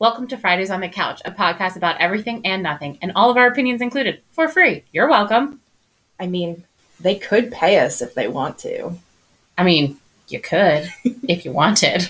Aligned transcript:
Welcome 0.00 0.28
to 0.28 0.36
Fridays 0.36 0.70
on 0.70 0.80
the 0.80 0.88
Couch, 0.88 1.20
a 1.24 1.32
podcast 1.32 1.74
about 1.74 2.00
everything 2.00 2.46
and 2.46 2.62
nothing, 2.62 2.98
and 3.02 3.10
all 3.16 3.30
of 3.30 3.36
our 3.36 3.48
opinions 3.48 3.80
included 3.80 4.22
for 4.30 4.46
free. 4.46 4.84
You're 4.92 5.08
welcome. 5.08 5.60
I 6.20 6.28
mean, 6.28 6.62
they 7.00 7.16
could 7.16 7.50
pay 7.50 7.80
us 7.80 8.00
if 8.00 8.14
they 8.14 8.28
want 8.28 8.58
to. 8.58 8.92
I 9.58 9.64
mean, 9.64 9.96
you 10.28 10.38
could 10.38 10.92
if 11.04 11.44
you 11.44 11.50
wanted. 11.50 12.08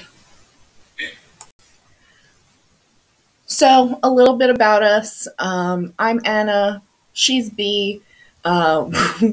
So, 3.46 3.98
a 4.02 4.10
little 4.10 4.36
bit 4.36 4.50
about 4.50 4.82
us. 4.82 5.26
Um, 5.38 5.94
I'm 5.98 6.20
Anna. 6.26 6.82
She's 7.14 7.48
B. 7.48 8.02
Uh, 8.44 8.90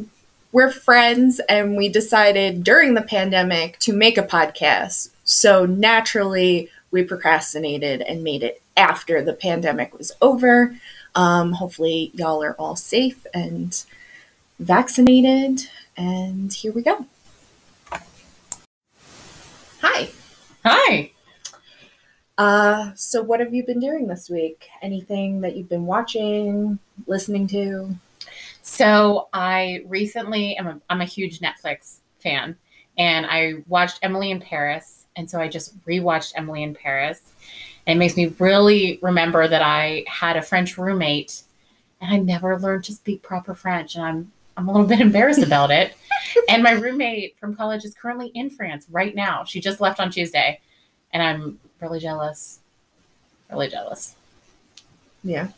we're 0.54 0.72
friends, 0.72 1.42
and 1.50 1.76
we 1.76 1.90
decided 1.90 2.64
during 2.64 2.94
the 2.94 3.02
pandemic 3.02 3.80
to 3.80 3.92
make 3.92 4.18
a 4.18 4.24
podcast. 4.24 5.10
So, 5.26 5.66
naturally, 5.66 6.70
we 6.96 7.04
procrastinated 7.04 8.02
and 8.02 8.24
made 8.24 8.42
it 8.42 8.62
after 8.78 9.22
the 9.22 9.34
pandemic 9.34 9.96
was 9.98 10.14
over. 10.22 10.76
Um, 11.14 11.52
hopefully, 11.52 12.10
y'all 12.14 12.42
are 12.42 12.54
all 12.54 12.78
safe 12.78 13.28
and 13.34 13.84
vaccinated. 14.60 15.68
And 15.98 16.54
here 16.54 16.72
we 16.72 16.82
go. 16.82 17.06
Hi. 19.82 20.10
Hi. 20.64 21.12
Uh, 22.38 22.92
so 22.96 23.22
what 23.22 23.42
have 23.42 23.54
you 23.54 23.66
been 23.66 23.82
doing 23.82 24.08
this 24.08 24.30
week? 24.30 24.70
Anything 24.82 25.42
that 25.42 25.58
you've 25.58 25.70
been 25.70 25.86
watching, 25.86 26.80
listening 27.08 27.46
to? 27.48 27.94
So 28.62 29.28
I 29.34 29.84
recently 29.86 30.56
am 30.56 30.68
a, 30.68 30.82
I'm 30.90 31.02
a 31.02 31.06
huge 31.06 31.40
Netflix 31.40 31.98
fan, 32.20 32.58
and 32.98 33.26
I 33.26 33.64
watched 33.68 34.00
Emily 34.02 34.32
in 34.32 34.40
Paris, 34.40 35.05
and 35.16 35.30
so 35.30 35.40
I 35.40 35.48
just 35.48 35.80
rewatched 35.86 36.34
Emily 36.36 36.64
in 36.64 36.76
Paris. 36.76 37.22
And 37.88 37.98
it 37.98 38.00
makes 38.00 38.18
me 38.18 38.28
really 38.40 39.00
remember 39.02 39.48
that 39.48 39.62
I 39.62 40.06
had 40.08 40.38
a 40.38 40.42
French 40.42 40.78
roommate, 40.78 41.44
and 42.02 42.14
I 42.14 42.18
never 42.18 42.60
learned 42.60 42.84
to 42.86 42.94
speak 42.94 43.22
proper 43.22 43.54
French, 43.54 43.96
and 43.96 44.04
I'm 44.04 44.32
I'm 44.58 44.70
a 44.70 44.72
little 44.72 44.88
bit 44.88 45.02
embarrassed 45.02 45.44
about 45.44 45.70
it. 45.70 45.96
and 46.50 46.64
my 46.64 46.72
roommate 46.72 47.38
from 47.38 47.56
college 47.56 47.84
is 47.84 47.94
currently 47.94 48.28
in 48.28 48.50
France 48.50 48.86
right 48.90 49.14
now. 49.14 49.44
She 49.44 49.60
just 49.60 49.82
left 49.82 50.00
on 50.00 50.10
Tuesday, 50.10 50.62
and 51.12 51.22
I'm 51.22 51.60
really 51.82 52.00
jealous. 52.00 52.60
Really 53.52 53.70
jealous. 53.70 54.16
Yeah. 55.24 55.50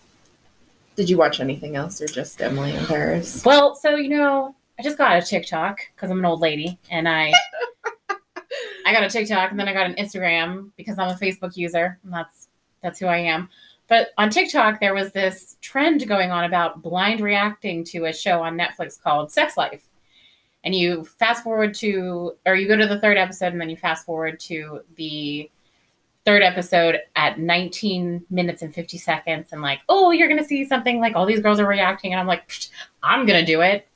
Did 0.95 1.09
you 1.09 1.17
watch 1.17 1.39
anything 1.39 1.75
else 1.75 2.01
or 2.01 2.07
just 2.07 2.41
Emily 2.41 2.75
in 2.75 2.85
Paris? 2.85 3.45
Well, 3.45 3.75
so 3.75 3.95
you 3.95 4.09
know, 4.09 4.55
I 4.79 4.83
just 4.83 4.97
got 4.97 5.15
a 5.15 5.21
TikTok 5.21 5.79
because 5.95 6.09
I'm 6.09 6.19
an 6.19 6.25
old 6.25 6.41
lady, 6.41 6.79
and 6.89 7.07
I 7.07 7.31
I 8.87 8.93
got 8.93 9.03
a 9.03 9.09
TikTok, 9.09 9.51
and 9.51 9.59
then 9.59 9.67
I 9.67 9.73
got 9.73 9.85
an 9.85 9.95
Instagram 9.95 10.71
because 10.77 10.97
I'm 10.97 11.09
a 11.09 11.15
Facebook 11.15 11.57
user, 11.57 11.99
and 12.03 12.13
that's 12.13 12.47
that's 12.81 12.99
who 12.99 13.07
I 13.07 13.17
am. 13.17 13.49
But 13.89 14.11
on 14.17 14.29
TikTok, 14.29 14.79
there 14.79 14.93
was 14.93 15.11
this 15.11 15.57
trend 15.59 16.07
going 16.07 16.31
on 16.31 16.45
about 16.45 16.81
blind 16.81 17.19
reacting 17.19 17.83
to 17.85 18.05
a 18.05 18.13
show 18.13 18.41
on 18.41 18.57
Netflix 18.57 19.01
called 19.01 19.29
Sex 19.29 19.57
Life. 19.57 19.83
And 20.63 20.73
you 20.73 21.03
fast 21.03 21.43
forward 21.43 21.73
to, 21.75 22.33
or 22.45 22.55
you 22.55 22.65
go 22.69 22.77
to 22.77 22.87
the 22.87 22.99
third 23.01 23.17
episode, 23.17 23.51
and 23.51 23.59
then 23.59 23.69
you 23.69 23.75
fast 23.75 24.05
forward 24.05 24.39
to 24.41 24.79
the 24.95 25.51
third 26.23 26.41
episode 26.41 27.01
at 27.17 27.39
19 27.39 28.25
minutes 28.29 28.61
and 28.61 28.73
50 28.75 28.97
seconds 28.97 29.53
and 29.53 29.61
like 29.61 29.79
oh 29.87 30.11
you're 30.11 30.27
gonna 30.27 30.43
see 30.43 30.65
something 30.65 30.99
like 30.99 31.15
all 31.15 31.25
these 31.25 31.39
girls 31.39 31.57
are 31.57 31.65
reacting 31.65 32.11
and 32.11 32.19
i'm 32.19 32.27
like 32.27 32.51
i'm 33.01 33.25
gonna 33.25 33.45
do 33.45 33.61
it 33.61 33.87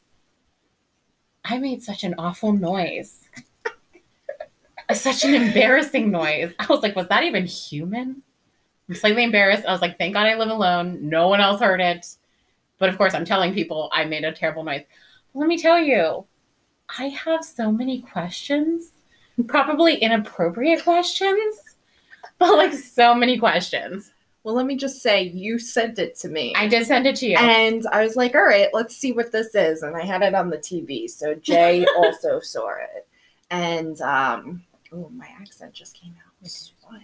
i 1.44 1.58
made 1.58 1.83
such 1.83 2.05
an 2.05 2.16
awful 2.17 2.53
noise 2.53 3.28
such 4.94 5.23
an 5.23 5.34
embarrassing 5.34 6.11
noise 6.11 6.53
i 6.59 6.66
was 6.67 6.81
like 6.81 6.95
was 6.95 7.08
that 7.08 7.23
even 7.23 7.45
human 7.45 8.22
i'm 8.89 8.95
slightly 8.95 9.23
embarrassed 9.23 9.66
i 9.66 9.72
was 9.72 9.81
like 9.81 9.98
thank 9.98 10.14
god 10.14 10.28
i 10.28 10.36
live 10.36 10.50
alone 10.50 10.98
no 11.08 11.28
one 11.28 11.39
else 11.39 11.61
heard 11.61 11.81
it 11.81 12.06
but 12.78 12.89
of 12.89 12.98
course 12.98 13.14
i'm 13.14 13.25
telling 13.25 13.53
people 13.53 13.89
i 13.94 14.03
made 14.03 14.23
a 14.23 14.31
terrible 14.31 14.64
noise 14.64 14.83
let 15.33 15.48
me 15.48 15.58
tell 15.58 15.80
you 15.80 16.26
i 16.98 17.05
have 17.05 17.43
so 17.43 17.71
many 17.71 18.02
questions 18.02 18.92
probably 19.48 19.95
inappropriate 19.95 20.83
questions 20.83 21.71
but 22.42 22.58
like 22.58 22.73
so 22.73 23.14
many 23.14 23.38
questions. 23.38 24.11
Well, 24.44 24.55
let 24.55 24.65
me 24.65 24.76
just 24.76 25.04
say, 25.04 25.21
you 25.21 25.60
sent 25.60 25.99
it 25.99 26.15
to 26.21 26.27
me. 26.27 26.55
I 26.55 26.67
did 26.67 26.88
send 26.88 27.05
it 27.05 27.15
to 27.17 27.27
you. 27.27 27.38
And 27.38 27.86
I 27.92 28.02
was 28.02 28.15
like, 28.15 28.33
all 28.33 28.44
right, 28.44 28.70
let's 28.73 28.98
see 28.98 29.11
what 29.11 29.32
this 29.32 29.54
is. 29.54 29.83
And 29.83 29.95
I 29.95 30.04
had 30.04 30.23
it 30.23 30.33
on 30.33 30.49
the 30.49 30.58
TV. 30.58 31.08
So 31.08 31.36
Jay 31.36 31.86
also 31.95 32.39
saw 32.39 32.70
it. 32.70 33.08
And 33.52 34.02
um, 34.02 34.64
oh, 34.91 35.09
my 35.13 35.27
accent 35.39 35.73
just 35.73 35.95
came 35.95 36.15
out. 36.25 36.49
What? 36.81 37.02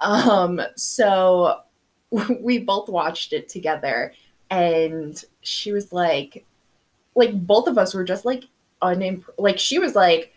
Um, 0.00 0.60
so 0.76 1.60
we 2.40 2.58
both 2.58 2.88
watched 2.88 3.32
it 3.32 3.48
together. 3.48 4.14
And 4.50 5.22
she 5.42 5.72
was 5.72 5.92
like, 5.92 6.44
like 7.14 7.32
both 7.46 7.68
of 7.68 7.78
us 7.78 7.94
were 7.94 8.04
just 8.04 8.24
like 8.24 8.44
unimp 8.82 9.24
like 9.38 9.58
she 9.58 9.78
was 9.78 9.94
like 9.94 10.34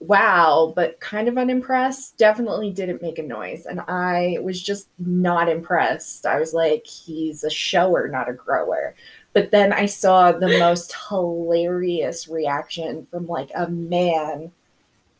wow, 0.00 0.72
but 0.76 1.00
kind 1.00 1.28
of 1.28 1.36
unimpressed. 1.36 2.16
Definitely 2.18 2.70
didn't 2.70 3.02
make 3.02 3.18
a 3.18 3.22
noise. 3.22 3.66
And 3.66 3.80
I 3.88 4.38
was 4.42 4.62
just 4.62 4.88
not 4.98 5.48
impressed. 5.48 6.24
I 6.26 6.38
was 6.38 6.54
like, 6.54 6.86
he's 6.86 7.42
a 7.44 7.50
shower, 7.50 8.08
not 8.08 8.28
a 8.28 8.32
grower. 8.32 8.94
But 9.32 9.50
then 9.50 9.72
I 9.72 9.86
saw 9.86 10.32
the 10.32 10.58
most 10.58 10.94
hilarious 11.08 12.28
reaction 12.28 13.06
from 13.06 13.26
like 13.26 13.50
a 13.54 13.68
man 13.68 14.52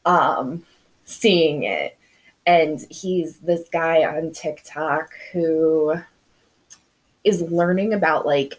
um, 0.05 0.65
seeing 1.05 1.65
it. 1.65 1.97
And 2.47 2.81
he's 2.91 3.39
this 3.39 3.69
guy 3.69 4.05
on 4.05 4.33
TikTok 4.33 5.11
who 5.33 5.97
is 7.25 7.43
learning 7.43 7.93
about 7.93 8.27
like 8.27 8.55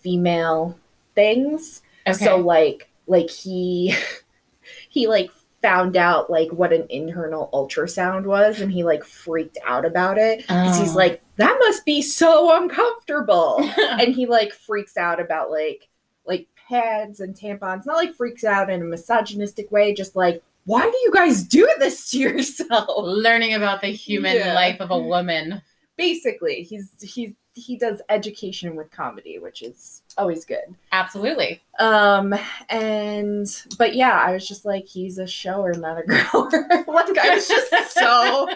female 0.00 0.78
things. 1.14 1.82
Okay. 2.06 2.24
So 2.24 2.36
like 2.36 2.88
like 3.08 3.30
he 3.30 3.94
he 4.88 5.08
like 5.08 5.30
found 5.62 5.96
out 5.96 6.30
like 6.30 6.52
what 6.52 6.72
an 6.72 6.86
internal 6.90 7.50
ultrasound 7.52 8.24
was 8.24 8.60
and 8.60 8.70
he 8.70 8.84
like 8.84 9.02
freaked 9.02 9.58
out 9.64 9.84
about 9.84 10.18
it 10.18 10.38
because 10.38 10.78
oh. 10.78 10.80
he's 10.80 10.94
like 10.94 11.20
that 11.36 11.56
must 11.58 11.84
be 11.84 12.00
so 12.02 12.56
uncomfortable 12.62 13.56
and 13.78 14.14
he 14.14 14.26
like 14.26 14.52
freaks 14.52 14.96
out 14.96 15.18
about 15.18 15.50
like 15.50 15.88
like 16.24 16.46
pads 16.68 17.20
and 17.20 17.34
tampons 17.34 17.86
not 17.86 17.96
like 17.96 18.14
freaks 18.14 18.44
out 18.44 18.70
in 18.70 18.82
a 18.82 18.84
misogynistic 18.84 19.72
way 19.72 19.94
just 19.94 20.14
like 20.14 20.42
why 20.66 20.82
do 20.82 20.96
you 20.98 21.10
guys 21.12 21.42
do 21.42 21.66
this 21.78 22.10
to 22.10 22.18
yourself 22.18 22.88
learning 22.98 23.54
about 23.54 23.80
the 23.80 23.88
human 23.88 24.36
yeah. 24.36 24.54
life 24.54 24.80
of 24.80 24.90
a 24.90 24.98
woman 24.98 25.62
basically 25.96 26.62
he's 26.62 26.90
he's 27.00 27.32
he 27.56 27.76
does 27.78 28.02
education 28.10 28.76
with 28.76 28.90
comedy, 28.90 29.38
which 29.38 29.62
is 29.62 30.02
always 30.18 30.44
good. 30.44 30.76
Absolutely. 30.92 31.62
Um 31.78 32.34
and 32.68 33.46
but 33.78 33.94
yeah, 33.94 34.20
I 34.20 34.32
was 34.32 34.46
just 34.46 34.66
like, 34.66 34.84
he's 34.84 35.16
a 35.18 35.26
shower, 35.26 35.72
not 35.72 35.98
a 35.98 36.02
grower. 36.02 36.50
like 36.86 37.18
I 37.18 37.34
was 37.34 37.48
just 37.48 37.72
so 37.92 38.48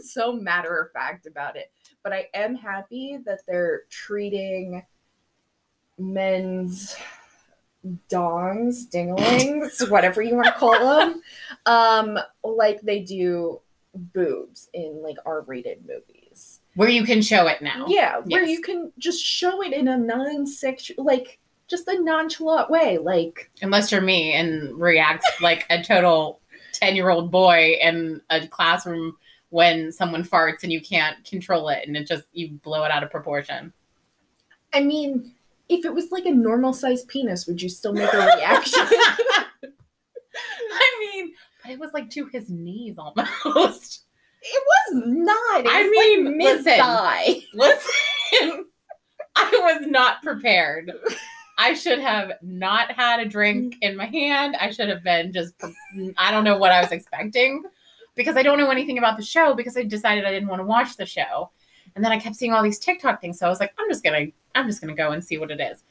so 0.00 0.32
matter 0.32 0.78
of 0.80 0.92
fact 0.92 1.26
about 1.26 1.56
it. 1.56 1.72
But 2.04 2.12
I 2.12 2.28
am 2.32 2.54
happy 2.54 3.18
that 3.26 3.40
they're 3.46 3.82
treating 3.90 4.84
men's 5.98 6.94
dongs, 8.10 8.88
dinglings, 8.88 9.88
whatever 9.90 10.22
you 10.22 10.34
want 10.34 10.46
to 10.46 10.52
call 10.52 10.78
them, 10.78 11.22
um, 11.66 12.18
like 12.42 12.80
they 12.82 13.00
do 13.00 13.60
boobs 13.94 14.68
in 14.74 15.02
like 15.02 15.16
R-rated 15.24 15.86
movies 15.86 16.60
where 16.78 16.88
you 16.88 17.04
can 17.04 17.22
show 17.22 17.48
it 17.48 17.60
now. 17.60 17.86
Yeah, 17.88 18.18
where 18.18 18.44
yes. 18.44 18.50
you 18.50 18.62
can 18.62 18.92
just 18.98 19.20
show 19.20 19.64
it 19.64 19.72
in 19.72 19.88
a 19.88 19.96
non-sexual, 19.96 21.04
like 21.04 21.40
just 21.66 21.88
a 21.88 22.00
nonchalant 22.00 22.70
way, 22.70 22.98
like 22.98 23.50
unless 23.62 23.90
you're 23.90 24.00
me 24.00 24.32
and 24.34 24.78
react 24.78 25.24
like 25.40 25.66
a 25.70 25.82
total 25.82 26.38
ten-year-old 26.74 27.32
boy 27.32 27.76
in 27.82 28.20
a 28.30 28.46
classroom 28.46 29.16
when 29.50 29.90
someone 29.90 30.22
farts 30.22 30.62
and 30.62 30.70
you 30.70 30.80
can't 30.80 31.24
control 31.24 31.68
it 31.68 31.82
and 31.88 31.96
it 31.96 32.06
just 32.06 32.24
you 32.32 32.50
blow 32.62 32.84
it 32.84 32.92
out 32.92 33.02
of 33.02 33.10
proportion. 33.10 33.72
I 34.72 34.80
mean, 34.80 35.32
if 35.68 35.84
it 35.84 35.94
was 35.94 36.10
like 36.10 36.26
a 36.26 36.30
normal 36.30 36.72
sized 36.72 37.08
penis, 37.08 37.46
would 37.46 37.60
you 37.60 37.68
still 37.68 37.92
make 37.92 38.12
a 38.12 38.16
reaction? 38.16 38.80
I 38.90 39.52
mean, 41.00 41.32
but 41.62 41.72
it 41.72 41.78
was 41.78 41.90
like 41.92 42.10
to 42.10 42.26
his 42.26 42.48
knees 42.48 42.96
almost. 42.98 44.04
It 44.40 44.62
was 44.66 45.02
not. 45.06 45.60
It 45.60 45.64
was 45.64 45.72
I 45.74 45.88
mean, 45.90 46.24
like 46.24 46.34
mid-thigh. 46.36 47.42
Listen, 47.52 47.90
listen. 48.32 48.64
I 49.36 49.50
was 49.52 49.86
not 49.86 50.22
prepared. 50.22 50.92
I 51.58 51.74
should 51.74 51.98
have 51.98 52.32
not 52.40 52.92
had 52.92 53.20
a 53.20 53.26
drink 53.26 53.74
mm. 53.74 53.78
in 53.82 53.96
my 53.96 54.06
hand. 54.06 54.56
I 54.60 54.70
should 54.70 54.88
have 54.88 55.02
been 55.02 55.32
just, 55.32 55.54
I 56.16 56.30
don't 56.30 56.44
know 56.44 56.56
what 56.56 56.72
I 56.72 56.80
was 56.80 56.92
expecting 56.92 57.62
because 58.14 58.36
I 58.36 58.42
don't 58.42 58.58
know 58.58 58.70
anything 58.70 58.98
about 58.98 59.16
the 59.16 59.24
show 59.24 59.54
because 59.54 59.76
I 59.76 59.82
decided 59.82 60.24
I 60.24 60.30
didn't 60.30 60.48
want 60.48 60.60
to 60.60 60.66
watch 60.66 60.96
the 60.96 61.06
show. 61.06 61.50
And 61.98 62.04
then 62.04 62.12
I 62.12 62.20
kept 62.20 62.36
seeing 62.36 62.52
all 62.52 62.62
these 62.62 62.78
TikTok 62.78 63.20
things. 63.20 63.40
So 63.40 63.46
I 63.46 63.48
was 63.48 63.58
like, 63.58 63.74
I'm 63.76 63.88
just 63.88 64.04
going 64.04 64.28
to, 64.28 64.32
I'm 64.54 64.68
just 64.68 64.80
to 64.80 64.92
go 64.92 65.10
and 65.10 65.24
see 65.24 65.36
what 65.36 65.50
it 65.50 65.60
is. 65.60 65.82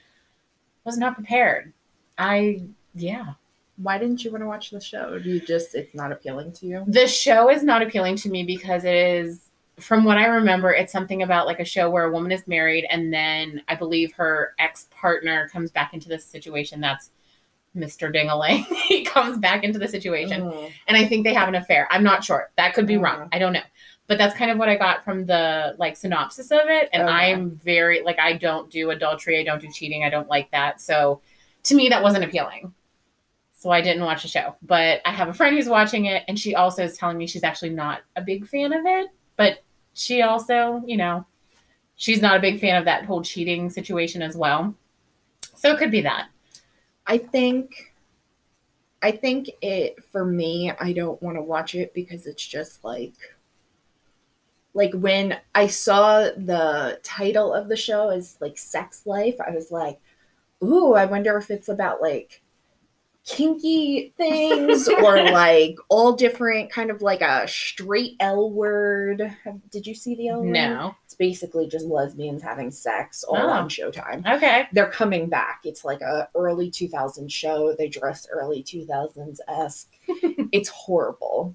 Was 0.86 0.98
not 0.98 1.15
prepared. 1.15 1.74
I, 2.18 2.62
yeah, 2.95 3.33
why 3.75 3.98
didn't 3.98 4.24
you 4.24 4.31
want 4.31 4.42
to 4.42 4.48
watch 4.48 4.69
the 4.69 4.80
show? 4.80 5.19
Do 5.19 5.30
you 5.30 5.42
just 5.42 5.75
it's 5.75 5.94
not 5.94 6.13
appealing 6.13 6.54
to 6.54 6.65
you? 6.65 6.86
The 6.88 7.07
show 7.07 7.50
is 7.50 7.62
not 7.62 7.81
appealing 7.81 8.15
to 8.19 8.30
me 8.30 8.44
because 8.44 8.86
it 8.86 8.95
is 8.95 9.50
from 9.81 10.06
what 10.06 10.15
I 10.18 10.27
remember, 10.27 10.71
it's 10.71 10.94
something 10.94 11.24
about 11.24 11.45
like 11.45 11.59
a 11.59 11.65
show 11.65 11.89
where 11.89 12.06
a 12.06 12.12
woman 12.12 12.31
is 12.31 12.48
married 12.48 12.88
and 12.89 13.13
then 13.13 13.62
I 13.68 13.75
believe 13.75 14.13
her 14.13 14.54
ex 14.59 14.88
partner 14.92 15.50
comes 15.50 15.71
back 15.71 15.94
into 15.94 16.07
this 16.07 16.24
situation. 16.24 16.80
That's 16.80 17.09
Mr. 17.75 18.15
Dingaling. 18.15 18.63
he 18.88 19.04
comes 19.04 19.39
back 19.39 19.65
into 19.65 19.77
the 19.77 19.89
situation. 19.89 20.44
Mm. 20.44 20.71
And 20.88 20.95
I 20.95 21.06
think 21.06 21.25
they 21.25 21.33
have 21.33 21.50
an 21.50 21.56
affair. 21.56 21.86
I'm 21.92 22.04
not 22.04 22.24
sure. 22.24 22.50
That 22.56 22.74
could 22.74 22.88
be 22.88 22.95
Mhm. 22.95 23.04
wrong. 23.04 23.30
I 23.33 23.39
don't 23.39 23.51
know. 23.51 23.62
But 24.07 24.18
that's 24.18 24.36
kind 24.36 24.50
of 24.50 24.57
what 24.57 24.69
I 24.69 24.75
got 24.75 25.04
from 25.04 25.25
the 25.25 25.75
like 25.77 25.98
synopsis 25.98 26.51
of 26.51 26.62
it. 26.65 26.89
And 26.94 27.04
Okay. 27.04 27.12
I'm 27.12 27.51
very 27.57 28.01
like 28.01 28.19
I 28.19 28.33
don't 28.33 28.69
do 28.69 28.89
adultery, 28.92 29.39
I 29.39 29.44
don't 29.44 29.62
do 29.62 29.69
cheating, 29.69 30.04
I 30.04 30.09
don't 30.09 30.30
like 30.30 30.50
that. 30.51 30.80
So 30.81 31.21
to 31.63 31.75
me 31.75 31.89
that 31.89 32.01
wasn't 32.01 32.24
appealing. 32.24 32.74
So 33.54 33.69
I 33.71 33.81
didn't 33.81 34.04
watch 34.04 34.21
the 34.21 34.30
show. 34.30 34.56
But 34.62 35.01
I 35.04 35.12
have 35.12 35.27
a 35.27 35.33
friend 35.33 35.56
who's 35.56 35.68
watching 35.68 36.06
it 36.06 36.24
and 36.27 36.39
she 36.39 36.56
also 36.56 36.83
is 36.83 36.98
telling 36.98 37.18
me 37.18 37.27
she's 37.27 37.44
actually 37.44 37.71
not 37.71 38.01
a 38.15 38.21
big 38.21 38.48
fan 38.48 38.71
of 38.71 38.86
it. 38.86 39.09
But 39.36 39.63
she 39.94 40.21
also, 40.21 40.81
you 40.86 40.95
know, 40.95 41.25
she's 41.95 42.21
not 42.21 42.38
a 42.38 42.39
big 42.39 42.62
fan 42.62 42.77
of 42.77 42.86
that 42.86 43.06
whole 43.06 43.24
cheating 43.24 43.69
situation 43.69 44.21
as 44.21 44.38
well. 44.38 44.74
So 45.56 45.71
it 45.71 45.80
could 45.80 45.92
be 45.92 46.01
that. 46.01 46.30
I 47.06 47.18
think 47.18 47.94
I 49.01 49.12
think 49.12 49.50
it 49.62 50.04
for 50.12 50.25
me 50.25 50.71
I 50.80 50.94
don't 50.94 51.21
want 51.21 51.38
to 51.38 51.42
watch 51.42 51.75
it 51.75 51.94
because 51.94 52.25
it's 52.25 52.45
just 52.45 52.83
like 52.83 53.13
like 54.78 54.94
when 54.94 55.38
I 55.56 55.68
saw 55.68 56.22
the 56.38 57.00
title 57.04 57.54
of 57.54 57.68
the 57.68 57.76
show 57.76 58.10
as 58.10 58.38
like 58.40 58.58
sex 58.58 59.02
life 59.06 59.36
I 59.46 59.52
was 59.52 59.72
like 59.72 60.00
ooh 60.64 60.94
I 60.94 61.06
wonder 61.06 61.38
if 61.38 61.52
it's 61.52 61.68
about 61.70 62.02
like 62.02 62.42
kinky 63.26 64.14
things 64.16 64.88
or 65.04 65.22
like 65.32 65.76
all 65.90 66.14
different 66.14 66.72
kind 66.72 66.90
of 66.90 67.02
like 67.02 67.20
a 67.22 67.46
straight 67.48 68.16
L 68.22 68.50
word. 68.50 69.36
Did 69.70 69.86
you 69.86 69.94
see 69.96 70.16
the 70.16 70.30
L 70.30 70.42
word? 70.44 70.52
No. 70.54 70.96
It's 71.04 71.14
basically 71.16 71.68
just 71.68 71.86
lesbians 71.86 72.42
having 72.42 72.72
sex 72.72 73.24
all 73.26 73.36
Oh. 73.36 73.50
on 73.50 73.68
Showtime 73.70 74.26
Okay. 74.38 74.68
they're 74.72 74.90
coming 74.90 75.28
back. 75.28 75.62
It's 75.66 75.84
like 75.84 76.00
a 76.02 76.30
early 76.36 76.72
2000s 76.72 77.30
show. 77.30 77.76
They 77.78 77.90
dress 77.90 78.28
early 78.32 78.64
2000s 78.64 79.40
esque. 79.50 79.92
it's 80.54 80.70
horrible. 80.70 81.54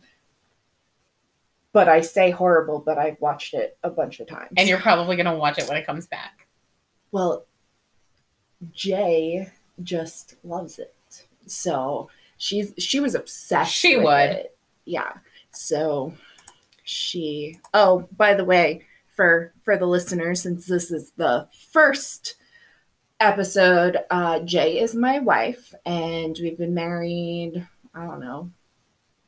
But 1.73 1.89
I 1.89 2.03
say 2.03 2.31
horrible, 2.31 2.81
but 2.81 2.99
I've 2.99 3.21
watched 3.21 3.55
it 3.55 3.79
a 3.83 3.91
bunch 3.91 4.21
of 4.21 4.29
times. 4.29 4.53
And 4.57 4.69
you're 4.69 4.79
probably 4.81 5.17
gonna 5.17 5.35
watch 5.37 5.59
it 5.59 5.69
when 5.69 5.77
it 5.79 5.87
comes 5.87 6.07
back. 6.07 6.47
well, 7.13 7.47
Jay 8.73 9.49
just 9.83 10.35
loves 10.45 10.79
it. 10.79 10.95
So 11.47 12.11
she's 12.37 12.73
she 12.79 13.01
was 13.01 13.15
obsessed. 13.15 13.73
She 13.75 13.97
with 13.97 14.05
would. 14.05 14.31
it. 14.31 14.57
Yeah. 14.85 15.13
So 15.51 16.15
she. 16.85 17.59
Oh, 17.75 18.09
by 18.17 18.35
the 18.35 18.45
way, 18.45 18.85
for 19.17 19.53
for 19.65 19.77
the 19.77 19.87
listeners, 19.87 20.43
since 20.43 20.67
this 20.67 20.91
is 20.91 21.11
the 21.13 21.49
first 21.73 22.37
episode, 23.21 23.99
uh, 24.11 24.41
Jay 24.41 24.79
is 24.79 24.95
my 24.95 25.19
wife, 25.19 25.75
and 25.85 26.37
we've 26.41 26.59
been 26.59 26.75
married. 26.75 27.67
I 27.95 28.07
don't 28.07 28.21
know, 28.21 28.51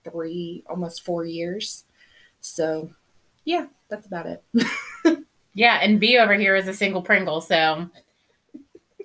three, 0.05 0.63
almost 0.69 1.05
four 1.05 1.25
years. 1.25 1.85
So, 2.45 2.91
yeah, 3.45 3.67
that's 3.89 4.07
about 4.07 4.27
it. 4.27 4.45
Yeah, 5.57 5.79
and 5.81 6.01
B 6.01 6.19
over 6.19 6.35
here 6.35 6.57
is 6.57 6.67
a 6.67 6.75
single 6.75 7.01
Pringle, 7.01 7.41
so 7.41 7.89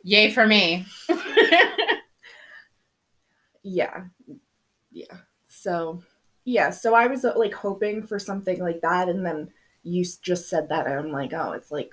yay 0.04 0.32
for 0.32 0.48
me. 0.48 0.84
yeah 3.64 4.06
yeah 4.92 5.18
so 5.48 6.02
yeah 6.46 6.70
so 6.70 6.96
i 6.96 7.08
was 7.08 7.26
uh, 7.26 7.34
like 7.36 7.54
hoping 7.54 8.02
for 8.02 8.18
something 8.18 8.60
like 8.60 8.80
that 8.82 9.10
and 9.10 9.26
then 9.26 9.50
you 9.84 10.04
just 10.22 10.50
said 10.50 10.70
that 10.70 10.88
and 10.88 10.96
i'm 10.96 11.12
like 11.12 11.34
oh 11.34 11.52
it's 11.52 11.70
like 11.70 11.92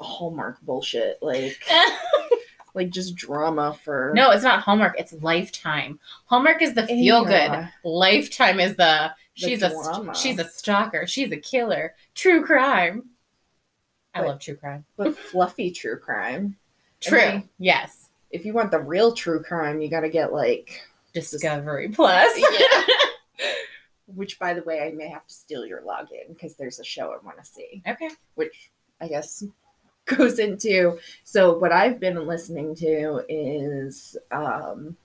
hallmark 0.00 0.60
bullshit 0.62 1.18
like 1.20 1.62
like 2.74 2.90
just 2.90 3.14
drama 3.14 3.72
for 3.84 4.12
no, 4.14 4.32
it's 4.32 4.42
not 4.42 4.60
Hallmark, 4.60 4.98
it's 4.98 5.12
Lifetime. 5.12 6.00
Hallmark 6.26 6.60
is 6.60 6.74
the 6.74 6.86
feel 6.86 7.24
good. 7.24 7.30
Yeah. 7.32 7.68
Lifetime 7.84 8.58
is 8.58 8.74
the 8.76 9.12
She's 9.34 9.62
a 9.62 9.70
drama. 9.70 10.14
she's 10.14 10.38
a 10.38 10.44
stalker, 10.44 11.06
she's 11.06 11.32
a 11.32 11.36
killer. 11.36 11.94
True 12.14 12.44
crime. 12.44 13.10
I 14.14 14.20
But- 14.20 14.28
love 14.28 14.40
true 14.40 14.56
crime. 14.56 14.84
but 14.96 15.16
fluffy 15.30 15.70
true 15.72 15.98
crime 15.98 16.56
True. 17.00 17.18
then- 17.18 17.48
yes. 17.58 18.10
if 18.30 18.44
you 18.44 18.52
want 18.52 18.70
the 18.70 18.78
real 18.78 19.12
true 19.12 19.42
crime 19.42 19.80
you 19.80 19.88
gotta 19.88 20.08
get 20.08 20.32
like 20.32 20.80
Discovery 21.12 21.88
Plus. 21.90 22.32
Yeah. 22.38 22.82
which 24.06 24.38
by 24.38 24.52
the 24.54 24.62
way 24.62 24.82
i 24.86 24.90
may 24.92 25.08
have 25.08 25.26
to 25.26 25.32
steal 25.34 25.64
your 25.66 25.80
login 25.80 26.28
because 26.28 26.54
there's 26.56 26.78
a 26.78 26.84
show 26.84 27.10
i 27.12 27.24
want 27.24 27.38
to 27.38 27.44
see 27.44 27.82
okay. 27.88 28.08
which 28.34 28.70
I 29.00 29.08
guess 29.08 29.42
goes 30.04 30.38
into 30.38 30.98
so 31.24 31.58
what 31.58 31.72
I've 31.72 31.98
been 31.98 32.26
listening 32.26 32.74
to 32.76 33.24
is 33.28 34.16
um 34.30 34.96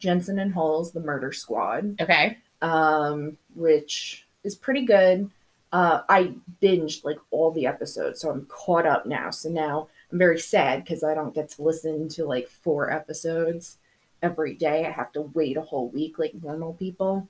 Jensen 0.00 0.38
and 0.40 0.52
Holes, 0.52 0.92
the 0.92 1.00
murder 1.00 1.32
squad, 1.32 1.98
Okay. 2.00 2.36
Um, 2.64 3.36
which 3.54 4.26
is 4.42 4.56
pretty 4.56 4.86
good. 4.86 5.30
Uh, 5.70 6.02
I 6.08 6.32
binged 6.62 7.04
like 7.04 7.18
all 7.30 7.50
the 7.50 7.66
episodes, 7.66 8.20
so 8.20 8.30
I'm 8.30 8.46
caught 8.46 8.86
up 8.86 9.04
now. 9.06 9.30
So 9.30 9.50
now 9.50 9.88
I'm 10.10 10.18
very 10.18 10.38
sad 10.38 10.82
because 10.82 11.04
I 11.04 11.14
don't 11.14 11.34
get 11.34 11.50
to 11.50 11.62
listen 11.62 12.08
to 12.10 12.24
like 12.24 12.48
four 12.48 12.90
episodes 12.90 13.76
every 14.22 14.54
day. 14.54 14.86
I 14.86 14.90
have 14.90 15.12
to 15.12 15.20
wait 15.20 15.58
a 15.58 15.62
whole 15.62 15.90
week 15.90 16.18
like 16.18 16.32
normal 16.42 16.72
people. 16.72 17.28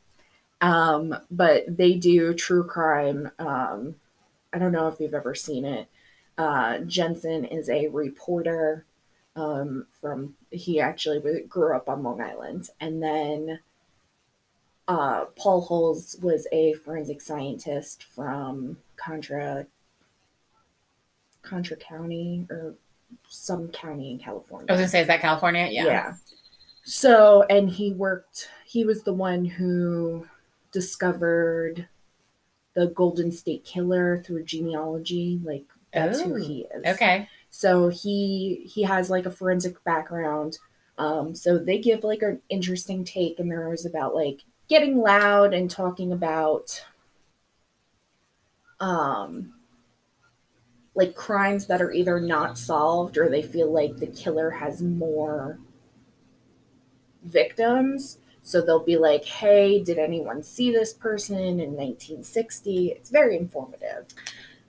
Um, 0.61 1.17
but 1.31 1.65
they 1.77 1.95
do 1.95 2.33
true 2.33 2.65
crime. 2.65 3.31
Um, 3.41 3.97
I 4.53 4.59
don't 4.59 4.73
know 4.73 4.87
if 4.87 5.01
you've 5.01 5.15
ever 5.15 5.35
seen 5.35 5.65
it. 5.65 5.89
Uh, 6.39 6.79
Jensen 6.79 7.45
is 7.45 7.69
a 7.69 7.89
reporter 7.89 8.85
um, 9.35 9.87
from, 10.01 10.37
he 10.51 10.81
actually 10.81 11.43
grew 11.49 11.75
up 11.75 11.89
on 11.89 12.05
Long 12.05 12.21
Island. 12.21 12.69
And 12.81 13.03
then 13.03 13.59
uh, 14.89 15.27
Paul 15.37 15.63
Holes 15.63 16.17
was 16.23 16.47
a 16.53 16.75
forensic 16.75 17.21
scientist 17.21 18.05
from 18.05 18.79
Contra, 18.97 19.67
Contra 21.43 21.77
County 21.77 22.47
or 22.51 22.75
some 23.29 23.69
county 23.69 24.11
in 24.11 24.19
California. 24.19 24.67
I 24.69 24.73
was 24.73 24.81
gonna 24.81 24.89
say, 24.89 25.01
is 25.01 25.07
that 25.07 25.21
California? 25.21 25.69
Yeah. 25.71 25.85
Yeah. 25.85 26.15
So, 26.85 27.45
and 27.49 27.71
he 27.71 27.93
worked, 27.93 28.49
he 28.67 28.85
was 28.85 29.05
the 29.05 29.15
one 29.15 29.45
who 29.45 30.27
discovered 30.73 31.89
the 32.75 32.89
Golden 32.89 33.33
State 33.33 33.65
Killer 33.65 34.23
through 34.23 34.45
genealogy. 34.45 35.41
Like, 35.43 35.65
that's 35.93 36.21
who 36.21 36.35
Oh, 36.35 36.37
he 36.37 36.67
is. 36.75 36.85
Okay. 36.85 37.29
So 37.51 37.89
he 37.89 38.69
he 38.69 38.83
has 38.83 39.09
like 39.11 39.27
a 39.27 39.31
forensic 39.31 39.83
background. 39.85 40.59
Um, 40.99 41.35
so 41.35 41.57
they 41.57 41.79
give 41.79 42.03
like 42.03 42.23
an 42.23 42.43
interesting 42.49 43.05
take, 43.05 43.39
and 43.39 43.51
there 43.51 43.69
was 43.69 43.87
about 43.87 44.15
like 44.15 44.41
getting 44.69 44.99
loud 44.99 45.53
and 45.55 45.71
talking 45.71 46.13
about 46.13 46.85
um 48.81 49.55
like 50.95 51.15
crimes 51.15 51.67
that 51.67 51.83
are 51.83 51.93
either 51.93 52.21
not 52.21 52.57
solved 52.57 53.19
or 53.19 53.29
they 53.29 53.43
feel 53.43 53.73
like 53.73 53.97
the 53.97 54.07
killer 54.07 54.51
has 54.51 54.81
more 54.81 55.59
victims. 57.25 58.19
So 58.43 58.61
they'll 58.61 58.85
be 58.85 58.97
like, 58.99 59.25
"Hey, 59.25 59.83
did 59.83 59.99
anyone 59.99 60.43
see 60.43 60.71
this 60.71 60.93
person 60.93 61.39
in 61.39 61.75
1960?" 61.75 62.89
It's 62.93 63.11
very 63.11 63.37
informative. 63.37 64.07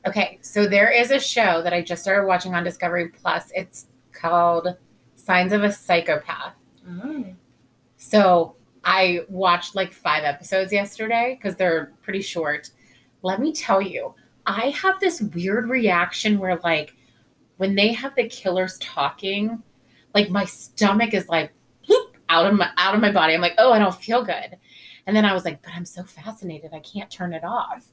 Okay, 0.08 0.40
so 0.42 0.66
there 0.68 0.90
is 0.92 1.12
a 1.12 1.20
show 1.20 1.62
that 1.62 1.74
I 1.74 1.82
just 1.82 2.02
started 2.04 2.28
watching 2.28 2.56
on 2.56 2.64
Discovery 2.64 3.10
Plus. 3.10 3.52
It's 3.54 3.88
called 4.14 4.78
Signs 5.16 5.52
of 5.52 5.64
a 5.64 5.72
Psychopath. 5.72 6.54
So 7.98 8.56
I 8.86 9.22
watched 9.28 9.76
like 9.76 9.92
five 9.92 10.24
episodes 10.24 10.72
yesterday 10.72 11.38
because 11.38 11.56
they're 11.58 11.92
pretty 12.04 12.22
short. 12.22 12.70
Let 13.24 13.42
me 13.42 13.52
tell 13.52 13.82
you, 13.82 14.14
I 14.46 14.70
have 14.70 15.00
this 15.00 15.22
weird 15.22 15.68
reaction 15.68 16.38
where, 16.38 16.58
like, 16.64 16.96
when 17.58 17.74
they 17.74 17.94
have 17.94 18.14
the 18.16 18.30
killers 18.30 18.78
talking, 18.78 19.64
like 20.14 20.30
my 20.30 20.46
stomach 20.46 21.14
is 21.14 21.28
like 21.28 21.52
whoop, 21.88 22.18
out 22.30 22.46
of 22.46 22.54
my 22.54 22.70
out 22.78 22.96
of 22.96 23.02
my 23.02 23.12
body. 23.12 23.34
I'm 23.34 23.42
like, 23.42 23.56
oh, 23.58 23.72
I 23.72 23.80
don't 23.80 23.96
feel 23.96 24.24
good. 24.24 24.58
And 25.08 25.16
then 25.16 25.26
I 25.26 25.34
was 25.34 25.46
like, 25.46 25.62
but 25.62 25.72
I'm 25.76 25.86
so 25.86 26.04
fascinated, 26.04 26.72
I 26.74 26.80
can't 26.80 27.10
turn 27.10 27.34
it 27.34 27.44
off. 27.44 27.86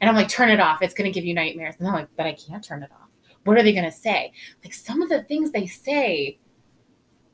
And 0.00 0.08
I'm 0.08 0.16
like, 0.16 0.28
turn 0.28 0.50
it 0.50 0.60
off. 0.60 0.82
It's 0.82 0.94
gonna 0.94 1.10
give 1.10 1.24
you 1.24 1.34
nightmares. 1.34 1.76
And 1.78 1.88
I'm 1.88 1.94
like, 1.94 2.08
but 2.16 2.26
I 2.26 2.32
can't 2.32 2.64
turn 2.64 2.82
it 2.82 2.90
off. 2.92 3.08
What 3.44 3.58
are 3.58 3.62
they 3.62 3.72
gonna 3.72 3.92
say? 3.92 4.32
Like 4.64 4.74
some 4.74 5.02
of 5.02 5.08
the 5.08 5.22
things 5.22 5.50
they 5.50 5.66
say, 5.66 6.38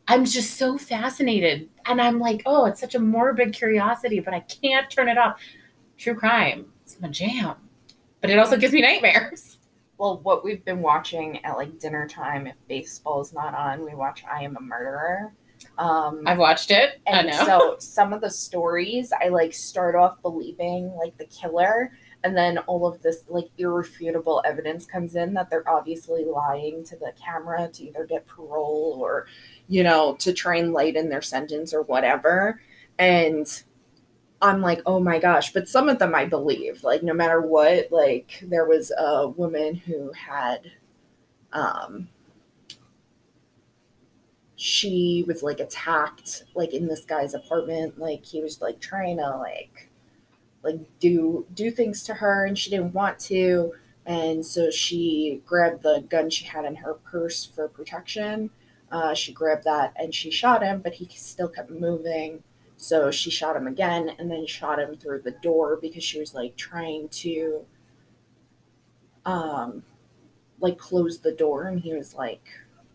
I'm 0.09 0.25
just 0.25 0.57
so 0.57 0.79
fascinated. 0.79 1.69
And 1.87 2.01
I'm 2.01 2.19
like, 2.19 2.43
oh, 2.47 2.67
it's 2.67 2.81
such 2.81 2.95
a 2.95 3.01
morbid 3.01 3.53
curiosity, 3.53 4.21
but 4.21 4.35
I 4.35 4.41
can't 4.41 4.91
turn 4.91 5.09
it 5.09 5.19
off. 5.19 5.41
True 5.99 6.15
crime. 6.15 6.67
It's 6.83 7.01
my 7.01 7.09
jam. 7.09 7.57
But 8.21 8.31
it 8.31 8.39
also 8.39 8.57
gives 8.57 8.73
me 8.73 8.83
nightmares. 8.83 9.59
Well, 9.99 10.21
what 10.23 10.45
we've 10.45 10.65
been 10.65 10.81
watching 10.81 11.45
at 11.45 11.57
like 11.57 11.79
dinner 11.81 12.07
time, 12.07 12.47
if 12.47 12.57
baseball's 12.69 13.33
not 13.33 13.55
on, 13.55 13.85
we 13.85 13.95
watch 13.95 14.25
I 14.31 14.43
Am 14.43 14.57
a 14.57 14.61
Murderer. 14.61 15.33
Um, 15.79 16.23
I've 16.27 16.39
watched 16.39 16.71
it. 16.71 17.01
I 17.07 17.19
and 17.19 17.29
know. 17.29 17.45
so 17.45 17.77
some 17.79 18.13
of 18.13 18.21
the 18.21 18.31
stories, 18.31 19.13
I 19.19 19.29
like 19.29 19.55
start 19.55 19.95
off 19.95 20.21
believing 20.23 20.93
like 20.97 21.17
the 21.17 21.27
killer, 21.27 21.93
and 22.25 22.37
then 22.37 22.59
all 22.59 22.87
of 22.87 23.03
this 23.03 23.25
like 23.29 23.49
irrefutable 23.59 24.43
evidence 24.45 24.87
comes 24.87 25.15
in 25.15 25.35
that 25.35 25.51
they're 25.51 25.69
obviously 25.69 26.25
lying 26.25 26.85
to 26.85 26.97
the 26.97 27.13
camera 27.23 27.69
to 27.69 27.85
either 27.85 28.05
get 28.05 28.27
parole 28.27 28.99
or 29.01 29.27
you 29.69 29.83
know 29.83 30.17
to 30.19 30.33
try 30.33 30.57
and 30.57 30.73
lighten 30.73 31.09
their 31.09 31.23
sentence 31.23 31.73
or 31.73 31.83
whatever. 31.83 32.61
And 32.99 33.47
i'm 34.43 34.61
like 34.61 34.83
oh 34.87 35.01
my 35.01 35.19
gosh. 35.19 35.53
But 35.53 35.69
some 35.69 35.89
of 35.89 35.99
them 35.99 36.15
i 36.15 36.25
believe 36.25 36.83
like 36.85 37.03
no 37.03 37.15
matter 37.15 37.41
what 37.41 37.91
like 37.93 38.43
there 38.43 38.67
was 38.67 38.93
a 38.99 39.29
woman 39.29 39.75
who 39.77 40.13
had 40.13 40.73
um 41.53 42.09
she 44.57 45.23
was 45.29 45.43
like 45.43 45.61
attacked 45.61 46.45
like 46.55 46.73
in 46.73 46.87
this 46.87 47.05
guy's 47.05 47.35
apartment. 47.35 47.99
Like 47.99 48.25
he 48.25 48.41
was 48.43 48.61
like 48.61 48.81
trying 48.81 49.19
to 49.19 49.37
like 49.37 49.91
like 50.67 50.81
do 51.01 51.47
do 51.55 51.71
things 51.71 52.03
to 52.05 52.15
her 52.15 52.45
and 52.45 52.59
she 52.59 52.71
didn't 52.71 52.93
want 52.93 53.19
to 53.19 53.73
and 54.05 54.45
so 54.45 54.71
she 54.71 55.41
grabbed 55.47 55.83
the 55.83 56.05
gun 56.09 56.29
she 56.31 56.45
had 56.45 56.65
in 56.65 56.75
her 56.77 56.95
purse 56.95 57.45
for 57.45 57.69
protection 57.69 58.51
uh, 58.93 59.15
she 59.15 59.33
grabbed 59.33 59.65
that 59.65 59.93
and 59.97 60.15
she 60.15 60.31
shot 60.31 60.63
him 60.63 60.81
but 60.81 60.95
he 60.95 61.07
still 61.17 61.49
kept 61.49 61.71
moving 61.71 62.43
so 62.77 63.11
she 63.11 63.31
shot 63.31 63.57
him 63.57 63.67
again 63.67 64.11
and 64.19 64.31
then 64.31 64.47
shot 64.47 64.79
him 64.79 64.95
through 64.97 65.21
the 65.23 65.31
door 65.43 65.79
because 65.81 66.05
she 66.05 66.21
was 66.21 66.35
like 66.35 66.55
trying 66.57 67.09
to 67.09 67.65
um 69.25 69.83
like 70.61 70.79
close 70.79 71.19
the 71.19 71.33
door 71.33 71.65
and 71.65 71.81
he 71.81 71.93
was 71.95 72.15
like 72.15 72.43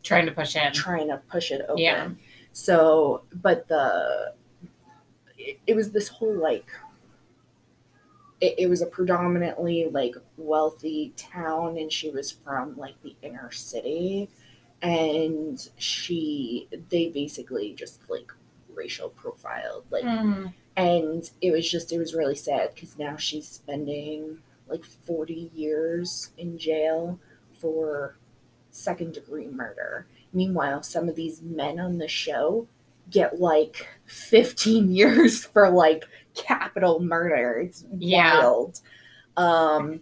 Trying 0.03 0.25
to 0.25 0.31
push 0.31 0.55
in. 0.55 0.71
trying 0.73 1.09
to 1.09 1.17
push 1.29 1.51
it 1.51 1.61
open. 1.69 1.77
Yeah. 1.77 2.09
So, 2.53 3.23
but 3.33 3.67
the 3.67 4.33
it, 5.37 5.59
it 5.67 5.75
was 5.75 5.91
this 5.91 6.07
whole 6.07 6.33
like 6.33 6.65
it, 8.41 8.55
it 8.57 8.67
was 8.69 8.81
a 8.81 8.85
predominantly 8.87 9.87
like 9.89 10.15
wealthy 10.37 11.13
town 11.15 11.77
and 11.77 11.91
she 11.91 12.09
was 12.09 12.31
from 12.31 12.75
like 12.77 12.95
the 13.03 13.15
inner 13.21 13.51
city 13.51 14.29
and 14.81 15.69
she 15.77 16.67
they 16.89 17.09
basically 17.09 17.73
just 17.73 18.01
like 18.09 18.31
racial 18.73 19.09
profiled 19.09 19.85
like 19.91 20.03
Mm. 20.03 20.53
and 20.75 21.29
it 21.41 21.51
was 21.51 21.69
just 21.69 21.91
it 21.91 21.99
was 21.99 22.13
really 22.15 22.35
sad 22.35 22.73
because 22.73 22.97
now 22.97 23.15
she's 23.17 23.47
spending 23.47 24.39
like 24.67 24.83
40 24.85 25.51
years 25.53 26.31
in 26.37 26.57
jail 26.57 27.19
for 27.59 28.15
second 28.71 29.13
degree 29.13 29.47
murder 29.47 30.07
meanwhile 30.33 30.81
some 30.81 31.09
of 31.09 31.15
these 31.15 31.41
men 31.41 31.79
on 31.79 31.97
the 31.97 32.07
show 32.07 32.67
get 33.11 33.39
like 33.39 33.87
15 34.05 34.91
years 34.95 35.45
for 35.45 35.69
like 35.69 36.05
capital 36.35 36.99
murder. 37.01 37.59
It's 37.59 37.85
Yeah. 37.97 38.39
wild. 38.39 38.81
Um 39.37 40.01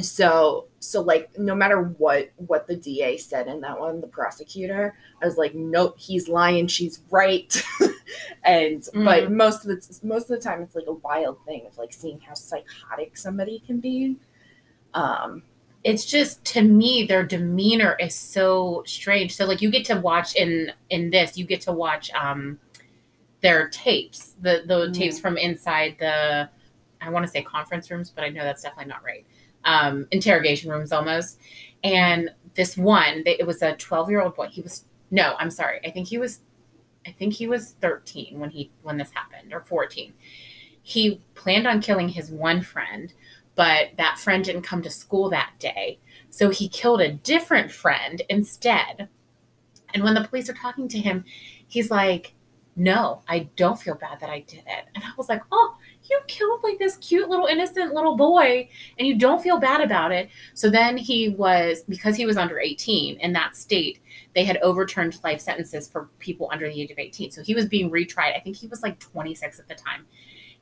so 0.00 0.66
so 0.80 1.00
like 1.00 1.30
no 1.38 1.54
matter 1.54 1.80
what 1.98 2.30
what 2.36 2.66
the 2.66 2.74
da 2.76 3.16
said 3.16 3.46
in 3.46 3.60
that 3.60 3.78
one 3.78 4.00
the 4.00 4.08
prosecutor 4.08 4.92
i 5.22 5.24
was 5.24 5.36
like 5.36 5.54
nope 5.54 5.94
he's 5.98 6.28
lying. 6.28 6.66
She's 6.66 7.00
right. 7.10 7.62
And 8.44 8.86
but 8.92 9.32
most 9.32 9.64
of 9.64 9.68
the 9.68 10.00
most 10.02 10.24
of 10.24 10.36
the 10.36 10.38
time 10.44 10.60
it's 10.62 10.74
like 10.74 10.86
a 10.88 10.92
wild 10.92 11.38
thing 11.46 11.66
of 11.66 11.78
like 11.78 11.92
seeing 11.92 12.20
how 12.20 12.34
psychotic 12.34 13.16
somebody 13.16 13.60
can 13.66 13.80
be. 13.80 14.16
Um 14.92 15.42
it's 15.84 16.04
just 16.06 16.44
to 16.46 16.62
me 16.62 17.04
their 17.04 17.22
demeanor 17.24 17.96
is 18.00 18.14
so 18.14 18.82
strange. 18.86 19.36
So 19.36 19.44
like 19.46 19.60
you 19.62 19.70
get 19.70 19.84
to 19.86 19.96
watch 20.00 20.34
in 20.34 20.72
in 20.90 21.10
this 21.10 21.36
you 21.36 21.44
get 21.44 21.60
to 21.62 21.72
watch 21.72 22.10
um 22.12 22.58
their 23.42 23.68
tapes 23.68 24.32
the 24.40 24.62
the 24.66 24.86
Mhm. 24.88 24.94
tapes 24.94 25.20
from 25.20 25.36
inside 25.36 25.96
the 25.98 26.48
i 27.02 27.10
want 27.10 27.26
to 27.26 27.30
say 27.30 27.42
conference 27.42 27.90
rooms 27.90 28.08
but 28.10 28.24
i 28.24 28.30
know 28.30 28.42
that's 28.42 28.62
definitely 28.62 28.88
not 28.90 29.04
right. 29.04 29.26
Um 29.64 30.06
interrogation 30.10 30.70
rooms 30.70 30.92
almost. 30.92 31.38
And 31.82 32.30
this 32.54 32.76
one 32.76 33.22
they, 33.24 33.36
it 33.38 33.46
was 33.46 33.60
a 33.62 33.74
12 33.76 34.08
year 34.10 34.22
old 34.22 34.34
boy. 34.34 34.48
He 34.48 34.62
was 34.62 34.84
no 35.10 35.34
i'm 35.38 35.50
sorry. 35.50 35.80
I 35.86 35.90
think 35.90 36.08
he 36.08 36.16
was 36.18 36.40
i 37.06 37.10
think 37.12 37.34
he 37.34 37.46
was 37.46 37.72
13 37.82 38.38
when 38.40 38.48
he 38.50 38.70
when 38.82 38.96
this 38.96 39.10
happened 39.12 39.52
or 39.52 39.60
14 39.60 40.14
he 40.82 41.20
planned 41.34 41.66
on 41.66 41.80
killing 41.82 42.08
his 42.10 42.30
one 42.30 42.62
friend 42.62 43.12
but 43.54 43.90
that 43.96 44.18
friend 44.18 44.44
didn't 44.44 44.62
come 44.62 44.82
to 44.82 44.90
school 44.90 45.30
that 45.30 45.52
day. 45.58 45.98
So 46.30 46.50
he 46.50 46.68
killed 46.68 47.00
a 47.00 47.12
different 47.12 47.70
friend 47.70 48.22
instead. 48.28 49.08
And 49.92 50.02
when 50.02 50.14
the 50.14 50.24
police 50.24 50.48
are 50.48 50.54
talking 50.54 50.88
to 50.88 50.98
him, 50.98 51.24
he's 51.68 51.90
like, 51.90 52.34
No, 52.76 53.22
I 53.28 53.50
don't 53.54 53.80
feel 53.80 53.94
bad 53.94 54.20
that 54.20 54.30
I 54.30 54.40
did 54.40 54.64
it. 54.66 54.84
And 54.94 55.04
I 55.04 55.12
was 55.16 55.28
like, 55.28 55.42
Oh, 55.52 55.76
you 56.10 56.20
killed 56.26 56.62
like 56.62 56.78
this 56.78 56.96
cute 56.96 57.28
little 57.28 57.46
innocent 57.46 57.94
little 57.94 58.16
boy 58.16 58.68
and 58.98 59.06
you 59.06 59.16
don't 59.16 59.42
feel 59.42 59.58
bad 59.58 59.80
about 59.80 60.12
it. 60.12 60.28
So 60.54 60.68
then 60.68 60.96
he 60.96 61.30
was, 61.30 61.82
because 61.88 62.16
he 62.16 62.26
was 62.26 62.36
under 62.36 62.58
18 62.58 63.18
in 63.20 63.32
that 63.32 63.56
state, 63.56 64.00
they 64.34 64.44
had 64.44 64.58
overturned 64.58 65.18
life 65.22 65.40
sentences 65.40 65.88
for 65.88 66.10
people 66.18 66.48
under 66.52 66.68
the 66.68 66.80
age 66.80 66.90
of 66.90 66.98
18. 66.98 67.30
So 67.30 67.42
he 67.42 67.54
was 67.54 67.66
being 67.66 67.90
retried. 67.90 68.36
I 68.36 68.40
think 68.40 68.56
he 68.56 68.66
was 68.66 68.82
like 68.82 68.98
26 68.98 69.60
at 69.60 69.68
the 69.68 69.74
time 69.74 70.04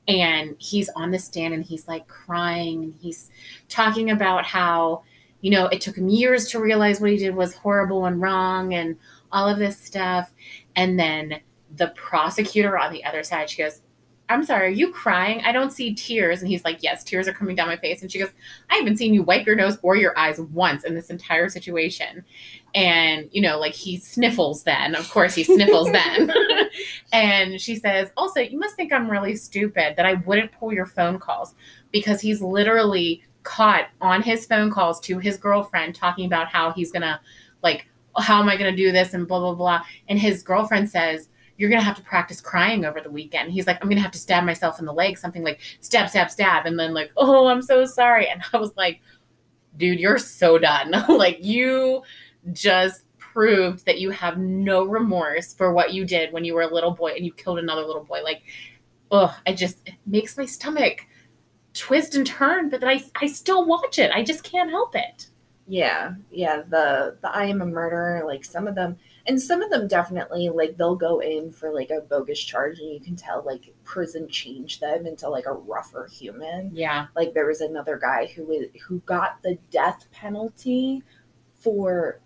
and 0.08 0.56
he's 0.58 0.88
on 0.90 1.10
the 1.10 1.18
stand 1.18 1.54
and 1.54 1.64
he's 1.64 1.86
like 1.86 2.06
crying 2.08 2.84
and 2.84 2.94
he's 3.00 3.30
talking 3.68 4.10
about 4.10 4.44
how 4.44 5.02
you 5.40 5.50
know 5.50 5.66
it 5.66 5.80
took 5.80 5.96
him 5.96 6.08
years 6.08 6.48
to 6.48 6.60
realize 6.60 7.00
what 7.00 7.10
he 7.10 7.16
did 7.16 7.34
was 7.34 7.54
horrible 7.54 8.06
and 8.06 8.20
wrong 8.20 8.74
and 8.74 8.96
all 9.30 9.48
of 9.48 9.58
this 9.58 9.78
stuff. 9.78 10.30
And 10.76 10.98
then 10.98 11.40
the 11.76 11.88
prosecutor 11.88 12.78
on 12.78 12.92
the 12.92 13.04
other 13.04 13.22
side 13.22 13.48
she 13.48 13.62
goes 13.62 13.80
i'm 14.28 14.44
sorry 14.44 14.66
are 14.66 14.70
you 14.70 14.92
crying? 14.92 15.40
I 15.42 15.52
don't 15.52 15.70
see 15.70 15.94
tears. 15.94 16.40
And 16.40 16.48
he's 16.48 16.64
like 16.64 16.82
yes 16.82 17.04
tears 17.04 17.28
are 17.28 17.32
coming 17.32 17.56
down 17.56 17.68
my 17.68 17.76
face. 17.76 18.02
And 18.02 18.10
she 18.10 18.18
goes 18.18 18.30
i 18.70 18.76
haven't 18.76 18.96
seen 18.96 19.14
you 19.14 19.22
wipe 19.22 19.46
your 19.46 19.56
nose 19.56 19.78
or 19.82 19.96
your 19.96 20.18
eyes 20.18 20.40
once 20.40 20.84
in 20.84 20.94
this 20.94 21.10
entire 21.10 21.48
situation 21.48 22.24
and 22.74 23.28
you 23.32 23.42
know 23.42 23.58
like 23.58 23.74
he 23.74 23.98
sniffles 23.98 24.62
then 24.62 24.94
of 24.94 25.10
course 25.10 25.34
he 25.34 25.44
sniffles 25.44 25.90
then 25.92 26.30
and 27.12 27.60
she 27.60 27.76
says, 27.76 28.10
also, 28.16 28.40
you 28.40 28.58
must 28.58 28.76
think 28.76 28.92
I'm 28.92 29.10
really 29.10 29.36
stupid 29.36 29.94
that 29.96 30.06
I 30.06 30.14
wouldn't 30.14 30.52
pull 30.52 30.72
your 30.72 30.86
phone 30.86 31.18
calls 31.18 31.54
because 31.90 32.20
he's 32.20 32.40
literally 32.40 33.22
caught 33.42 33.88
on 34.00 34.22
his 34.22 34.46
phone 34.46 34.70
calls 34.70 35.00
to 35.00 35.18
his 35.18 35.36
girlfriend 35.36 35.94
talking 35.94 36.26
about 36.26 36.48
how 36.48 36.72
he's 36.72 36.92
going 36.92 37.02
to, 37.02 37.20
like, 37.62 37.88
how 38.18 38.40
am 38.40 38.48
I 38.48 38.56
going 38.56 38.70
to 38.70 38.76
do 38.76 38.92
this 38.92 39.14
and 39.14 39.26
blah, 39.26 39.40
blah, 39.40 39.54
blah. 39.54 39.82
And 40.08 40.18
his 40.18 40.42
girlfriend 40.42 40.90
says, 40.90 41.28
you're 41.56 41.70
going 41.70 41.80
to 41.80 41.86
have 41.86 41.96
to 41.96 42.02
practice 42.02 42.40
crying 42.40 42.84
over 42.84 43.00
the 43.00 43.10
weekend. 43.10 43.52
He's 43.52 43.66
like, 43.66 43.78
I'm 43.80 43.88
going 43.88 43.96
to 43.96 44.02
have 44.02 44.12
to 44.12 44.18
stab 44.18 44.44
myself 44.44 44.78
in 44.78 44.86
the 44.86 44.92
leg, 44.92 45.18
something 45.18 45.42
like 45.42 45.60
stab, 45.80 46.08
stab, 46.08 46.30
stab. 46.30 46.66
And 46.66 46.78
then, 46.78 46.94
like, 46.94 47.12
oh, 47.16 47.46
I'm 47.46 47.62
so 47.62 47.84
sorry. 47.84 48.28
And 48.28 48.42
I 48.52 48.56
was 48.56 48.74
like, 48.76 49.00
dude, 49.76 50.00
you're 50.00 50.18
so 50.18 50.58
done. 50.58 50.90
like, 51.08 51.44
you 51.44 52.02
just 52.52 53.04
proved 53.18 53.86
that 53.86 54.00
you 54.00 54.10
have 54.10 54.38
no 54.38 54.84
remorse 54.84 55.54
for 55.54 55.72
what 55.72 55.92
you 55.94 56.04
did 56.04 56.32
when 56.32 56.44
you 56.44 56.54
were 56.54 56.62
a 56.62 56.72
little 56.74 56.90
boy 56.90 57.12
and 57.16 57.24
you 57.24 57.32
killed 57.32 57.58
another 57.58 57.82
little 57.82 58.04
boy. 58.04 58.22
Like, 58.22 58.42
oh, 59.10 59.36
I 59.46 59.52
just 59.54 59.78
it 59.86 59.94
makes 60.06 60.36
my 60.36 60.46
stomach 60.46 61.06
twist 61.74 62.14
and 62.14 62.26
turn, 62.26 62.68
but 62.68 62.80
then 62.80 62.88
I 62.90 63.02
I 63.20 63.26
still 63.26 63.64
watch 63.66 63.98
it. 63.98 64.10
I 64.12 64.22
just 64.22 64.42
can't 64.44 64.70
help 64.70 64.94
it. 64.94 65.28
yeah 65.68 66.14
yeah 66.32 66.56
the 66.68 67.16
the 67.22 67.30
i 67.30 67.44
am 67.44 67.62
a 67.62 67.66
murderer 67.66 68.24
like 68.26 68.44
some 68.44 68.66
of 68.66 68.74
them 68.74 68.96
and 69.28 69.40
some 69.40 69.62
of 69.62 69.70
them 69.70 69.86
definitely 69.86 70.48
like 70.48 70.76
they'll 70.76 70.96
go 70.96 71.20
in 71.20 71.52
for 71.52 71.72
like 71.72 71.88
a 71.90 72.00
bogus 72.10 72.40
charge 72.40 72.80
and 72.80 72.90
you 72.92 72.98
can 73.00 73.14
tell 73.14 73.44
like 73.46 73.72
prison 73.84 74.28
changed 74.28 74.80
them 74.80 75.06
into 75.06 75.28
like 75.28 75.46
a 75.46 75.52
rougher 75.52 76.08
human 76.12 76.68
Yeah. 76.74 77.06
like 77.14 77.32
there 77.32 77.46
was 77.46 77.60
another 77.60 77.96
guy 77.96 78.26
who 78.34 78.44
was 78.44 78.66
who 78.84 78.98
got 79.06 79.40
the 79.42 79.56
death 79.70 80.04
penalty 80.10 81.04
for 81.60 82.18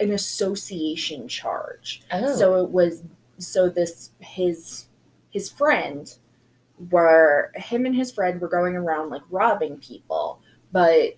an 0.00 0.12
association 0.12 1.28
charge. 1.28 2.02
Oh. 2.12 2.36
so 2.36 2.64
it 2.64 2.70
was 2.70 3.02
so 3.38 3.68
this 3.68 4.10
his 4.20 4.86
his 5.30 5.50
friend 5.50 6.14
were 6.90 7.52
him 7.54 7.86
and 7.86 7.94
his 7.94 8.12
friend 8.12 8.40
were 8.40 8.48
going 8.48 8.76
around 8.76 9.10
like 9.10 9.22
robbing 9.30 9.78
people. 9.78 10.40
But 10.72 11.16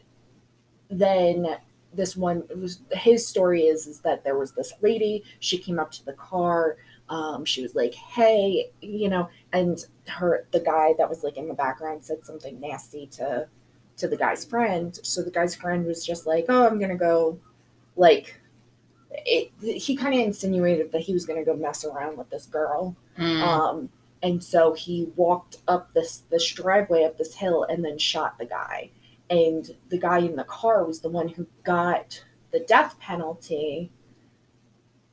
then 0.90 1.56
this 1.92 2.16
one 2.16 2.44
it 2.50 2.58
was 2.58 2.80
his 2.92 3.26
story 3.26 3.62
is 3.62 3.86
is 3.86 4.00
that 4.00 4.22
there 4.22 4.38
was 4.38 4.52
this 4.52 4.72
lady 4.82 5.24
she 5.40 5.56
came 5.56 5.78
up 5.78 5.90
to 5.90 6.04
the 6.04 6.12
car 6.12 6.76
um, 7.08 7.44
she 7.44 7.62
was 7.62 7.74
like 7.74 7.94
hey 7.94 8.68
you 8.82 9.08
know 9.08 9.28
and 9.52 9.86
her 10.06 10.46
the 10.52 10.60
guy 10.60 10.92
that 10.98 11.08
was 11.08 11.24
like 11.24 11.36
in 11.36 11.48
the 11.48 11.54
background 11.54 12.04
said 12.04 12.22
something 12.22 12.60
nasty 12.60 13.06
to 13.06 13.48
to 13.96 14.06
the 14.06 14.16
guy's 14.16 14.44
friend. 14.44 14.98
So 15.02 15.22
the 15.22 15.30
guy's 15.30 15.54
friend 15.54 15.86
was 15.86 16.04
just 16.04 16.26
like 16.26 16.46
oh 16.48 16.66
i'm 16.66 16.78
gonna 16.78 16.96
go 16.96 17.38
like 17.96 18.38
it, 19.10 19.50
he 19.60 19.96
kind 19.96 20.14
of 20.14 20.20
insinuated 20.20 20.92
that 20.92 21.00
he 21.00 21.12
was 21.12 21.24
going 21.26 21.38
to 21.38 21.44
go 21.44 21.56
mess 21.56 21.84
around 21.84 22.16
with 22.16 22.30
this 22.30 22.46
girl 22.46 22.96
Mm. 23.18 23.40
um, 23.42 23.88
and 24.22 24.44
so 24.44 24.74
he 24.74 25.08
walked 25.16 25.56
up 25.68 25.92
this 25.94 26.18
this 26.30 26.46
driveway 26.52 27.04
up 27.04 27.16
this 27.16 27.34
hill 27.34 27.62
and 27.64 27.82
then 27.84 27.96
shot 27.96 28.36
the 28.38 28.44
guy 28.44 28.90
and 29.30 29.70
the 29.88 29.98
guy 29.98 30.18
in 30.18 30.36
the 30.36 30.44
car 30.44 30.84
was 30.84 31.00
the 31.00 31.08
one 31.08 31.28
who 31.28 31.46
got 31.64 32.22
the 32.52 32.60
death 32.60 32.98
penalty 33.00 33.90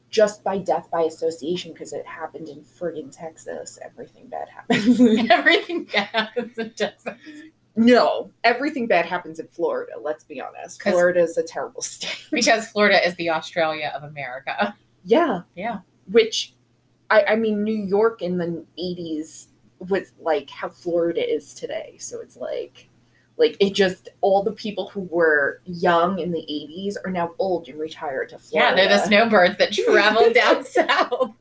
just 0.10 0.44
by 0.44 0.58
death 0.58 0.90
by 0.92 1.02
association 1.04 1.72
because 1.72 1.94
it 1.94 2.06
happened 2.06 2.50
in 2.50 2.62
friggin 2.78 3.10
texas 3.16 3.80
everything 3.82 4.28
bad 4.28 4.48
happens 4.50 5.00
Everything 5.32 5.86
bad 5.86 6.08
happens 6.12 6.58
in 6.58 6.70
Texas. 6.72 7.14
No, 7.76 8.32
everything 8.44 8.88
bad 8.88 9.06
happens 9.06 9.40
in 9.40 9.48
Florida. 9.48 9.94
Let's 10.00 10.24
be 10.24 10.40
honest. 10.40 10.82
Florida 10.82 11.22
is 11.22 11.38
a 11.38 11.44
terrible 11.44 11.82
state. 11.84 12.26
Because 12.32 12.68
Florida 12.70 13.06
is 13.06 13.16
the 13.16 13.30
Australia 13.32 13.92
of 13.96 14.04
America. 14.04 14.76
yeah, 15.04 15.42
Yeah. 15.56 15.80
which 16.12 16.54
I, 17.10 17.24
I 17.30 17.36
mean, 17.36 17.64
New 17.64 17.76
York 17.76 18.22
in 18.22 18.38
the 18.38 18.64
'80s 18.80 19.48
was 19.80 20.12
like 20.20 20.50
how 20.50 20.70
Florida 20.70 21.28
is 21.28 21.54
today. 21.54 21.98
So 22.00 22.22
it's 22.22 22.38
like, 22.38 22.90
like 23.38 23.58
it 23.60 23.74
just 23.74 24.10
all 24.22 24.44
the 24.44 24.54
people 24.54 24.90
who 24.90 25.02
were 25.12 25.62
young 25.66 26.20
in 26.20 26.32
the 26.32 26.40
'80s 26.42 26.96
are 27.04 27.12
now 27.12 27.34
old 27.40 27.68
and 27.68 27.80
retired 27.80 28.30
to 28.30 28.38
Florida. 28.40 28.70
Yeah, 28.70 28.76
they're 28.88 28.98
the 28.98 29.04
snowbirds 29.06 29.58
that 29.58 29.72
travel 29.74 30.32
down 30.32 30.64
south. 30.64 31.32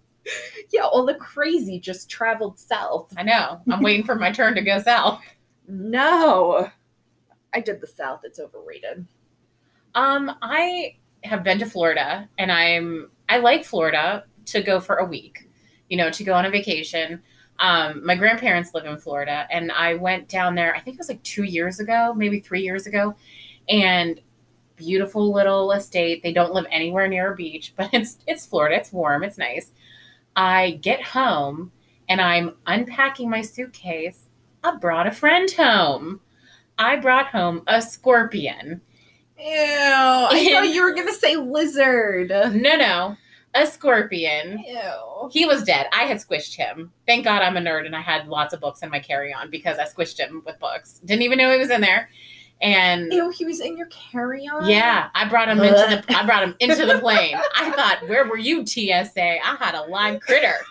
Yeah, 0.72 0.84
all 0.84 1.04
the 1.04 1.14
crazy 1.14 1.78
just 1.78 2.08
traveled 2.08 2.58
south. 2.58 3.12
I 3.16 3.22
know. 3.22 3.60
I'm 3.70 3.82
waiting 3.82 4.04
for 4.06 4.14
my 4.14 4.30
turn 4.30 4.54
to 4.54 4.62
go 4.62 4.80
south. 4.80 5.20
No, 5.66 6.70
I 7.52 7.60
did 7.60 7.80
the 7.80 7.86
south. 7.86 8.20
It's 8.24 8.38
overrated. 8.40 9.06
Um, 9.94 10.32
I 10.42 10.96
have 11.24 11.42
been 11.44 11.58
to 11.60 11.66
Florida 11.66 12.28
and 12.38 12.50
I'm 12.50 13.10
I 13.28 13.38
like 13.38 13.64
Florida 13.64 14.24
to 14.46 14.62
go 14.62 14.80
for 14.80 14.96
a 14.96 15.04
week, 15.04 15.48
you 15.88 15.96
know, 15.96 16.10
to 16.10 16.24
go 16.24 16.34
on 16.34 16.44
a 16.44 16.50
vacation. 16.50 17.22
Um, 17.58 18.04
my 18.04 18.16
grandparents 18.16 18.74
live 18.74 18.86
in 18.86 18.96
Florida 18.98 19.46
and 19.50 19.70
I 19.70 19.94
went 19.94 20.28
down 20.28 20.54
there, 20.54 20.74
I 20.74 20.80
think 20.80 20.96
it 20.96 20.98
was 20.98 21.08
like 21.08 21.22
two 21.22 21.44
years 21.44 21.78
ago, 21.80 22.12
maybe 22.16 22.40
three 22.40 22.62
years 22.62 22.86
ago, 22.86 23.14
and 23.68 24.20
beautiful 24.76 25.32
little 25.32 25.70
estate. 25.72 26.22
They 26.22 26.32
don't 26.32 26.54
live 26.54 26.66
anywhere 26.70 27.06
near 27.06 27.32
a 27.32 27.36
beach, 27.36 27.74
but 27.78 27.90
it's 27.92 28.18
it's 28.26 28.46
Florida, 28.46 28.76
it's 28.76 28.92
warm, 28.92 29.22
it's 29.22 29.38
nice. 29.38 29.70
I 30.34 30.78
get 30.82 31.02
home 31.02 31.72
and 32.08 32.20
I'm 32.20 32.56
unpacking 32.66 33.30
my 33.30 33.42
suitcase. 33.42 34.24
I 34.64 34.76
brought 34.76 35.06
a 35.06 35.12
friend 35.12 35.50
home. 35.50 36.20
I 36.78 36.96
brought 36.96 37.26
home 37.26 37.62
a 37.66 37.82
scorpion. 37.82 38.80
Ew! 39.38 39.44
I 39.48 40.48
thought 40.52 40.68
you 40.74 40.82
were 40.82 40.94
gonna 40.94 41.12
say 41.12 41.36
lizard. 41.36 42.28
No, 42.30 42.76
no, 42.76 43.16
a 43.54 43.66
scorpion. 43.66 44.64
Ew. 44.66 45.28
He 45.32 45.44
was 45.46 45.64
dead. 45.64 45.86
I 45.92 46.04
had 46.04 46.18
squished 46.18 46.54
him. 46.54 46.92
Thank 47.06 47.24
God 47.24 47.42
I'm 47.42 47.56
a 47.56 47.60
nerd 47.60 47.86
and 47.86 47.96
I 47.96 48.00
had 48.00 48.28
lots 48.28 48.54
of 48.54 48.60
books 48.60 48.82
in 48.82 48.90
my 48.90 49.00
carry 49.00 49.32
on 49.32 49.50
because 49.50 49.78
I 49.78 49.84
squished 49.84 50.18
him 50.18 50.42
with 50.46 50.58
books. 50.58 51.00
Didn't 51.04 51.22
even 51.22 51.38
know 51.38 51.52
he 51.52 51.58
was 51.58 51.70
in 51.70 51.80
there. 51.80 52.08
And 52.60 53.12
Ew, 53.12 53.30
he 53.30 53.44
was 53.44 53.58
in 53.60 53.76
your 53.76 53.88
carry-on. 53.88 54.68
yeah, 54.68 55.08
I 55.16 55.28
brought 55.28 55.48
him 55.48 55.58
into 55.60 55.74
the 56.06 56.16
I 56.16 56.24
brought 56.24 56.44
him 56.44 56.54
into 56.60 56.86
the 56.86 57.00
plane. 57.00 57.34
I 57.56 57.72
thought, 57.72 58.08
where 58.08 58.24
were 58.28 58.38
you, 58.38 58.64
TSA? 58.64 59.20
I 59.20 59.56
had 59.58 59.74
a 59.74 59.82
live 59.82 60.20
critter. 60.20 60.54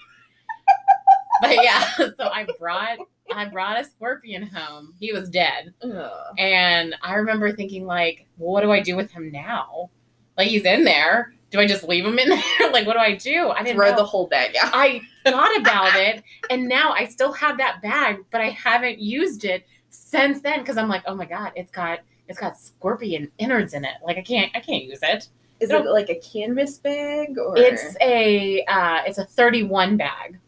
But 1.41 1.55
yeah, 1.63 1.89
so 1.95 2.25
I 2.31 2.45
brought 2.59 2.99
I 3.35 3.45
brought 3.45 3.79
a 3.79 3.83
scorpion 3.83 4.43
home. 4.43 4.93
He 4.99 5.11
was 5.13 5.29
dead. 5.29 5.73
Ugh. 5.83 6.11
And 6.37 6.95
I 7.01 7.15
remember 7.15 7.51
thinking, 7.51 7.85
like, 7.85 8.25
well, 8.37 8.51
what 8.51 8.61
do 8.61 8.71
I 8.71 8.79
do 8.81 8.95
with 8.95 9.11
him 9.11 9.31
now? 9.31 9.89
Like, 10.37 10.47
he's 10.47 10.63
in 10.65 10.83
there. 10.83 11.33
Do 11.49 11.59
I 11.59 11.67
just 11.67 11.83
leave 11.83 12.05
him 12.05 12.17
in 12.17 12.29
there? 12.59 12.71
like, 12.71 12.87
what 12.87 12.93
do 12.93 12.99
I 12.99 13.15
do? 13.15 13.49
I 13.49 13.63
didn't 13.63 13.75
Throw 13.75 13.89
know. 13.91 13.97
the 13.97 14.05
whole 14.05 14.27
bag 14.27 14.55
out. 14.61 14.71
I 14.73 15.01
thought 15.25 15.55
about 15.59 15.95
it, 15.95 16.23
and 16.49 16.67
now 16.67 16.93
I 16.93 17.05
still 17.07 17.33
have 17.33 17.57
that 17.57 17.81
bag, 17.81 18.17
but 18.31 18.41
I 18.41 18.49
haven't 18.49 18.99
used 18.99 19.43
it 19.45 19.65
since 19.89 20.41
then 20.41 20.59
because 20.59 20.77
I'm 20.77 20.87
like, 20.87 21.03
oh 21.05 21.15
my 21.15 21.25
god, 21.25 21.51
it's 21.55 21.71
got 21.71 21.99
it's 22.29 22.39
got 22.39 22.57
scorpion 22.57 23.29
innards 23.37 23.73
in 23.73 23.83
it. 23.83 23.95
Like, 24.03 24.17
I 24.17 24.21
can't 24.21 24.49
I 24.55 24.61
can't 24.61 24.85
use 24.85 24.99
it. 25.03 25.27
Is 25.59 25.69
it 25.69 25.85
like 25.85 26.09
a 26.09 26.15
canvas 26.15 26.79
bag 26.79 27.37
or? 27.37 27.55
It's 27.57 27.95
a 28.01 28.63
uh, 28.65 29.01
it's 29.05 29.17
a 29.19 29.25
31 29.25 29.97
bag. 29.97 30.39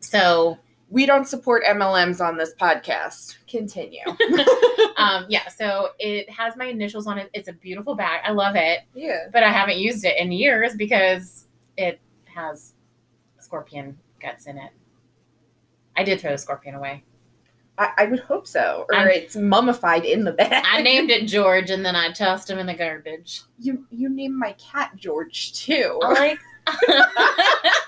So 0.00 0.58
we 0.88 1.04
don't 1.06 1.26
support 1.26 1.64
MLMs 1.64 2.20
on 2.20 2.36
this 2.36 2.54
podcast. 2.60 3.36
Continue. 3.48 4.00
um, 4.96 5.26
yeah, 5.28 5.48
so 5.48 5.88
it 5.98 6.30
has 6.30 6.56
my 6.56 6.66
initials 6.66 7.06
on 7.06 7.18
it. 7.18 7.30
It's 7.32 7.48
a 7.48 7.52
beautiful 7.52 7.94
bag. 7.94 8.20
I 8.24 8.32
love 8.32 8.54
it. 8.56 8.80
yeah. 8.94 9.26
but 9.32 9.42
I 9.42 9.50
haven't 9.50 9.78
used 9.78 10.04
it 10.04 10.16
in 10.18 10.30
years 10.32 10.74
because 10.76 11.46
it 11.76 12.00
has 12.26 12.74
scorpion 13.38 13.98
guts 14.20 14.46
in 14.46 14.58
it. 14.58 14.70
I 15.96 16.04
did 16.04 16.20
throw 16.20 16.30
the 16.32 16.38
scorpion 16.38 16.74
away. 16.74 17.02
I, 17.78 17.90
I 17.98 18.04
would 18.06 18.20
hope 18.20 18.46
so. 18.46 18.86
Or 18.88 18.94
I'm- 18.96 19.08
it's 19.08 19.36
mummified 19.36 20.04
in 20.04 20.24
the 20.24 20.32
bag. 20.32 20.64
I 20.66 20.82
named 20.82 21.10
it 21.10 21.26
George 21.26 21.70
and 21.70 21.84
then 21.84 21.96
I 21.96 22.12
tossed 22.12 22.48
him 22.48 22.58
in 22.58 22.66
the 22.66 22.74
garbage. 22.74 23.42
you. 23.58 23.86
You 23.90 24.08
named 24.08 24.36
my 24.36 24.52
cat 24.52 24.92
George 24.96 25.52
too. 25.52 26.00
I 26.02 26.12
like. 26.12 26.38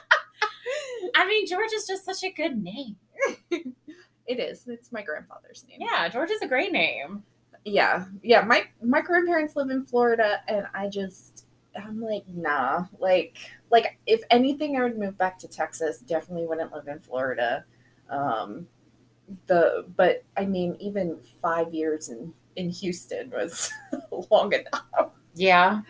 I 1.18 1.26
mean, 1.26 1.46
George 1.46 1.72
is 1.74 1.86
just 1.86 2.04
such 2.04 2.22
a 2.24 2.30
good 2.30 2.62
name. 2.62 2.96
It 4.26 4.40
is. 4.40 4.68
It's 4.68 4.92
my 4.92 5.02
grandfather's 5.02 5.64
name. 5.68 5.78
Yeah, 5.80 6.06
George 6.10 6.30
is 6.30 6.42
a 6.42 6.46
great 6.48 6.70
name. 6.70 7.22
yeah 7.64 8.04
yeah 8.22 8.42
my 8.42 8.64
my 8.82 9.00
grandparents 9.00 9.56
live 9.56 9.70
in 9.70 9.82
florida 9.84 10.40
and 10.48 10.66
i 10.74 10.88
just 10.88 11.46
i'm 11.76 12.00
like 12.00 12.24
nah 12.28 12.84
like 12.98 13.36
like 13.70 13.98
if 14.06 14.22
anything 14.30 14.76
i 14.78 14.82
would 14.82 14.96
move 14.98 15.18
back 15.18 15.38
to 15.38 15.48
texas 15.48 15.98
definitely 16.00 16.46
wouldn't 16.46 16.72
live 16.72 16.86
in 16.88 16.98
florida 17.00 17.64
um 18.10 18.66
the 19.46 19.84
but 19.96 20.24
i 20.36 20.44
mean 20.46 20.76
even 20.80 21.18
five 21.42 21.74
years 21.74 22.08
in 22.08 22.32
in 22.56 22.70
houston 22.70 23.30
was 23.30 23.70
long 24.30 24.52
enough 24.52 25.12
Yeah, 25.34 25.82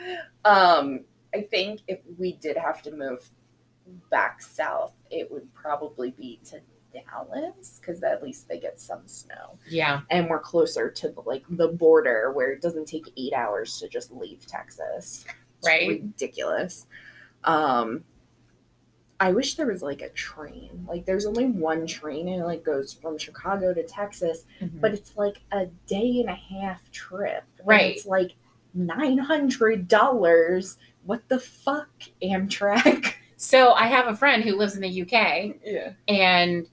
um 0.45 1.05
i 1.35 1.43
think 1.43 1.81
if 1.87 2.01
we 2.19 2.33
did 2.33 2.57
have 2.57 2.83
to 2.83 2.91
move 2.93 3.29
back 4.11 4.41
south 4.43 4.93
it 5.11 5.31
would 5.31 5.53
probably 5.55 6.11
be 6.13 6.39
to 6.45 6.61
dallas 6.93 7.79
because 7.81 8.03
at 8.03 8.23
least 8.23 8.49
they 8.49 8.59
get 8.59 8.81
some 8.81 9.07
snow 9.07 9.59
yeah, 9.69 10.01
and 10.11 10.29
we're 10.29 10.39
closer 10.41 10.91
to 10.91 11.09
the 11.11 11.21
like 11.21 11.45
the 11.51 11.69
border 11.69 12.33
where 12.33 12.51
it 12.53 12.63
doesn't 12.63 12.87
take 12.87 13.13
eight 13.17 13.33
hours 13.35 13.79
to 13.79 13.89
just 13.89 14.11
leave 14.11 14.47
Texas. 14.47 15.25
It's 15.59 15.67
Right. 15.67 15.89
Ridiculous. 15.89 16.87
Um 17.45 18.05
I 19.21 19.33
wish 19.33 19.55
there 19.57 19.67
was 19.67 19.83
like 19.83 20.01
a 20.01 20.09
train. 20.11 20.87
Like 20.89 21.05
there's 21.05 21.27
only 21.27 21.47
one 21.47 21.87
train 21.87 22.29
and 22.29 22.41
it 22.41 22.45
like 22.47 22.65
goes 22.65 22.95
from 22.95 23.19
Chicago 23.19 23.75
to 23.75 23.83
Texas, 23.83 24.45
Mhm. 24.61 24.81
but 24.81 24.95
it's 24.95 25.17
like 25.17 25.41
a 25.53 25.67
day 25.89 26.21
and 26.21 26.31
a 26.31 26.35
half 26.35 26.89
trip. 26.93 27.45
Right. 27.65 27.97
It's 27.97 28.07
like 28.07 28.37
nine 28.75 29.19
hundred 29.19 29.89
dollars. 29.89 30.79
What 31.05 31.29
the 31.29 31.41
fuck, 31.41 31.89
Amtrak? 32.23 33.15
So 33.41 33.73
I 33.73 33.87
have 33.87 34.09
a 34.09 34.17
friend 34.17 34.43
who 34.43 34.57
lives 34.57 34.75
in 34.75 34.83
the 34.83 35.03
UK 35.03 35.55
Yeah. 35.65 35.93
and 36.09 36.67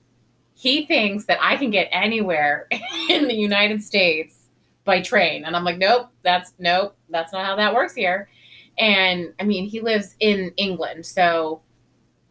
he 0.55 0.85
thinks 0.87 1.25
that 1.25 1.37
I 1.39 1.57
can 1.57 1.69
get 1.69 1.87
anywhere 1.91 2.67
in 3.09 3.27
the 3.27 3.35
United 3.35 3.83
States 3.83 4.47
by 4.83 4.99
train. 5.01 5.45
And 5.45 5.55
I'm 5.55 5.63
like, 5.63 5.77
nope, 5.77 6.07
that's 6.23 6.53
nope, 6.57 6.95
that's 7.09 7.31
not 7.31 7.45
how 7.45 7.55
that 7.55 7.73
works 7.75 7.93
here. 7.93 8.29
And 8.79 9.31
I 9.39 9.43
mean, 9.43 9.65
he 9.69 9.79
lives 9.79 10.15
in 10.19 10.51
England, 10.57 11.05
so 11.05 11.61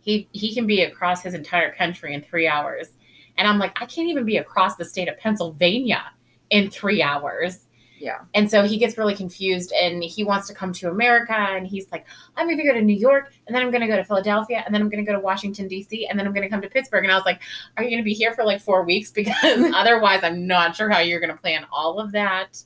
he 0.01 0.29
he 0.33 0.53
can 0.53 0.66
be 0.66 0.83
across 0.83 1.23
his 1.23 1.35
entire 1.35 1.73
country 1.73 2.12
in 2.12 2.20
three 2.23 2.49
hours. 2.49 2.88
And 3.38 3.47
I'm 3.47 3.59
like, 3.61 3.81
I 3.81 3.87
can't 3.87 4.09
even 4.09 4.25
be 4.25 4.37
across 4.37 4.75
the 4.77 4.85
state 4.85 5.09
of 5.09 5.16
Pennsylvania 5.18 6.03
in 6.51 6.70
three 6.70 7.03
hours. 7.03 7.66
Yeah. 8.05 8.19
And 8.35 8.51
so 8.51 8.64
he 8.64 8.77
gets 8.77 8.99
really 8.99 9.17
confused 9.17 9.73
and 9.73 10.05
he 10.05 10.25
wants 10.25 10.47
to 10.49 10.55
come 10.55 10.75
to 10.75 10.90
America 10.90 11.33
and 11.33 11.67
he's 11.67 11.90
like, 11.90 12.05
I'm 12.37 12.47
going 12.47 12.59
to 12.59 12.62
go 12.62 12.75
to 12.75 12.83
New 12.83 12.93
York 12.93 13.33
and 13.47 13.57
then 13.57 13.62
I'm 13.62 13.71
going 13.71 13.81
to 13.81 13.87
go 13.87 13.97
to 13.97 14.05
Philadelphia 14.05 14.62
and 14.62 14.75
then 14.75 14.83
I'm 14.83 14.90
going 14.90 15.03
to 15.03 15.11
go 15.11 15.17
to 15.17 15.25
Washington, 15.25 15.69
D.C. 15.69 16.07
and 16.07 16.19
then 16.19 16.27
I'm 16.27 16.35
going 16.35 16.43
to 16.43 16.51
come 16.51 16.61
to 16.61 16.69
Pittsburgh. 16.69 17.05
And 17.05 17.11
I 17.11 17.17
was 17.17 17.25
like, 17.25 17.40
Are 17.79 17.83
you 17.83 17.88
going 17.88 18.03
to 18.03 18.05
be 18.05 18.12
here 18.12 18.35
for 18.35 18.45
like 18.45 18.61
four 18.61 18.85
weeks? 18.85 19.11
Because 19.14 19.73
otherwise, 19.75 20.21
I'm 20.23 20.47
not 20.47 20.77
sure 20.77 20.90
how 20.90 20.99
you're 20.99 21.19
going 21.19 21.35
to 21.35 21.40
plan 21.40 21.64
all 21.73 21.99
of 21.99 22.12
that. 22.12 22.62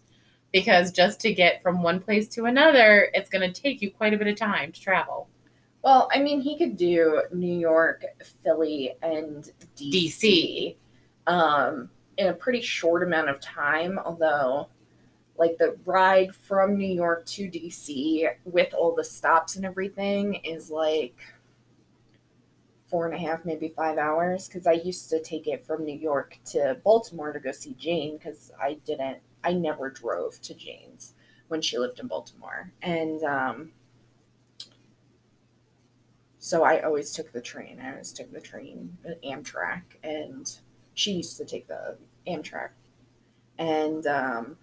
Because 0.52 0.90
just 0.90 1.20
to 1.20 1.32
get 1.32 1.62
from 1.62 1.84
one 1.84 2.00
place 2.00 2.26
to 2.30 2.46
another, 2.46 3.08
it's 3.14 3.30
going 3.30 3.48
to 3.48 3.62
take 3.62 3.80
you 3.80 3.92
quite 3.92 4.12
a 4.12 4.16
bit 4.16 4.26
of 4.26 4.34
time 4.36 4.72
to 4.72 4.80
travel. 4.80 5.28
Well, 5.84 6.08
I 6.12 6.18
mean, 6.18 6.40
he 6.40 6.58
could 6.58 6.76
do 6.76 7.22
New 7.32 7.56
York, 7.56 8.04
Philly, 8.42 8.94
and 9.02 9.48
DC, 9.76 10.08
DC. 10.18 10.76
um, 11.28 11.90
in 12.16 12.26
a 12.26 12.32
pretty 12.32 12.60
short 12.60 13.04
amount 13.04 13.28
of 13.28 13.40
time. 13.40 14.00
Although, 14.04 14.68
like 15.38 15.56
the 15.58 15.76
ride 15.84 16.34
from 16.34 16.76
New 16.76 16.92
York 16.92 17.24
to 17.26 17.48
DC 17.48 18.28
with 18.44 18.74
all 18.74 18.94
the 18.94 19.04
stops 19.04 19.56
and 19.56 19.64
everything 19.64 20.34
is 20.36 20.70
like 20.70 21.16
four 22.86 23.06
and 23.06 23.14
a 23.14 23.18
half, 23.18 23.44
maybe 23.44 23.68
five 23.68 23.98
hours. 23.98 24.48
Because 24.48 24.66
I 24.66 24.72
used 24.72 25.08
to 25.10 25.22
take 25.22 25.46
it 25.46 25.64
from 25.64 25.84
New 25.84 25.96
York 25.96 26.38
to 26.46 26.78
Baltimore 26.84 27.32
to 27.32 27.40
go 27.40 27.52
see 27.52 27.74
Jane 27.74 28.16
because 28.16 28.50
I 28.60 28.74
didn't, 28.84 29.18
I 29.44 29.52
never 29.52 29.90
drove 29.90 30.40
to 30.42 30.54
Jane's 30.54 31.14
when 31.48 31.62
she 31.62 31.78
lived 31.78 31.98
in 31.98 32.06
Baltimore, 32.06 32.72
and 32.82 33.22
um, 33.24 33.72
so 36.38 36.62
I 36.62 36.80
always 36.80 37.12
took 37.12 37.32
the 37.32 37.40
train. 37.40 37.80
I 37.82 37.90
always 37.90 38.12
took 38.12 38.32
the 38.32 38.40
train, 38.40 38.96
the 39.02 39.18
Amtrak, 39.24 39.82
and 40.02 40.50
she 40.94 41.12
used 41.12 41.36
to 41.38 41.44
take 41.44 41.68
the 41.68 41.96
Amtrak. 42.26 42.70
And 43.58 44.06
um, 44.06 44.56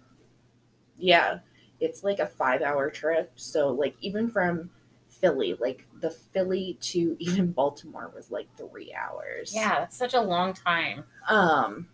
yeah, 0.98 1.38
it's 1.80 2.02
like 2.04 2.18
a 2.18 2.26
five 2.26 2.62
hour 2.62 2.90
trip. 2.90 3.32
So, 3.36 3.70
like, 3.70 3.96
even 4.00 4.30
from 4.30 4.70
Philly, 5.08 5.54
like 5.60 5.86
the 6.00 6.10
Philly 6.10 6.76
to 6.80 7.16
even 7.20 7.52
Baltimore 7.52 8.10
was 8.14 8.30
like 8.30 8.48
three 8.56 8.94
hours. 8.94 9.52
Yeah, 9.54 9.80
that's 9.80 9.96
such 9.96 10.14
a 10.14 10.20
long 10.20 10.52
time. 10.54 11.04
Um, 11.28 11.88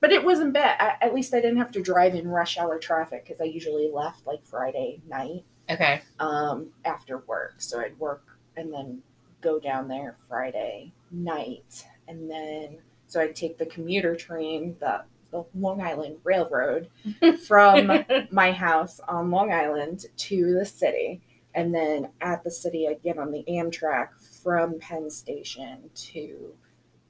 but 0.00 0.12
it 0.12 0.24
wasn't 0.24 0.52
bad. 0.52 0.76
I, 0.80 1.04
at 1.04 1.14
least 1.14 1.32
I 1.34 1.40
didn't 1.40 1.58
have 1.58 1.72
to 1.72 1.82
drive 1.82 2.14
in 2.14 2.28
rush 2.28 2.58
hour 2.58 2.78
traffic 2.78 3.24
because 3.24 3.40
I 3.40 3.44
usually 3.44 3.90
left 3.90 4.26
like 4.26 4.44
Friday 4.44 5.00
night 5.08 5.44
Okay. 5.70 6.02
um, 6.20 6.70
after 6.84 7.18
work. 7.18 7.54
So 7.58 7.80
I'd 7.80 7.98
work 7.98 8.22
and 8.56 8.72
then 8.72 9.02
go 9.40 9.58
down 9.58 9.88
there 9.88 10.16
Friday 10.28 10.92
night, 11.10 11.86
and 12.08 12.30
then 12.30 12.78
so 13.06 13.20
I'd 13.20 13.36
take 13.36 13.58
the 13.58 13.66
commuter 13.66 14.14
train, 14.16 14.76
the 14.80 15.04
the 15.34 15.44
Long 15.58 15.82
Island 15.82 16.18
Railroad, 16.22 16.88
from 17.46 18.04
my 18.30 18.52
house 18.52 19.00
on 19.08 19.30
Long 19.30 19.52
Island 19.52 20.06
to 20.16 20.54
the 20.54 20.64
city. 20.64 21.20
And 21.54 21.74
then 21.74 22.08
at 22.20 22.42
the 22.44 22.50
city, 22.50 22.88
I'd 22.88 23.02
get 23.02 23.18
on 23.18 23.30
the 23.32 23.44
Amtrak 23.48 24.08
from 24.42 24.78
Penn 24.78 25.10
Station 25.10 25.90
to 25.94 26.54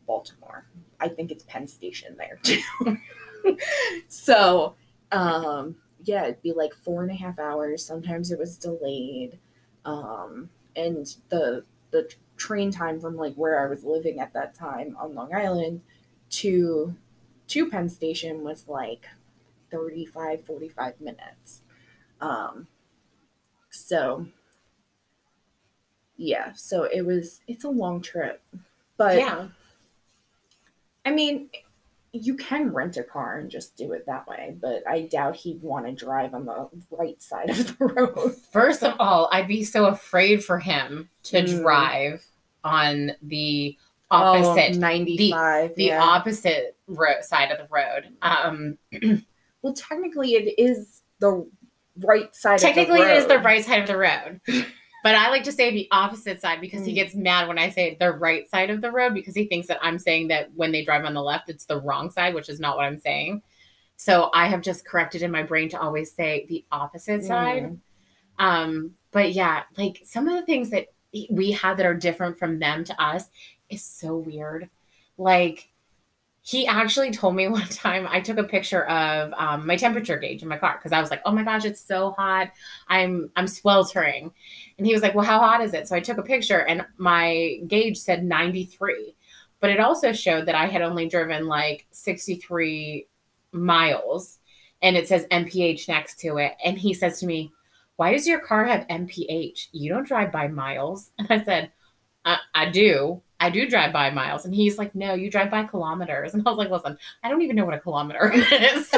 Baltimore. 0.06 0.66
I 1.00 1.08
think 1.08 1.30
it's 1.30 1.44
Penn 1.44 1.66
Station 1.66 2.16
there 2.16 2.38
too. 2.42 2.98
so, 4.08 4.74
um, 5.12 5.76
yeah, 6.02 6.24
it'd 6.24 6.42
be 6.42 6.52
like 6.52 6.74
four 6.74 7.02
and 7.02 7.10
a 7.10 7.14
half 7.14 7.38
hours. 7.38 7.84
Sometimes 7.84 8.30
it 8.30 8.38
was 8.38 8.56
delayed. 8.56 9.38
Um, 9.84 10.48
and 10.76 11.06
the 11.28 11.64
the 11.90 12.10
train 12.36 12.70
time 12.70 13.00
from 13.00 13.16
like 13.16 13.34
where 13.34 13.64
I 13.64 13.68
was 13.68 13.84
living 13.84 14.18
at 14.18 14.32
that 14.32 14.54
time 14.54 14.96
on 14.98 15.14
Long 15.14 15.34
Island 15.34 15.82
to 16.30 16.94
to 17.48 17.68
Penn 17.70 17.88
Station 17.88 18.42
was 18.42 18.68
like 18.68 19.06
35, 19.70 20.44
45 20.44 21.00
minutes. 21.00 21.60
Um, 22.20 22.66
so 23.70 24.26
yeah, 26.16 26.52
so 26.54 26.84
it 26.84 27.02
was, 27.04 27.40
it's 27.48 27.64
a 27.64 27.68
long 27.68 28.00
trip, 28.00 28.42
but 28.96 29.16
yeah. 29.18 29.48
I 31.04 31.10
mean, 31.10 31.50
you 32.12 32.36
can 32.36 32.72
rent 32.72 32.96
a 32.96 33.02
car 33.02 33.38
and 33.38 33.50
just 33.50 33.76
do 33.76 33.92
it 33.92 34.06
that 34.06 34.26
way, 34.28 34.56
but 34.60 34.86
I 34.88 35.02
doubt 35.02 35.34
he'd 35.36 35.60
want 35.62 35.86
to 35.86 35.92
drive 35.92 36.32
on 36.32 36.46
the 36.46 36.68
right 36.90 37.20
side 37.20 37.50
of 37.50 37.76
the 37.76 37.84
road. 37.86 38.36
First 38.52 38.84
of 38.84 38.94
all, 39.00 39.28
I'd 39.32 39.48
be 39.48 39.64
so 39.64 39.86
afraid 39.86 40.44
for 40.44 40.60
him 40.60 41.08
to 41.24 41.42
Mm. 41.42 41.60
drive 41.60 42.24
on 42.62 43.12
the 43.20 43.76
Oh, 44.10 44.16
opposite 44.16 44.78
95. 44.78 45.74
the 45.74 45.84
yeah. 45.84 46.00
opposite 46.02 46.73
ro- 46.86 47.20
side 47.22 47.50
of 47.50 47.58
the 47.58 47.68
road. 47.74 48.08
Um, 48.22 48.78
well, 49.62 49.74
technically, 49.74 50.34
it 50.34 50.54
is 50.58 51.02
the 51.20 51.46
right 52.00 52.34
side 52.34 52.58
technically, 52.58 53.00
of 53.00 53.06
the 53.06 53.14
it 53.14 53.16
is 53.18 53.26
the 53.26 53.38
right 53.38 53.64
side 53.64 53.80
of 53.82 53.86
the 53.86 53.96
road, 53.96 54.40
but 54.46 55.14
I 55.14 55.30
like 55.30 55.44
to 55.44 55.52
say 55.52 55.70
the 55.70 55.88
opposite 55.90 56.40
side 56.40 56.60
because 56.60 56.84
he 56.84 56.92
Mm. 56.92 56.96
gets 56.96 57.14
mad 57.14 57.48
when 57.48 57.58
I 57.58 57.70
say 57.70 57.96
the 57.98 58.10
right 58.12 58.48
side 58.50 58.70
of 58.70 58.80
the 58.80 58.90
road 58.90 59.14
because 59.14 59.34
he 59.34 59.46
thinks 59.46 59.68
that 59.68 59.78
I'm 59.82 59.98
saying 59.98 60.28
that 60.28 60.50
when 60.54 60.72
they 60.72 60.84
drive 60.84 61.04
on 61.04 61.14
the 61.14 61.22
left, 61.22 61.48
it's 61.50 61.66
the 61.66 61.80
wrong 61.80 62.10
side, 62.10 62.34
which 62.34 62.48
is 62.48 62.60
not 62.60 62.76
what 62.76 62.84
I'm 62.86 62.98
saying. 62.98 63.42
So 63.96 64.30
I 64.34 64.48
have 64.48 64.60
just 64.60 64.84
corrected 64.84 65.22
in 65.22 65.30
my 65.30 65.44
brain 65.44 65.68
to 65.70 65.80
always 65.80 66.12
say 66.12 66.46
the 66.48 66.64
opposite 66.72 67.22
side. 67.24 67.64
Mm. 67.64 67.78
Um, 68.44 68.94
but 69.12 69.32
yeah, 69.32 69.62
like 69.78 70.00
some 70.04 70.26
of 70.26 70.34
the 70.34 70.44
things 70.44 70.70
that 70.70 70.86
we 71.30 71.52
have 71.52 71.76
that 71.76 71.86
are 71.86 71.94
different 71.94 72.36
from 72.36 72.58
them 72.58 72.82
to 72.82 73.00
us 73.00 73.28
is 73.70 73.84
so 73.84 74.16
weird. 74.16 74.68
Like 75.16 75.68
he 76.46 76.66
actually 76.66 77.10
told 77.10 77.34
me 77.34 77.48
one 77.48 77.66
time 77.68 78.06
I 78.08 78.20
took 78.20 78.36
a 78.38 78.44
picture 78.44 78.84
of 78.84 79.32
um, 79.32 79.66
my 79.66 79.76
temperature 79.76 80.18
gauge 80.18 80.42
in 80.42 80.48
my 80.48 80.58
car 80.58 80.76
because 80.78 80.92
I 80.92 81.00
was 81.00 81.10
like, 81.10 81.22
"Oh 81.24 81.32
my 81.32 81.42
gosh, 81.42 81.64
it's 81.64 81.80
so 81.80 82.10
hot! 82.12 82.52
I'm 82.88 83.30
I'm 83.34 83.48
sweltering," 83.48 84.30
and 84.78 84.86
he 84.86 84.92
was 84.92 85.02
like, 85.02 85.14
"Well, 85.14 85.24
how 85.24 85.40
hot 85.40 85.62
is 85.62 85.74
it?" 85.74 85.88
So 85.88 85.96
I 85.96 86.00
took 86.00 86.18
a 86.18 86.22
picture, 86.22 86.60
and 86.60 86.86
my 86.98 87.60
gauge 87.66 87.98
said 87.98 88.24
93, 88.24 89.16
but 89.60 89.70
it 89.70 89.80
also 89.80 90.12
showed 90.12 90.46
that 90.46 90.54
I 90.54 90.66
had 90.66 90.82
only 90.82 91.08
driven 91.08 91.46
like 91.48 91.86
63 91.90 93.08
miles, 93.52 94.38
and 94.82 94.96
it 94.96 95.08
says 95.08 95.26
MPH 95.30 95.88
next 95.88 96.20
to 96.20 96.36
it. 96.38 96.52
And 96.64 96.78
he 96.78 96.92
says 96.94 97.20
to 97.20 97.26
me, 97.26 97.52
"Why 97.96 98.12
does 98.12 98.26
your 98.28 98.40
car 98.40 98.64
have 98.66 98.86
MPH? 98.88 99.68
You 99.72 99.88
don't 99.90 100.06
drive 100.06 100.30
by 100.30 100.48
miles." 100.48 101.10
And 101.18 101.28
I 101.30 101.42
said, 101.44 101.72
I, 102.24 102.38
I 102.54 102.70
do. 102.70 103.22
I 103.44 103.50
do 103.50 103.68
drive 103.68 103.92
by 103.92 104.08
miles. 104.10 104.46
And 104.46 104.54
he's 104.54 104.78
like, 104.78 104.94
no, 104.94 105.12
you 105.12 105.30
drive 105.30 105.50
by 105.50 105.64
kilometers. 105.64 106.32
And 106.32 106.42
I 106.46 106.50
was 106.50 106.56
like, 106.56 106.70
listen, 106.70 106.96
I 107.22 107.28
don't 107.28 107.42
even 107.42 107.56
know 107.56 107.66
what 107.66 107.74
a 107.74 107.78
kilometer 107.78 108.32
is. 108.34 108.90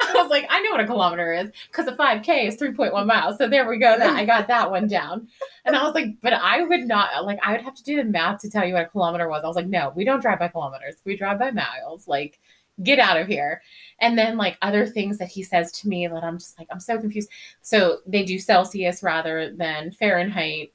I 0.00 0.14
was 0.14 0.28
like, 0.30 0.46
I 0.50 0.60
know 0.62 0.72
what 0.72 0.80
a 0.80 0.86
kilometer 0.86 1.32
is 1.32 1.52
because 1.68 1.86
a 1.86 1.92
5K 1.92 2.48
is 2.48 2.56
3.1 2.56 3.06
miles. 3.06 3.38
So 3.38 3.48
there 3.48 3.68
we 3.68 3.78
go. 3.78 3.96
That 3.96 4.16
I 4.16 4.24
got 4.24 4.48
that 4.48 4.68
one 4.68 4.88
down. 4.88 5.28
And 5.64 5.76
I 5.76 5.84
was 5.84 5.94
like, 5.94 6.20
but 6.20 6.32
I 6.32 6.62
would 6.62 6.88
not 6.88 7.24
like 7.24 7.38
I 7.44 7.52
would 7.52 7.62
have 7.62 7.76
to 7.76 7.84
do 7.84 7.96
the 7.96 8.04
math 8.04 8.40
to 8.40 8.50
tell 8.50 8.66
you 8.66 8.74
what 8.74 8.86
a 8.86 8.88
kilometer 8.88 9.28
was. 9.28 9.44
I 9.44 9.46
was 9.46 9.56
like, 9.56 9.68
no, 9.68 9.92
we 9.94 10.04
don't 10.04 10.20
drive 10.20 10.40
by 10.40 10.48
kilometers. 10.48 10.96
We 11.04 11.16
drive 11.16 11.38
by 11.38 11.52
miles. 11.52 12.08
Like, 12.08 12.40
get 12.82 12.98
out 12.98 13.20
of 13.20 13.28
here. 13.28 13.62
And 14.00 14.18
then 14.18 14.36
like 14.36 14.58
other 14.60 14.86
things 14.86 15.18
that 15.18 15.28
he 15.28 15.44
says 15.44 15.70
to 15.72 15.88
me 15.88 16.08
that 16.08 16.24
I'm 16.24 16.38
just 16.38 16.58
like, 16.58 16.68
I'm 16.70 16.80
so 16.80 16.98
confused. 16.98 17.28
So 17.60 17.98
they 18.06 18.24
do 18.24 18.40
Celsius 18.40 19.04
rather 19.04 19.54
than 19.54 19.92
Fahrenheit. 19.92 20.72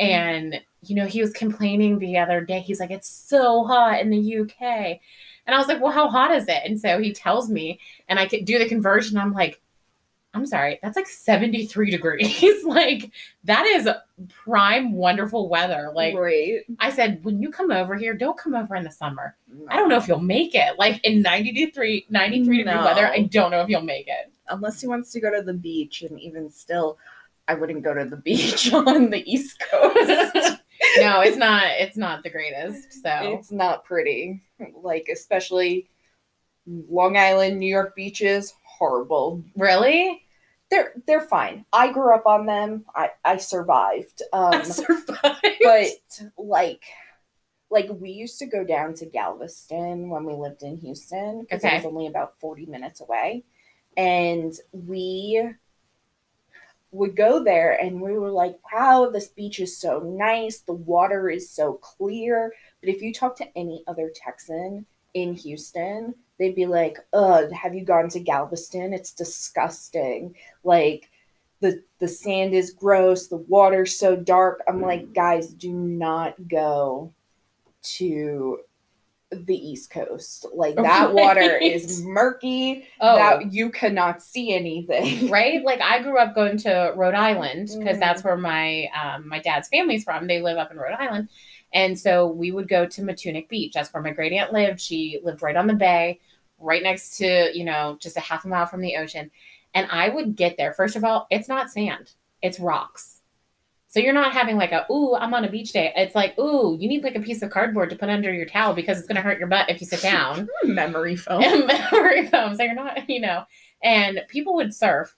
Mm-hmm. 0.00 0.10
And 0.10 0.60
you 0.82 0.94
know, 0.94 1.06
he 1.06 1.20
was 1.20 1.32
complaining 1.32 1.98
the 1.98 2.18
other 2.18 2.40
day. 2.40 2.60
He's 2.60 2.80
like, 2.80 2.90
it's 2.90 3.08
so 3.08 3.64
hot 3.64 4.00
in 4.00 4.10
the 4.10 4.38
UK. 4.40 4.98
And 5.46 5.54
I 5.54 5.58
was 5.58 5.68
like, 5.68 5.80
well, 5.80 5.92
how 5.92 6.08
hot 6.08 6.34
is 6.34 6.48
it? 6.48 6.62
And 6.64 6.80
so 6.80 7.00
he 7.00 7.12
tells 7.12 7.50
me, 7.50 7.80
and 8.08 8.18
I 8.18 8.26
could 8.26 8.44
do 8.44 8.58
the 8.58 8.68
conversion. 8.68 9.18
I'm 9.18 9.32
like, 9.32 9.60
I'm 10.32 10.46
sorry, 10.46 10.78
that's 10.80 10.96
like 10.96 11.08
73 11.08 11.90
degrees. 11.90 12.64
like, 12.64 13.10
that 13.44 13.66
is 13.66 13.88
prime, 14.28 14.92
wonderful 14.92 15.48
weather. 15.48 15.90
Like, 15.92 16.14
right. 16.14 16.60
I 16.78 16.90
said, 16.90 17.24
when 17.24 17.42
you 17.42 17.50
come 17.50 17.72
over 17.72 17.96
here, 17.96 18.14
don't 18.14 18.38
come 18.38 18.54
over 18.54 18.76
in 18.76 18.84
the 18.84 18.92
summer. 18.92 19.36
I 19.68 19.76
don't 19.76 19.88
know 19.88 19.96
if 19.96 20.06
you'll 20.06 20.20
make 20.20 20.54
it. 20.54 20.78
Like, 20.78 21.04
in 21.04 21.20
93, 21.22 22.06
93 22.08 22.58
degree 22.58 22.74
weather, 22.74 23.08
I 23.08 23.22
don't 23.22 23.50
know 23.50 23.60
if 23.62 23.68
you'll 23.68 23.82
make 23.82 24.06
it. 24.06 24.32
unless 24.48 24.80
he 24.80 24.86
wants 24.86 25.10
to 25.12 25.20
go 25.20 25.34
to 25.34 25.42
the 25.42 25.54
beach, 25.54 26.02
and 26.02 26.20
even 26.20 26.48
still, 26.48 26.96
I 27.50 27.54
wouldn't 27.54 27.82
go 27.82 27.94
to 27.94 28.04
the 28.04 28.16
beach 28.28 28.72
on 28.72 29.10
the 29.10 29.22
East 29.30 29.60
Coast. 29.70 29.96
no, 30.98 31.20
it's 31.20 31.36
not, 31.36 31.64
it's 31.78 31.96
not 31.96 32.22
the 32.22 32.30
greatest. 32.30 33.02
So, 33.02 33.10
It's 33.38 33.50
not 33.52 33.84
pretty. 33.84 34.40
Like, 34.82 35.08
especially 35.12 35.90
Long 36.66 37.16
Island, 37.16 37.58
New 37.58 37.66
York 37.68 37.94
beaches, 37.96 38.54
horrible. 38.64 39.42
really? 39.56 40.22
They're 40.70 40.92
they're 41.04 41.26
fine. 41.26 41.64
I 41.72 41.90
grew 41.92 42.14
up 42.14 42.26
on 42.26 42.46
them. 42.46 42.84
I 42.94 43.10
I 43.24 43.38
survived. 43.38 44.22
Um, 44.32 44.54
I 44.54 44.62
survived. 44.62 45.58
but 45.64 45.88
like 46.38 46.84
like 47.70 47.88
we 47.90 48.10
used 48.10 48.38
to 48.38 48.46
go 48.46 48.62
down 48.64 48.94
to 48.94 49.06
Galveston 49.06 50.10
when 50.10 50.24
we 50.24 50.32
lived 50.34 50.62
in 50.62 50.76
Houston 50.78 51.40
because 51.42 51.64
it 51.64 51.66
Okay. 51.66 51.76
was 51.78 51.86
only 51.86 52.06
about 52.06 52.38
40 52.38 52.66
minutes 52.66 53.00
away. 53.00 53.44
And 53.96 54.52
we 54.72 55.42
would 56.92 57.14
go 57.16 57.42
there 57.42 57.80
and 57.80 58.00
we 58.00 58.18
were 58.18 58.30
like, 58.30 58.56
wow, 58.72 59.08
this 59.12 59.28
beach 59.28 59.60
is 59.60 59.78
so 59.78 60.00
nice. 60.00 60.60
The 60.60 60.72
water 60.72 61.30
is 61.30 61.50
so 61.50 61.74
clear. 61.74 62.52
But 62.80 62.90
if 62.90 63.00
you 63.02 63.12
talk 63.12 63.36
to 63.36 63.58
any 63.58 63.84
other 63.86 64.12
Texan 64.14 64.86
in 65.14 65.34
Houston, 65.34 66.14
they'd 66.38 66.54
be 66.54 66.66
like, 66.66 66.98
ugh, 67.12 67.50
have 67.52 67.74
you 67.74 67.84
gone 67.84 68.08
to 68.10 68.20
Galveston? 68.20 68.92
It's 68.92 69.12
disgusting. 69.12 70.34
Like, 70.64 71.10
the, 71.60 71.82
the 71.98 72.08
sand 72.08 72.54
is 72.54 72.72
gross, 72.72 73.28
the 73.28 73.36
water's 73.36 73.98
so 73.98 74.16
dark. 74.16 74.62
I'm 74.66 74.80
like, 74.80 75.02
mm. 75.02 75.14
guys, 75.14 75.48
do 75.48 75.72
not 75.72 76.48
go 76.48 77.12
to 77.82 78.60
the 79.30 79.54
East 79.56 79.90
Coast. 79.90 80.46
Like, 80.54 80.76
that 80.82 81.12
water 81.12 81.56
is 81.56 82.02
murky. 82.04 82.86
Oh, 83.00 83.14
That 83.16 83.52
you 83.52 83.70
cannot 83.70 84.22
see 84.22 84.52
anything. 84.54 85.28
right? 85.30 85.62
Like 85.64 85.80
I 85.80 86.02
grew 86.02 86.18
up 86.18 86.34
going 86.34 86.58
to 86.58 86.92
Rhode 86.96 87.14
Island 87.14 87.68
because 87.78 87.96
Mhm. 87.96 88.00
that's 88.00 88.24
where 88.24 88.36
my 88.36 88.88
um, 89.02 89.28
my 89.28 89.38
dad's 89.40 89.68
family's 89.68 90.04
from. 90.04 90.26
They 90.26 90.40
live 90.42 90.58
up 90.58 90.70
in 90.70 90.76
Rhode 90.78 90.94
Island, 90.98 91.28
and 91.72 91.98
so 91.98 92.28
we 92.28 92.50
would 92.52 92.68
go 92.68 92.86
to 92.86 93.02
Matunuck 93.02 93.48
Beach. 93.48 93.72
That's 93.74 93.92
where 93.92 94.02
my 94.02 94.10
great 94.12 94.32
aunt 94.32 94.52
lived. 94.52 94.80
She 94.80 95.20
lived 95.22 95.42
right 95.42 95.56
on 95.56 95.66
the 95.66 95.74
bay, 95.74 96.20
right 96.58 96.82
next 96.82 97.16
to 97.18 97.50
you 97.56 97.64
know 97.64 97.96
just 98.00 98.16
a 98.16 98.20
half 98.20 98.44
a 98.44 98.48
mile 98.48 98.66
from 98.66 98.80
the 98.80 98.96
ocean. 98.96 99.30
And 99.74 99.86
I 99.90 100.08
would 100.08 100.34
get 100.36 100.56
there. 100.56 100.72
First 100.74 100.96
of 100.96 101.04
all, 101.04 101.26
it's 101.30 101.48
not 101.48 101.70
sand; 101.70 102.12
it's 102.42 102.58
rocks. 102.60 103.19
So 103.90 103.98
you're 103.98 104.12
not 104.12 104.32
having 104.32 104.56
like 104.56 104.70
a 104.70 104.86
ooh, 104.90 105.16
I'm 105.16 105.34
on 105.34 105.44
a 105.44 105.50
beach 105.50 105.72
day. 105.72 105.92
It's 105.96 106.14
like 106.14 106.38
ooh, 106.38 106.76
you 106.78 106.88
need 106.88 107.02
like 107.02 107.16
a 107.16 107.20
piece 107.20 107.42
of 107.42 107.50
cardboard 107.50 107.90
to 107.90 107.96
put 107.96 108.08
under 108.08 108.32
your 108.32 108.46
towel 108.46 108.72
because 108.72 108.98
it's 108.98 109.08
gonna 109.08 109.20
hurt 109.20 109.40
your 109.40 109.48
butt 109.48 109.68
if 109.68 109.80
you 109.80 109.86
sit 109.86 110.00
down 110.00 110.48
Memory 110.64 111.16
foam. 111.16 111.40
memory 111.66 112.28
foam. 112.28 112.54
So 112.54 112.62
you're 112.62 112.74
not, 112.74 113.10
you 113.10 113.20
know, 113.20 113.44
and 113.82 114.22
people 114.28 114.54
would 114.54 114.72
surf. 114.72 115.16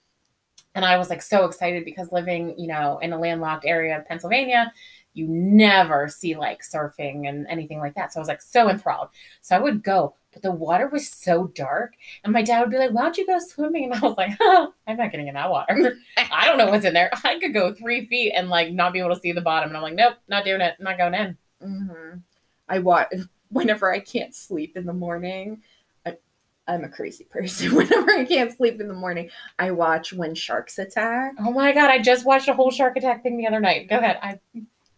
And 0.74 0.86
I 0.86 0.96
was 0.96 1.10
like 1.10 1.20
so 1.20 1.44
excited 1.44 1.84
because 1.84 2.12
living, 2.12 2.58
you 2.58 2.66
know, 2.66 2.98
in 2.98 3.12
a 3.12 3.18
landlocked 3.20 3.66
area 3.66 3.98
of 3.98 4.06
Pennsylvania, 4.06 4.72
you 5.12 5.26
never 5.28 6.08
see 6.08 6.34
like 6.34 6.62
surfing 6.62 7.28
and 7.28 7.46
anything 7.48 7.78
like 7.78 7.94
that. 7.96 8.12
So 8.12 8.20
I 8.20 8.22
was 8.22 8.28
like 8.28 8.40
so 8.40 8.70
enthralled. 8.70 9.08
So 9.42 9.54
I 9.54 9.58
would 9.58 9.82
go, 9.82 10.14
but 10.32 10.42
the 10.42 10.50
water 10.52 10.88
was 10.88 11.08
so 11.08 11.48
dark. 11.48 11.94
And 12.24 12.32
my 12.32 12.42
dad 12.42 12.60
would 12.60 12.70
be 12.70 12.78
like, 12.78 12.90
Why 12.92 13.02
don't 13.02 13.18
you 13.18 13.26
go 13.26 13.38
swimming? 13.38 13.84
And 13.92 13.94
I 13.94 14.06
was 14.06 14.16
like, 14.16 14.36
oh, 14.40 14.72
I'm 14.86 14.96
not 14.96 15.10
getting 15.10 15.28
in 15.28 15.34
that 15.34 15.50
water. 15.50 15.96
I 16.16 16.46
don't 16.46 16.58
know 16.58 16.66
what's 16.70 16.84
in 16.84 16.94
there. 16.94 17.10
I 17.24 17.38
could 17.38 17.54
go 17.54 17.74
three 17.74 18.06
feet 18.06 18.32
and 18.34 18.48
like 18.48 18.72
not 18.72 18.92
be 18.92 19.00
able 19.00 19.14
to 19.14 19.20
see 19.20 19.32
the 19.32 19.40
bottom. 19.40 19.68
And 19.70 19.76
I'm 19.76 19.82
like, 19.82 19.94
Nope, 19.94 20.14
not 20.28 20.44
doing 20.44 20.60
it. 20.60 20.74
I'm 20.78 20.84
not 20.84 20.98
going 20.98 21.14
in. 21.14 21.36
hmm 21.60 22.14
I 22.68 22.78
watch 22.78 23.12
whenever 23.50 23.92
I 23.92 24.00
can't 24.00 24.34
sleep 24.34 24.76
in 24.76 24.86
the 24.86 24.92
morning. 24.94 25.62
I'm 26.68 26.84
a 26.84 26.88
crazy 26.88 27.24
person. 27.24 27.74
Whenever 27.74 28.10
I 28.12 28.24
can't 28.24 28.56
sleep 28.56 28.80
in 28.80 28.88
the 28.88 28.94
morning, 28.94 29.30
I 29.58 29.72
watch 29.72 30.12
When 30.12 30.34
Sharks 30.34 30.78
Attack. 30.78 31.34
Oh 31.40 31.50
my 31.50 31.72
god, 31.72 31.90
I 31.90 31.98
just 31.98 32.24
watched 32.24 32.48
a 32.48 32.54
whole 32.54 32.70
shark 32.70 32.96
attack 32.96 33.22
thing 33.22 33.36
the 33.36 33.46
other 33.48 33.60
night. 33.60 33.88
Go 33.88 33.98
ahead. 33.98 34.18
I 34.22 34.38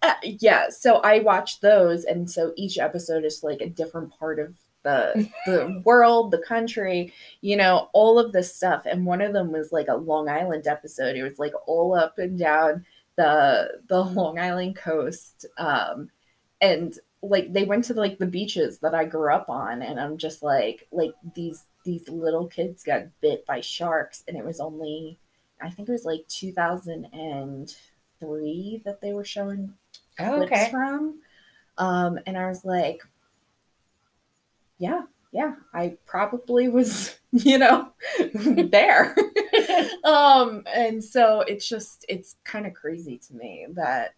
Uh, 0.02 0.14
yeah, 0.22 0.68
so 0.68 0.96
I 0.96 1.20
watch 1.20 1.60
those, 1.60 2.04
and 2.04 2.30
so 2.30 2.52
each 2.56 2.76
episode 2.78 3.24
is 3.24 3.42
like 3.42 3.62
a 3.62 3.68
different 3.68 4.12
part 4.18 4.38
of 4.38 4.54
the 4.84 5.28
the 5.46 5.82
world, 5.84 6.30
the 6.30 6.38
country, 6.38 7.12
you 7.40 7.56
know, 7.56 7.88
all 7.92 8.18
of 8.18 8.32
this 8.32 8.54
stuff. 8.54 8.86
And 8.86 9.04
one 9.04 9.20
of 9.20 9.32
them 9.32 9.50
was 9.50 9.72
like 9.72 9.88
a 9.88 9.96
Long 9.96 10.28
Island 10.28 10.68
episode. 10.68 11.16
It 11.16 11.24
was 11.24 11.38
like 11.38 11.54
all 11.66 11.94
up 11.94 12.18
and 12.18 12.38
down 12.38 12.86
the 13.16 13.80
the 13.88 14.00
Long 14.02 14.38
Island 14.38 14.76
coast, 14.76 15.46
um, 15.58 16.10
and 16.60 16.96
like 17.22 17.52
they 17.52 17.64
went 17.64 17.86
to 17.86 17.94
like 17.94 18.18
the 18.18 18.26
beaches 18.26 18.78
that 18.78 18.94
I 18.94 19.04
grew 19.04 19.32
up 19.32 19.48
on, 19.48 19.82
and 19.82 19.98
I'm 19.98 20.16
just 20.18 20.40
like 20.42 20.86
like 20.92 21.14
these 21.34 21.64
these 21.84 22.08
little 22.08 22.46
kids 22.46 22.84
got 22.84 23.06
bit 23.20 23.44
by 23.46 23.60
sharks, 23.60 24.22
and 24.28 24.36
it 24.36 24.44
was 24.44 24.60
only 24.60 25.18
I 25.60 25.70
think 25.70 25.88
it 25.88 25.92
was 25.92 26.04
like 26.04 26.28
2003 26.28 28.82
that 28.84 29.00
they 29.00 29.14
were 29.14 29.24
showing 29.24 29.74
oh, 30.20 30.36
clips 30.36 30.52
okay. 30.52 30.70
from. 30.70 31.20
Um, 31.76 32.20
and 32.26 32.38
I 32.38 32.46
was 32.46 32.64
like, 32.64 33.02
yeah, 34.78 35.02
yeah, 35.34 35.54
I 35.72 35.96
probably 36.06 36.68
was, 36.68 37.16
you 37.32 37.58
know, 37.58 37.92
there. 38.34 39.16
um, 40.04 40.62
and 40.72 41.02
so 41.02 41.40
it's 41.40 41.68
just, 41.68 42.04
it's 42.08 42.36
kind 42.44 42.66
of 42.66 42.74
crazy 42.74 43.18
to 43.18 43.34
me 43.34 43.66
that 43.72 44.14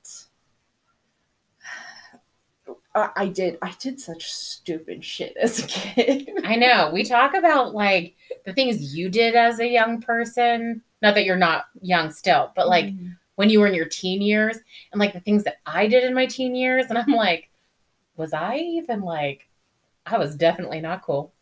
I, 2.94 3.10
I 3.16 3.28
did, 3.28 3.58
I 3.62 3.74
did 3.80 3.98
such 3.98 4.30
stupid 4.30 5.02
shit 5.02 5.36
as 5.40 5.58
a 5.64 5.66
kid. 5.66 6.30
I 6.44 6.56
know. 6.56 6.90
We 6.92 7.02
talk 7.02 7.34
about 7.34 7.74
like 7.74 8.14
the 8.44 8.52
things 8.52 8.94
you 8.94 9.08
did 9.08 9.34
as 9.34 9.58
a 9.58 9.66
young 9.66 10.00
person. 10.02 10.82
Not 11.02 11.14
that 11.14 11.24
you're 11.24 11.36
not 11.36 11.64
young 11.80 12.10
still, 12.10 12.52
but 12.54 12.68
like 12.68 12.92
when 13.36 13.50
you 13.50 13.60
were 13.60 13.66
in 13.66 13.74
your 13.74 13.86
teen 13.86 14.20
years 14.20 14.58
and 14.92 14.98
like 14.98 15.12
the 15.12 15.20
things 15.20 15.44
that 15.44 15.60
I 15.66 15.86
did 15.86 16.04
in 16.04 16.14
my 16.14 16.26
teen 16.26 16.54
years. 16.54 16.86
And 16.88 16.98
I'm 16.98 17.12
like, 17.12 17.50
was 18.16 18.32
I 18.32 18.56
even 18.56 19.02
like, 19.02 19.48
I 20.06 20.18
was 20.18 20.36
definitely 20.36 20.80
not 20.80 21.02
cool. 21.02 21.34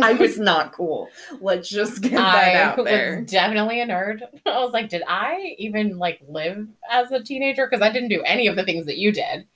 I 0.00 0.12
was 0.12 0.38
not 0.38 0.72
cool. 0.72 1.08
Let's 1.40 1.68
just 1.68 2.02
get 2.02 2.12
that 2.12 2.34
I 2.34 2.54
out 2.54 2.84
there. 2.84 3.20
was 3.20 3.30
definitely 3.30 3.80
a 3.80 3.86
nerd. 3.86 4.20
I 4.46 4.58
was 4.58 4.72
like, 4.72 4.88
did 4.88 5.02
I 5.06 5.54
even 5.58 5.98
like 5.98 6.20
live 6.28 6.66
as 6.90 7.10
a 7.12 7.22
teenager? 7.22 7.66
Because 7.66 7.82
I 7.82 7.92
didn't 7.92 8.08
do 8.08 8.22
any 8.22 8.46
of 8.46 8.56
the 8.56 8.64
things 8.64 8.86
that 8.86 8.98
you 8.98 9.12
did. 9.12 9.46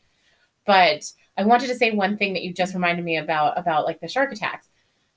But 0.66 1.10
I 1.36 1.44
wanted 1.44 1.68
to 1.68 1.74
say 1.74 1.90
one 1.90 2.16
thing 2.16 2.34
that 2.34 2.42
you 2.42 2.52
just 2.52 2.74
reminded 2.74 3.04
me 3.04 3.16
about 3.16 3.58
about 3.58 3.84
like 3.84 4.00
the 4.00 4.08
shark 4.08 4.32
attacks. 4.32 4.68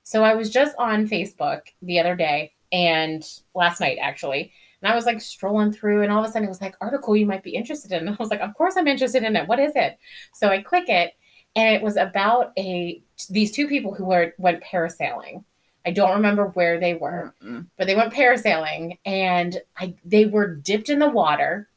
So 0.02 0.24
I 0.24 0.34
was 0.34 0.50
just 0.50 0.74
on 0.78 1.08
Facebook 1.08 1.62
the 1.80 2.00
other 2.00 2.16
day 2.16 2.52
and 2.72 3.22
last 3.54 3.80
night 3.80 3.98
actually, 4.00 4.52
and 4.82 4.90
I 4.90 4.94
was 4.94 5.06
like 5.06 5.20
strolling 5.20 5.72
through, 5.72 6.02
and 6.02 6.10
all 6.10 6.24
of 6.24 6.28
a 6.28 6.32
sudden 6.32 6.46
it 6.46 6.50
was 6.50 6.60
like 6.60 6.74
article 6.80 7.16
you 7.16 7.26
might 7.26 7.44
be 7.44 7.54
interested 7.54 7.92
in. 7.92 8.08
And 8.08 8.10
I 8.18 8.22
was 8.22 8.30
like, 8.30 8.40
of 8.40 8.54
course 8.54 8.74
I'm 8.76 8.88
interested 8.88 9.22
in 9.22 9.36
it. 9.36 9.46
What 9.46 9.60
is 9.60 9.72
it? 9.76 9.98
So 10.34 10.48
I 10.48 10.62
click 10.62 10.88
it, 10.88 11.12
and 11.56 11.74
it 11.74 11.82
was 11.82 11.96
about 11.96 12.52
a 12.58 13.02
these 13.28 13.52
two 13.52 13.68
people 13.68 13.94
who 13.94 14.06
were 14.06 14.34
went 14.38 14.62
parasailing. 14.62 15.44
I 15.84 15.90
don't 15.90 16.14
remember 16.14 16.46
where 16.48 16.78
they 16.78 16.94
were, 16.94 17.34
Mm-mm. 17.42 17.66
but 17.76 17.86
they 17.86 17.96
went 17.96 18.12
parasailing, 18.14 18.98
and 19.04 19.60
I 19.76 19.94
they 20.04 20.26
were 20.26 20.54
dipped 20.54 20.88
in 20.88 20.98
the 20.98 21.08
water, 21.10 21.68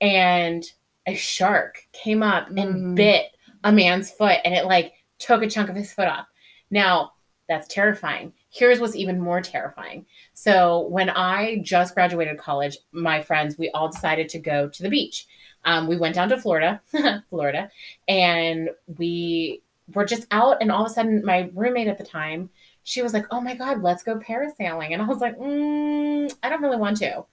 and 0.00 0.64
a 1.06 1.14
shark 1.14 1.78
came 1.92 2.22
up 2.22 2.48
and 2.48 2.58
Mm. 2.58 2.94
bit 2.94 3.26
a 3.64 3.72
man's 3.72 4.10
foot, 4.10 4.38
and 4.44 4.54
it 4.54 4.66
like 4.66 4.92
took 5.18 5.42
a 5.42 5.48
chunk 5.50 5.68
of 5.68 5.76
his 5.76 5.92
foot 5.92 6.06
off. 6.08 6.26
Now 6.70 7.12
that's 7.48 7.66
terrifying. 7.68 8.34
Here's 8.50 8.78
what's 8.78 8.94
even 8.96 9.18
more 9.18 9.40
terrifying. 9.40 10.04
So 10.34 10.86
when 10.88 11.08
I 11.08 11.60
just 11.62 11.94
graduated 11.94 12.36
college, 12.38 12.76
my 12.92 13.22
friends 13.22 13.56
we 13.58 13.70
all 13.70 13.88
decided 13.88 14.28
to 14.30 14.38
go 14.38 14.68
to 14.68 14.82
the 14.82 14.90
beach. 14.90 15.26
Um, 15.64 15.86
we 15.86 15.96
went 15.96 16.14
down 16.14 16.28
to 16.30 16.40
Florida, 16.40 16.80
Florida, 17.30 17.70
and 18.06 18.70
we 18.98 19.62
were 19.94 20.04
just 20.04 20.26
out. 20.30 20.58
And 20.60 20.70
all 20.70 20.84
of 20.84 20.90
a 20.90 20.94
sudden, 20.94 21.24
my 21.24 21.50
roommate 21.54 21.88
at 21.88 21.98
the 21.98 22.04
time, 22.04 22.50
she 22.84 23.02
was 23.02 23.12
like, 23.12 23.26
"Oh 23.30 23.40
my 23.40 23.54
god, 23.54 23.82
let's 23.82 24.02
go 24.02 24.18
parasailing," 24.18 24.92
and 24.92 25.02
I 25.02 25.06
was 25.06 25.18
like, 25.20 25.38
mm, 25.38 26.32
"I 26.42 26.48
don't 26.48 26.62
really 26.62 26.76
want 26.76 26.98
to." 26.98 27.24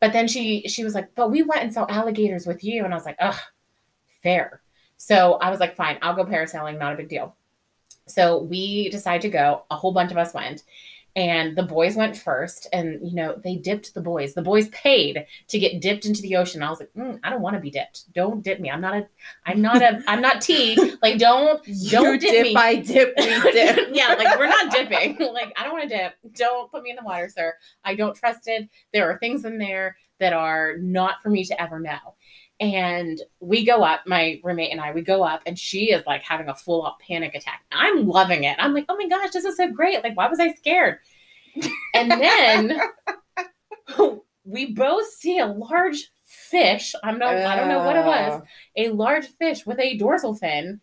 But 0.00 0.12
then 0.12 0.28
she 0.28 0.68
she 0.68 0.84
was 0.84 0.94
like, 0.94 1.14
"But 1.14 1.30
we 1.30 1.42
went 1.42 1.62
and 1.62 1.72
saw 1.74 1.86
alligators 1.88 2.46
with 2.46 2.64
you," 2.64 2.84
and 2.84 2.92
I 2.94 2.96
was 2.96 3.06
like, 3.06 3.16
"Ugh, 3.20 3.36
fair." 4.22 4.62
So 4.96 5.34
I 5.34 5.50
was 5.50 5.60
like, 5.60 5.76
"Fine, 5.76 5.98
I'll 6.02 6.14
go 6.16 6.24
parasailing. 6.24 6.78
Not 6.78 6.94
a 6.94 6.96
big 6.96 7.08
deal." 7.08 7.36
So 8.06 8.42
we 8.42 8.88
decided 8.90 9.22
to 9.22 9.28
go. 9.30 9.64
A 9.70 9.76
whole 9.76 9.92
bunch 9.92 10.10
of 10.12 10.16
us 10.18 10.34
went. 10.34 10.62
And 11.16 11.56
the 11.56 11.62
boys 11.62 11.96
went 11.96 12.14
first, 12.14 12.68
and 12.74 13.00
you 13.02 13.14
know 13.14 13.40
they 13.42 13.56
dipped 13.56 13.94
the 13.94 14.02
boys. 14.02 14.34
The 14.34 14.42
boys 14.42 14.68
paid 14.68 15.24
to 15.48 15.58
get 15.58 15.80
dipped 15.80 16.04
into 16.04 16.20
the 16.20 16.36
ocean. 16.36 16.62
I 16.62 16.68
was 16.68 16.78
like, 16.78 16.90
mm, 16.94 17.18
I 17.24 17.30
don't 17.30 17.40
want 17.40 17.54
to 17.54 17.60
be 17.60 17.70
dipped. 17.70 18.12
Don't 18.12 18.44
dip 18.44 18.60
me. 18.60 18.70
I'm 18.70 18.82
not 18.82 18.94
a, 18.94 19.08
I'm 19.46 19.62
not 19.62 19.80
a, 19.80 20.02
I'm 20.06 20.20
not 20.20 20.42
T. 20.42 20.76
Like 21.02 21.18
don't, 21.18 21.62
don't 21.90 22.20
dip, 22.20 22.32
dip, 22.32 22.42
me. 22.42 22.56
I 22.56 22.76
dip, 22.76 23.14
we 23.16 23.24
dip. 23.52 23.88
yeah, 23.92 24.14
like 24.18 24.38
we're 24.38 24.46
not 24.46 24.70
dipping. 24.72 25.16
Like 25.32 25.52
I 25.56 25.64
don't 25.64 25.72
want 25.72 25.88
to 25.88 25.96
dip. 25.96 26.14
Don't 26.34 26.70
put 26.70 26.82
me 26.82 26.90
in 26.90 26.96
the 26.96 27.02
water, 27.02 27.28
sir. 27.28 27.54
I 27.84 27.94
don't 27.94 28.14
trust 28.14 28.46
it. 28.46 28.68
There 28.92 29.10
are 29.10 29.18
things 29.18 29.44
in 29.44 29.58
there 29.58 29.96
that 30.20 30.32
are 30.32 30.76
not 30.78 31.22
for 31.22 31.30
me 31.30 31.44
to 31.44 31.60
ever 31.60 31.78
know. 31.80 31.98
And 32.58 33.20
we 33.40 33.66
go 33.66 33.82
up, 33.82 34.06
my 34.06 34.40
roommate 34.42 34.72
and 34.72 34.80
I, 34.80 34.92
we 34.92 35.02
go 35.02 35.22
up, 35.22 35.42
and 35.44 35.58
she 35.58 35.92
is 35.92 36.06
like 36.06 36.22
having 36.22 36.48
a 36.48 36.54
full 36.54 36.86
out 36.86 36.98
panic 37.00 37.34
attack. 37.34 37.62
I'm 37.70 38.06
loving 38.06 38.44
it. 38.44 38.56
I'm 38.58 38.72
like, 38.72 38.86
oh 38.88 38.96
my 38.96 39.08
gosh, 39.08 39.30
this 39.32 39.44
is 39.44 39.56
so 39.56 39.70
great. 39.70 40.02
Like, 40.02 40.16
why 40.16 40.28
was 40.28 40.40
I 40.40 40.54
scared? 40.54 40.98
And 41.94 42.10
then 42.10 42.80
we 44.44 44.72
both 44.72 45.06
see 45.06 45.38
a 45.38 45.46
large 45.46 46.10
fish. 46.24 46.94
I'm 47.02 47.18
no, 47.18 47.26
I 47.26 47.56
don't 47.56 47.68
know 47.68 47.84
what 47.84 47.96
it 47.96 48.04
uh. 48.04 48.06
was. 48.06 48.42
A 48.76 48.88
large 48.90 49.26
fish 49.26 49.66
with 49.66 49.78
a 49.78 49.96
dorsal 49.96 50.34
fin 50.34 50.80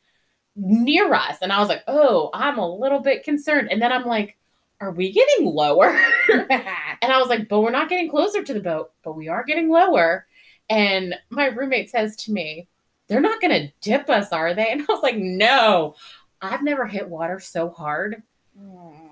near 0.56 1.14
us. 1.14 1.38
And 1.42 1.52
I 1.52 1.60
was 1.60 1.70
like, 1.70 1.84
oh, 1.88 2.30
I'm 2.34 2.60
a 2.60 2.76
little 2.76 3.00
bit 3.00 3.24
concerned. 3.24 3.70
And 3.72 3.82
then 3.82 3.92
I'm 3.92 4.06
like, 4.06 4.38
are 4.80 4.92
we 4.92 5.12
getting 5.12 5.46
lower? 5.46 5.88
and 6.30 7.12
I 7.12 7.20
was 7.20 7.30
like, 7.30 7.48
but 7.48 7.62
we're 7.62 7.72
not 7.72 7.90
getting 7.90 8.10
closer 8.10 8.44
to 8.44 8.54
the 8.54 8.60
boat, 8.60 8.92
but 9.04 9.16
we 9.16 9.28
are 9.30 9.44
getting 9.44 9.70
lower. 9.70 10.28
And 10.70 11.16
my 11.30 11.48
roommate 11.48 11.90
says 11.90 12.16
to 12.18 12.32
me, 12.32 12.68
they're 13.08 13.22
not 13.22 13.42
going 13.42 13.52
to 13.52 13.74
dip 13.82 14.10
us, 14.10 14.32
are 14.32 14.54
they? 14.54 14.68
And 14.72 14.82
I 14.82 14.86
was 14.90 15.04
like, 15.04 15.18
no, 15.18 15.96
I've 16.42 16.64
never 16.64 16.86
hit 16.86 17.10
water 17.10 17.40
so 17.40 17.70
hard. 17.70 18.24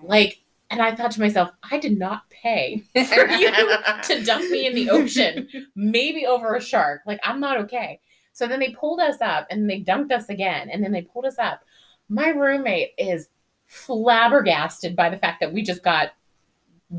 Like, 0.03 0.41
and 0.69 0.81
I 0.81 0.95
thought 0.95 1.11
to 1.11 1.19
myself, 1.19 1.51
I 1.69 1.77
did 1.77 1.97
not 1.97 2.29
pay 2.29 2.83
for 2.93 3.27
you 3.27 3.51
to 4.03 4.23
dump 4.23 4.49
me 4.49 4.67
in 4.67 4.75
the 4.75 4.89
ocean, 4.89 5.47
maybe 5.75 6.25
over 6.25 6.55
a 6.55 6.61
shark. 6.61 7.01
Like, 7.05 7.19
I'm 7.23 7.39
not 7.39 7.57
okay. 7.61 7.99
So 8.33 8.47
then 8.47 8.59
they 8.59 8.71
pulled 8.71 9.01
us 9.01 9.19
up 9.21 9.47
and 9.49 9.69
they 9.69 9.81
dunked 9.81 10.11
us 10.11 10.29
again. 10.29 10.69
And 10.69 10.83
then 10.83 10.91
they 10.91 11.01
pulled 11.01 11.25
us 11.25 11.37
up. 11.37 11.61
My 12.07 12.29
roommate 12.29 12.91
is 12.97 13.27
flabbergasted 13.65 14.95
by 14.95 15.09
the 15.09 15.17
fact 15.17 15.41
that 15.41 15.53
we 15.53 15.61
just 15.61 15.83
got 15.83 16.11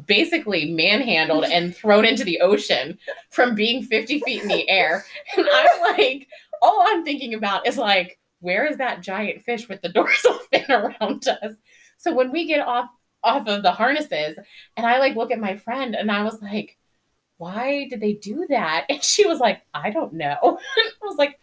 basically 0.07 0.72
manhandled 0.72 1.44
and 1.44 1.76
thrown 1.76 2.05
into 2.05 2.24
the 2.24 2.40
ocean 2.40 2.98
from 3.31 3.55
being 3.55 3.83
50 3.83 4.20
feet 4.20 4.42
in 4.42 4.48
the 4.48 4.68
air. 4.68 5.05
And 5.37 5.46
I'm 5.52 5.81
like, 5.96 6.28
all 6.62 6.85
I'm 6.87 7.05
thinking 7.05 7.35
about 7.35 7.66
is 7.66 7.76
like, 7.76 8.18
where 8.40 8.66
is 8.66 8.78
that 8.78 9.02
giant 9.02 9.42
fish 9.42 9.68
with 9.68 9.83
the 9.83 9.88
dorsal 9.88 10.38
fin 10.52 10.70
around 10.70 11.26
us? 11.28 11.55
So 11.98 12.14
when 12.14 12.33
we 12.33 12.46
get 12.46 12.66
off 12.66 12.88
off 13.24 13.46
of 13.46 13.62
the 13.62 13.70
harnesses 13.70 14.37
and 14.76 14.85
I 14.85 14.98
like 14.98 15.14
look 15.14 15.31
at 15.31 15.38
my 15.38 15.57
friend 15.57 15.94
and 15.94 16.11
I 16.11 16.24
was 16.24 16.42
like, 16.42 16.76
why 17.37 17.87
did 17.88 18.00
they 18.00 18.14
do 18.14 18.46
that? 18.48 18.87
And 18.88 19.02
she 19.02 19.26
was 19.26 19.38
like, 19.38 19.62
I 19.72 19.90
don't 19.90 20.14
know. 20.14 20.37
I 20.42 20.90
was 21.02 21.16
like, 21.16 21.38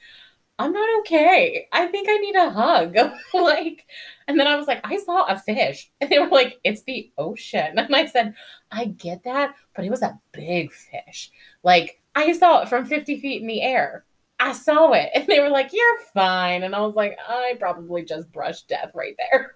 I'm 0.59 0.73
not 0.73 0.99
okay. 0.99 1.67
I 1.71 1.87
think 1.87 2.09
I 2.09 2.17
need 2.17 2.35
a 2.35 2.49
hug. 2.49 2.95
like, 3.33 3.85
and 4.27 4.37
then 4.37 4.45
I 4.45 4.57
was 4.57 4.67
like, 4.67 4.81
I 4.83 4.97
saw 4.97 5.25
a 5.25 5.39
fish. 5.39 5.89
And 6.01 6.09
they 6.09 6.19
were 6.19 6.27
like, 6.27 6.59
it's 6.65 6.83
the 6.83 7.11
ocean. 7.17 7.79
And 7.79 7.95
I 7.95 8.05
said, 8.05 8.35
I 8.69 8.85
get 8.85 9.23
that, 9.23 9.55
but 9.73 9.85
it 9.85 9.89
was 9.89 10.01
a 10.01 10.19
big 10.33 10.71
fish. 10.73 11.31
Like, 11.63 12.01
I 12.13 12.33
saw 12.33 12.61
it 12.61 12.69
from 12.69 12.85
50 12.85 13.21
feet 13.21 13.41
in 13.41 13.47
the 13.47 13.61
air. 13.61 14.03
I 14.37 14.51
saw 14.51 14.91
it. 14.91 15.09
And 15.15 15.27
they 15.27 15.39
were 15.39 15.49
like, 15.49 15.71
You're 15.71 15.99
fine. 16.13 16.63
And 16.63 16.75
I 16.75 16.81
was 16.81 16.95
like, 16.95 17.17
I 17.25 17.55
probably 17.57 18.03
just 18.03 18.31
brushed 18.31 18.67
death 18.67 18.91
right 18.93 19.15
there. 19.17 19.55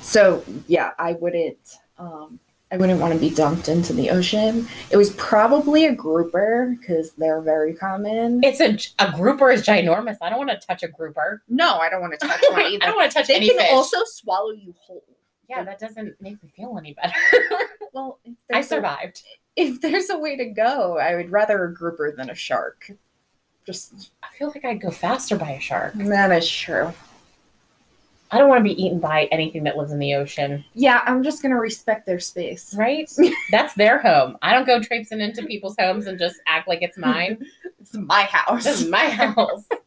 So 0.00 0.44
yeah, 0.68 0.92
I 0.98 1.12
wouldn't. 1.12 1.76
Um, 1.98 2.38
I 2.72 2.76
wouldn't 2.76 3.00
want 3.00 3.12
to 3.12 3.18
be 3.18 3.30
dumped 3.30 3.68
into 3.68 3.92
the 3.92 4.10
ocean. 4.10 4.68
It 4.90 4.96
was 4.96 5.10
probably 5.14 5.86
a 5.86 5.94
grouper 5.94 6.76
because 6.78 7.12
they're 7.12 7.40
very 7.40 7.74
common. 7.74 8.40
It's 8.44 8.60
a, 8.60 8.78
a 9.04 9.10
grouper 9.12 9.50
is 9.50 9.66
ginormous. 9.66 10.18
I 10.22 10.30
don't 10.30 10.38
want 10.38 10.50
to 10.50 10.66
touch 10.66 10.82
a 10.84 10.88
grouper. 10.88 11.42
no, 11.48 11.78
I 11.78 11.90
don't 11.90 12.00
want 12.00 12.18
to 12.18 12.26
touch 12.26 12.40
one 12.50 12.60
either. 12.60 12.84
I 12.84 12.86
don't 12.86 12.96
want 12.96 13.10
to 13.10 13.18
touch 13.18 13.26
They 13.26 13.34
any 13.36 13.48
can 13.48 13.58
fish. 13.58 13.68
also 13.72 13.98
swallow 14.04 14.52
you 14.52 14.72
whole. 14.78 15.02
yeah, 15.48 15.64
that 15.64 15.80
doesn't 15.80 16.20
make 16.20 16.40
me 16.42 16.48
feel 16.54 16.76
any 16.78 16.94
better. 16.94 17.14
Well, 17.92 18.20
I 18.24 18.30
there's 18.48 18.66
a- 18.66 18.68
survived. 18.68 19.22
if 19.56 19.80
there's 19.80 20.10
a 20.10 20.16
way 20.18 20.36
to 20.36 20.44
go, 20.44 20.96
I 20.98 21.16
would 21.16 21.32
rather 21.32 21.64
a 21.64 21.74
grouper 21.74 22.14
than 22.16 22.30
a 22.30 22.36
shark. 22.36 22.92
Just 23.66 24.12
I 24.22 24.28
feel 24.38 24.46
like 24.54 24.64
I'd 24.64 24.80
go 24.80 24.92
faster 24.92 25.34
by 25.36 25.50
a 25.50 25.60
shark. 25.60 25.94
that 25.94 26.30
is 26.30 26.48
true. 26.48 26.92
I 28.32 28.38
don't 28.38 28.48
want 28.48 28.60
to 28.60 28.64
be 28.74 28.80
eaten 28.80 29.00
by 29.00 29.24
anything 29.32 29.64
that 29.64 29.76
lives 29.76 29.90
in 29.92 29.98
the 29.98 30.14
ocean, 30.14 30.64
Yeah, 30.74 31.02
I'm 31.04 31.22
just 31.24 31.42
gonna 31.42 31.58
respect 31.58 32.06
their 32.06 32.20
space. 32.20 32.74
right? 32.78 33.10
That's 33.50 33.74
their 33.74 33.98
home. 33.98 34.36
I 34.40 34.52
don't 34.52 34.66
go 34.66 34.80
traipsing 34.80 35.20
into 35.20 35.44
people's 35.44 35.74
homes 35.78 36.06
and 36.06 36.18
just 36.18 36.36
act 36.46 36.68
like 36.68 36.80
it's 36.82 36.96
mine. 36.96 37.44
It's 37.80 37.94
my 37.94 38.22
house. 38.22 38.64
This 38.64 38.82
is 38.82 38.88
my 38.88 39.08
house. 39.10 39.64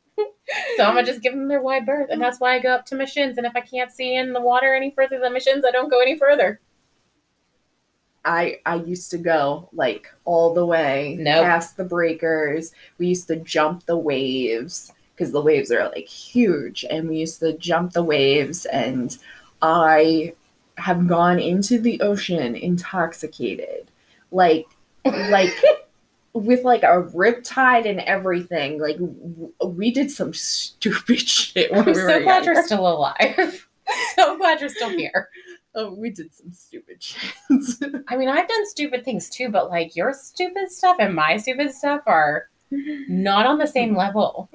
So 0.77 0.83
I'm 0.83 0.93
gonna 0.93 1.07
just 1.07 1.21
give 1.21 1.33
them 1.33 1.47
their 1.47 1.61
wide 1.61 1.85
berth, 1.85 2.09
and 2.11 2.21
that's 2.21 2.39
why 2.39 2.53
I 2.53 2.59
go 2.59 2.69
up 2.73 2.85
to 2.87 2.95
missions. 2.95 3.37
And 3.37 3.47
if 3.47 3.55
I 3.55 3.61
can't 3.61 3.89
see 3.91 4.15
in 4.15 4.33
the 4.33 4.41
water 4.41 4.75
any 4.75 4.91
further 4.91 5.17
than 5.17 5.33
missions, 5.33 5.63
I 5.65 5.71
don't 5.71 5.89
go 5.89 5.99
any 6.01 6.19
further. 6.19 6.59
I 8.25 8.59
I 8.65 8.75
used 8.75 9.09
to 9.11 9.17
go 9.17 9.69
like 9.73 10.07
all 10.25 10.53
the 10.53 10.65
way 10.65 11.15
Nope. 11.19 11.45
past 11.45 11.77
the 11.77 11.83
breakers. 11.85 12.71
We 12.97 13.07
used 13.07 13.27
to 13.27 13.37
jump 13.37 13.85
the 13.85 13.97
waves 13.97 14.91
because 15.15 15.31
the 15.31 15.41
waves 15.41 15.71
are 15.71 15.85
like 15.89 16.07
huge, 16.07 16.85
and 16.89 17.09
we 17.09 17.17
used 17.17 17.39
to 17.39 17.57
jump 17.57 17.93
the 17.93 18.03
waves. 18.03 18.65
And 18.65 19.17
I 19.61 20.33
have 20.77 21.07
gone 21.07 21.39
into 21.39 21.79
the 21.79 22.01
ocean 22.01 22.55
intoxicated, 22.55 23.91
like 24.31 24.65
like 25.05 25.53
with 26.33 26.63
like 26.63 26.83
a 26.83 27.03
riptide 27.13 27.87
and 27.87 27.99
everything. 28.01 28.79
Like 28.79 28.97
w- 28.97 29.53
we 29.65 29.91
did 29.91 30.11
some 30.11 30.33
stupid 30.33 31.19
shit. 31.29 31.71
When 31.71 31.81
I'm 31.81 31.85
we 31.85 31.93
so 31.93 32.07
glad 32.07 32.45
younger. 32.45 32.53
you're 32.53 32.63
still 32.63 32.87
alive. 32.87 33.67
so 34.15 34.37
glad 34.37 34.59
you're 34.59 34.69
still 34.69 34.89
here. 34.89 35.29
Oh, 35.75 35.93
we 35.93 36.11
did 36.11 36.31
some 36.33 36.53
stupid 36.53 37.01
shit. 37.01 37.33
I 38.07 38.15
mean, 38.15 38.29
I've 38.29 38.47
done 38.47 38.67
stupid 38.67 39.03
things 39.03 39.27
too, 39.29 39.49
but 39.49 39.69
like 39.69 39.95
your 39.95 40.13
stupid 40.13 40.71
stuff 40.71 40.97
and 40.99 41.15
my 41.15 41.37
stupid 41.37 41.73
stuff 41.73 42.01
are 42.05 42.47
not 43.07 43.45
on 43.47 43.57
the 43.57 43.65
same 43.67 43.95
level. 43.95 44.49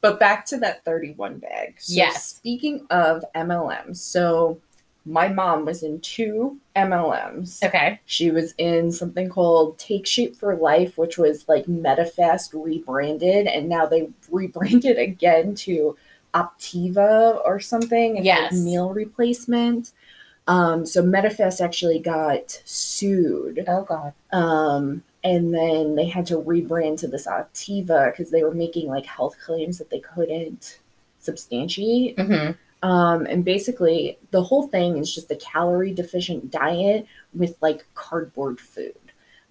But 0.00 0.18
back 0.18 0.46
to 0.46 0.56
that 0.58 0.82
31 0.84 1.38
bag. 1.38 1.74
So 1.78 1.92
Yes. 1.94 2.24
Speaking 2.24 2.86
of 2.90 3.22
MLMs, 3.34 3.96
so 3.98 4.58
my 5.04 5.28
mom 5.28 5.64
was 5.66 5.82
in 5.82 6.00
two 6.00 6.58
MLMs. 6.74 7.62
Okay. 7.62 8.00
She 8.06 8.30
was 8.30 8.54
in 8.56 8.92
something 8.92 9.28
called 9.28 9.78
Take 9.78 10.06
Shape 10.06 10.36
for 10.36 10.54
Life, 10.56 10.96
which 10.96 11.18
was 11.18 11.46
like 11.48 11.66
Medifast 11.66 12.50
rebranded, 12.54 13.46
and 13.46 13.68
now 13.68 13.84
they 13.86 14.08
rebranded 14.30 14.98
again 14.98 15.54
to 15.56 15.96
Optavia 16.32 17.40
or 17.44 17.60
something. 17.60 18.16
It's 18.16 18.24
Yes. 18.26 18.52
like 18.52 18.60
meal 18.62 18.90
replacement. 18.94 19.90
Um, 20.46 20.86
so 20.86 21.02
Medifast 21.02 21.60
actually 21.60 21.98
got 21.98 22.62
sued 22.64 23.64
Oh 23.68 23.82
God. 23.82 24.12
um, 24.32 25.02
and 25.22 25.52
then 25.54 25.96
they 25.96 26.06
had 26.06 26.26
to 26.26 26.36
rebrand 26.36 26.98
to 27.00 27.08
this 27.08 27.26
Activa 27.26 28.10
because 28.10 28.30
they 28.30 28.42
were 28.42 28.54
making 28.54 28.88
like 28.88 29.06
health 29.06 29.36
claims 29.44 29.78
that 29.78 29.90
they 29.90 30.00
couldn't 30.00 30.78
substantiate. 31.18 32.18
hmm 32.18 32.52
Um, 32.82 33.26
and 33.26 33.44
basically, 33.44 34.16
the 34.30 34.42
whole 34.42 34.66
thing 34.68 34.96
is 34.96 35.14
just 35.14 35.30
a 35.30 35.36
calorie 35.36 35.92
deficient 35.92 36.50
diet 36.50 37.06
with 37.34 37.56
like 37.60 37.84
cardboard 37.94 38.58
food. 38.58 38.94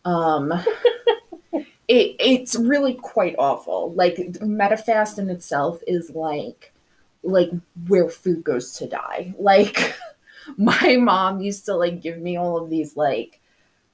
Um, 0.04 0.52
it 1.54 2.16
it's 2.20 2.56
really 2.56 2.96
quite 2.96 3.36
awful. 3.38 3.94
Like 3.94 4.16
Medifast 4.42 5.20
in 5.20 5.30
itself 5.30 5.82
is 5.88 6.12
like 6.12 6.74
like 7.24 7.52
where 7.88 8.10
food 8.10 8.44
goes 8.44 8.74
to 8.78 8.88
die. 8.88 9.34
Like 9.38 9.96
my 10.58 10.98
mom 10.98 11.42
used 11.42 11.66
to 11.66 11.76
like 11.76 12.02
give 12.02 12.18
me 12.18 12.38
all 12.38 12.58
of 12.58 12.70
these 12.70 12.96
like 12.98 13.39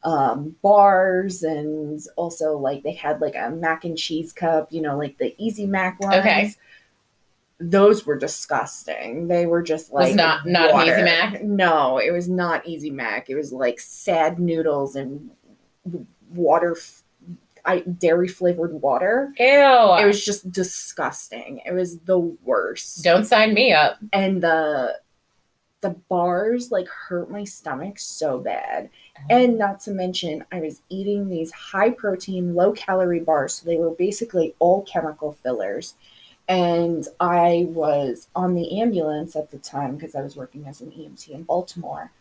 um 0.05 0.55
bars 0.61 1.41
and 1.43 1.99
also 2.15 2.55
like 2.57 2.83
they 2.83 2.93
had 2.93 3.19
like 3.19 3.35
a 3.35 3.49
mac 3.49 3.83
and 3.83 3.97
cheese 3.97 4.31
cup, 4.31 4.67
you 4.71 4.79
know, 4.81 4.95
like 4.97 5.17
the 5.17 5.35
easy 5.37 5.65
mac 5.65 5.99
ones. 5.99 6.15
Okay. 6.15 6.53
Those 7.59 8.05
were 8.05 8.17
disgusting. 8.17 9.27
They 9.27 9.45
were 9.45 9.63
just 9.63 9.91
Was 9.91 10.07
like 10.09 10.15
not- 10.15 10.45
not 10.45 10.71
an 10.71 10.93
Easy. 10.93 11.03
Mac? 11.03 11.41
No, 11.43 11.97
it 11.99 12.11
was 12.11 12.27
not 12.27 12.67
Easy 12.67 12.89
Mac. 12.91 13.29
It 13.29 13.35
was 13.35 13.53
like 13.53 13.79
sad 13.79 14.39
noodles 14.39 14.95
and 14.97 15.31
water, 16.33 16.75
f- 16.77 17.01
I 17.63 17.79
dairy 17.79 18.27
flavored 18.27 18.73
water. 18.73 19.31
Ew. 19.39 19.45
It 19.45 20.05
was 20.05 20.23
just 20.23 20.51
disgusting. 20.51 21.61
It 21.65 21.71
was 21.71 21.99
the 21.99 22.19
worst. 22.19 23.03
Don't 23.05 23.23
sign 23.23 23.53
me 23.53 23.71
up. 23.71 23.97
And 24.13 24.43
the 24.43 24.99
the 25.81 25.91
bars 26.09 26.71
like 26.71 26.87
hurt 26.89 27.31
my 27.31 27.43
stomach 27.45 27.99
so 27.99 28.39
bad. 28.39 28.89
And 29.29 29.57
not 29.57 29.79
to 29.81 29.91
mention, 29.91 30.45
I 30.51 30.59
was 30.59 30.81
eating 30.89 31.29
these 31.29 31.51
high 31.51 31.89
protein, 31.89 32.53
low 32.53 32.73
calorie 32.73 33.19
bars. 33.19 33.55
So 33.55 33.65
they 33.65 33.77
were 33.77 33.91
basically 33.91 34.53
all 34.59 34.83
chemical 34.83 35.33
fillers. 35.43 35.95
And 36.47 37.07
I 37.19 37.65
was 37.69 38.27
on 38.35 38.53
the 38.53 38.79
ambulance 38.79 39.35
at 39.35 39.51
the 39.51 39.57
time 39.57 39.95
because 39.95 40.15
I 40.15 40.21
was 40.21 40.35
working 40.35 40.67
as 40.67 40.81
an 40.81 40.91
EMT 40.91 41.29
in 41.29 41.43
Baltimore. 41.43 42.11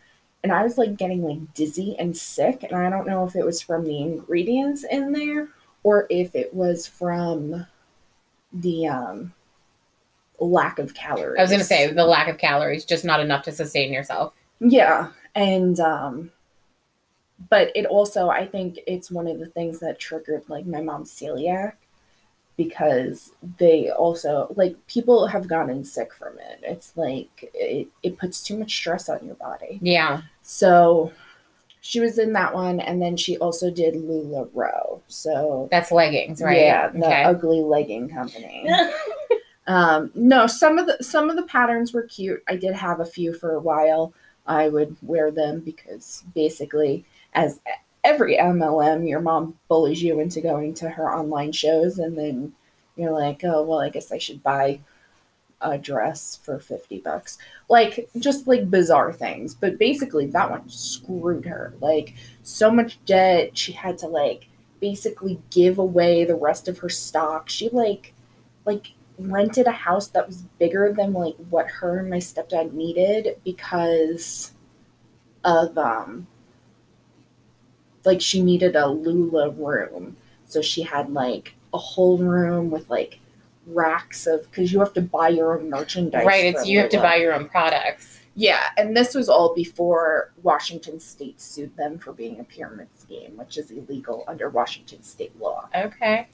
And 0.43 0.53
I 0.53 0.63
was 0.63 0.79
like 0.79 0.97
getting 0.97 1.23
like 1.23 1.55
dizzy 1.55 1.97
and 1.99 2.17
sick. 2.17 2.63
And 2.63 2.75
I 2.75 2.89
don't 2.91 3.07
know 3.07 3.27
if 3.27 3.37
it 3.37 3.45
was 3.45 3.61
from 3.61 3.85
the 3.85 4.01
ingredients 4.01 4.85
in 4.91 5.13
there 5.13 5.49
or 5.83 6.07
if 6.09 6.35
it 6.35 6.55
was 6.55 6.87
from 6.87 7.67
the 8.53 8.87
um, 8.87 9.35
lack 10.39 10.79
of 10.79 10.95
calories. 10.95 11.39
I 11.39 11.43
was 11.43 11.51
gonna 11.51 11.65
say 11.65 11.93
the 11.93 12.07
lack 12.07 12.29
of 12.29 12.39
calories, 12.39 12.85
just 12.85 13.05
not 13.05 13.21
enough 13.21 13.45
to 13.45 13.53
sustain 13.53 13.93
yourself. 13.93 14.35
Yeah, 14.61 15.11
and 15.35 15.79
um 15.81 16.31
but 17.49 17.71
it 17.75 17.87
also 17.87 18.29
I 18.29 18.47
think 18.47 18.79
it's 18.87 19.11
one 19.11 19.27
of 19.27 19.39
the 19.39 19.47
things 19.47 19.81
that 19.81 19.99
triggered 19.99 20.45
like 20.49 20.67
my 20.67 20.81
mom's 20.81 21.13
celiac 21.13 21.75
because 22.57 23.33
they 23.59 23.91
also 23.91 24.53
like 24.57 24.77
people 24.87 25.27
have 25.27 25.49
gotten 25.49 25.85
sick 25.85 26.13
from 26.15 26.39
it. 26.39 26.61
It's 26.63 26.97
like 26.97 27.51
it, 27.55 27.89
it 28.03 28.19
puts 28.19 28.43
too 28.43 28.57
much 28.57 28.75
stress 28.75 29.09
on 29.09 29.25
your 29.25 29.35
body. 29.35 29.79
Yeah. 29.83 30.23
So 30.43 31.13
she 31.81 32.01
was 32.01 32.19
in 32.19 32.33
that 32.35 32.55
one 32.55 32.81
and 32.81 33.03
then 33.03 33.17
she 33.17 33.37
also 33.39 33.71
did 33.71 33.95
LuLaRoe. 33.95 35.01
So 35.09 35.69
That's 35.71 35.91
leggings, 35.91 36.41
right? 36.41 36.59
yeah, 36.59 36.89
the 36.89 37.05
okay. 37.05 37.25
ugly 37.25 37.61
legging 37.61 38.09
company. 38.09 38.69
Um, 39.67 40.11
no, 40.15 40.47
some 40.47 40.79
of 40.79 40.87
the 40.87 41.03
some 41.03 41.31
of 41.31 41.37
the 41.37 41.45
patterns 41.45 41.93
were 41.93 42.03
cute. 42.03 42.43
I 42.49 42.57
did 42.57 42.75
have 42.75 43.01
a 43.01 43.07
few 43.07 43.33
for 43.33 43.55
a 43.55 43.61
while. 43.61 44.13
I 44.47 44.69
would 44.69 44.97
wear 45.01 45.31
them 45.31 45.61
because 45.61 46.23
basically, 46.35 47.05
as 47.35 47.61
every 48.05 48.37
MLM, 48.37 49.09
your 49.09 49.21
mom 49.21 49.59
bullies 49.69 50.03
you 50.03 50.21
into 50.21 50.41
going 50.41 50.75
to 50.75 50.89
her 50.91 51.13
online 51.13 51.53
shows, 51.53 51.99
and 51.99 52.17
then 52.17 52.53
you're 52.97 53.13
like, 53.13 53.43
oh 53.45 53.63
well, 53.65 53.81
I 53.81 53.89
guess 53.89 54.13
I 54.13 54.19
should 54.19 54.43
buy 54.43 54.81
a 55.61 55.79
dress 55.79 56.39
for 56.45 56.59
fifty 56.59 56.99
bucks. 57.01 57.39
Like 57.69 58.09
just 58.19 58.47
like 58.47 58.71
bizarre 58.71 59.13
things. 59.13 59.55
But 59.55 59.79
basically, 59.79 60.27
that 60.27 60.51
one 60.51 60.69
screwed 60.69 61.47
her. 61.47 61.75
Like 61.81 62.15
so 62.43 62.71
much 62.71 63.03
debt. 63.07 63.57
She 63.57 63.73
had 63.73 63.99
to 63.99 64.07
like 64.07 64.49
basically 64.81 65.41
give 65.51 65.79
away 65.79 66.25
the 66.25 66.35
rest 66.35 66.69
of 66.69 66.79
her 66.79 66.91
stock. 66.91 67.49
She 67.49 67.69
like 67.71 68.13
like 68.65 68.93
rented 69.19 69.67
a 69.67 69.73
house 69.73 70.09
that 70.09 70.27
was 70.27 70.43
bigger 70.59 70.93
than 70.93 71.13
like 71.13 71.37
what 71.51 71.67
her 71.69 71.99
and 72.01 72.11
my 72.11 72.19
stepdad 72.19 72.73
needed 72.73 73.37
because 73.45 74.53
of 75.45 75.77
um 75.79 76.27
like 78.05 78.21
she 78.21 78.43
needed 78.43 78.77
a 78.77 78.87
Lula 78.87 79.51
room. 79.51 80.17
So 80.47 80.63
she 80.63 80.83
had 80.83 81.11
like 81.11 81.55
a 81.73 81.79
whole 81.79 82.19
room 82.19 82.71
with 82.71 82.89
like 82.91 83.19
racks 83.67 84.27
of 84.27 84.49
because 84.51 84.73
you 84.73 84.79
have 84.79 84.93
to 84.95 85.03
buy 85.03 85.29
your 85.29 85.59
own 85.59 85.71
merchandise. 85.71 86.27
right. 86.27 86.45
It's 86.45 86.67
you 86.67 86.79
have 86.81 86.91
to 86.91 87.01
buy 87.01 87.17
your 87.17 87.35
own 87.35 87.49
products. 87.49 88.21
Yeah, 88.37 88.71
and 88.77 88.97
this 88.97 89.15
was 89.15 89.29
all 89.29 89.55
before 89.55 90.33
Washington 90.43 90.99
State 90.99 91.41
sued 91.41 91.77
them 91.77 91.99
for 91.99 92.13
being 92.13 92.41
a 92.41 92.45
pyramid 92.45 92.89
scheme, 92.99 93.37
which 93.37 93.57
is 93.57 93.71
illegal 93.71 94.25
under 94.27 94.49
Washington 94.49 95.05
State 95.05 95.39
law. 95.39 95.69
Okay. 95.75 96.27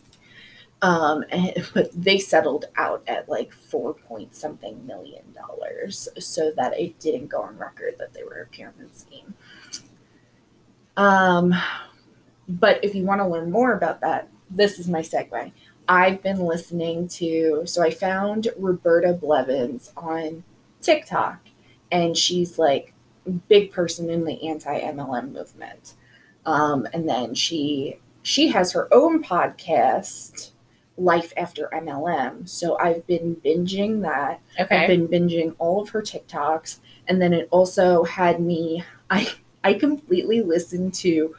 Um, 0.80 1.24
and, 1.30 1.68
but 1.74 1.90
they 1.92 2.18
settled 2.18 2.64
out 2.76 3.02
at 3.06 3.28
like 3.28 3.52
four 3.52 3.92
point 3.94 4.34
something 4.34 4.86
million 4.86 5.22
dollars, 5.34 6.08
so 6.18 6.52
that 6.56 6.78
it 6.78 6.98
didn't 6.98 7.26
go 7.26 7.42
on 7.42 7.58
record 7.58 7.96
that 7.98 8.14
they 8.14 8.24
were 8.24 8.40
a 8.40 8.46
pyramid 8.46 8.96
scheme. 8.96 9.34
Um, 11.00 11.54
but 12.46 12.84
if 12.84 12.94
you 12.94 13.04
want 13.04 13.22
to 13.22 13.26
learn 13.26 13.50
more 13.50 13.72
about 13.72 14.02
that, 14.02 14.28
this 14.50 14.78
is 14.78 14.86
my 14.86 15.00
segue. 15.00 15.50
I've 15.88 16.22
been 16.22 16.40
listening 16.40 17.08
to, 17.08 17.62
so 17.64 17.82
I 17.82 17.90
found 17.90 18.48
Roberta 18.58 19.14
Blevins 19.14 19.92
on 19.96 20.44
TikTok, 20.82 21.40
and 21.90 22.16
she's 22.16 22.58
like 22.58 22.92
big 23.48 23.72
person 23.72 24.10
in 24.10 24.24
the 24.26 24.46
anti 24.46 24.78
MLM 24.78 25.32
movement. 25.32 25.94
Um, 26.44 26.86
and 26.92 27.08
then 27.08 27.34
she 27.34 27.96
she 28.22 28.48
has 28.48 28.72
her 28.72 28.86
own 28.92 29.24
podcast 29.24 30.50
Life 30.98 31.32
After 31.34 31.70
MLM. 31.72 32.46
So 32.46 32.78
I've 32.78 33.06
been 33.06 33.36
binging 33.36 34.02
that. 34.02 34.40
Okay. 34.58 34.76
I've 34.76 34.86
been 34.86 35.08
binging 35.08 35.54
all 35.58 35.82
of 35.82 35.88
her 35.90 36.02
TikToks. 36.02 36.76
And 37.08 37.22
then 37.22 37.32
it 37.32 37.48
also 37.50 38.04
had 38.04 38.38
me 38.38 38.84
I 39.10 39.32
I 39.62 39.74
completely 39.74 40.40
listened 40.42 40.94
to 40.94 41.34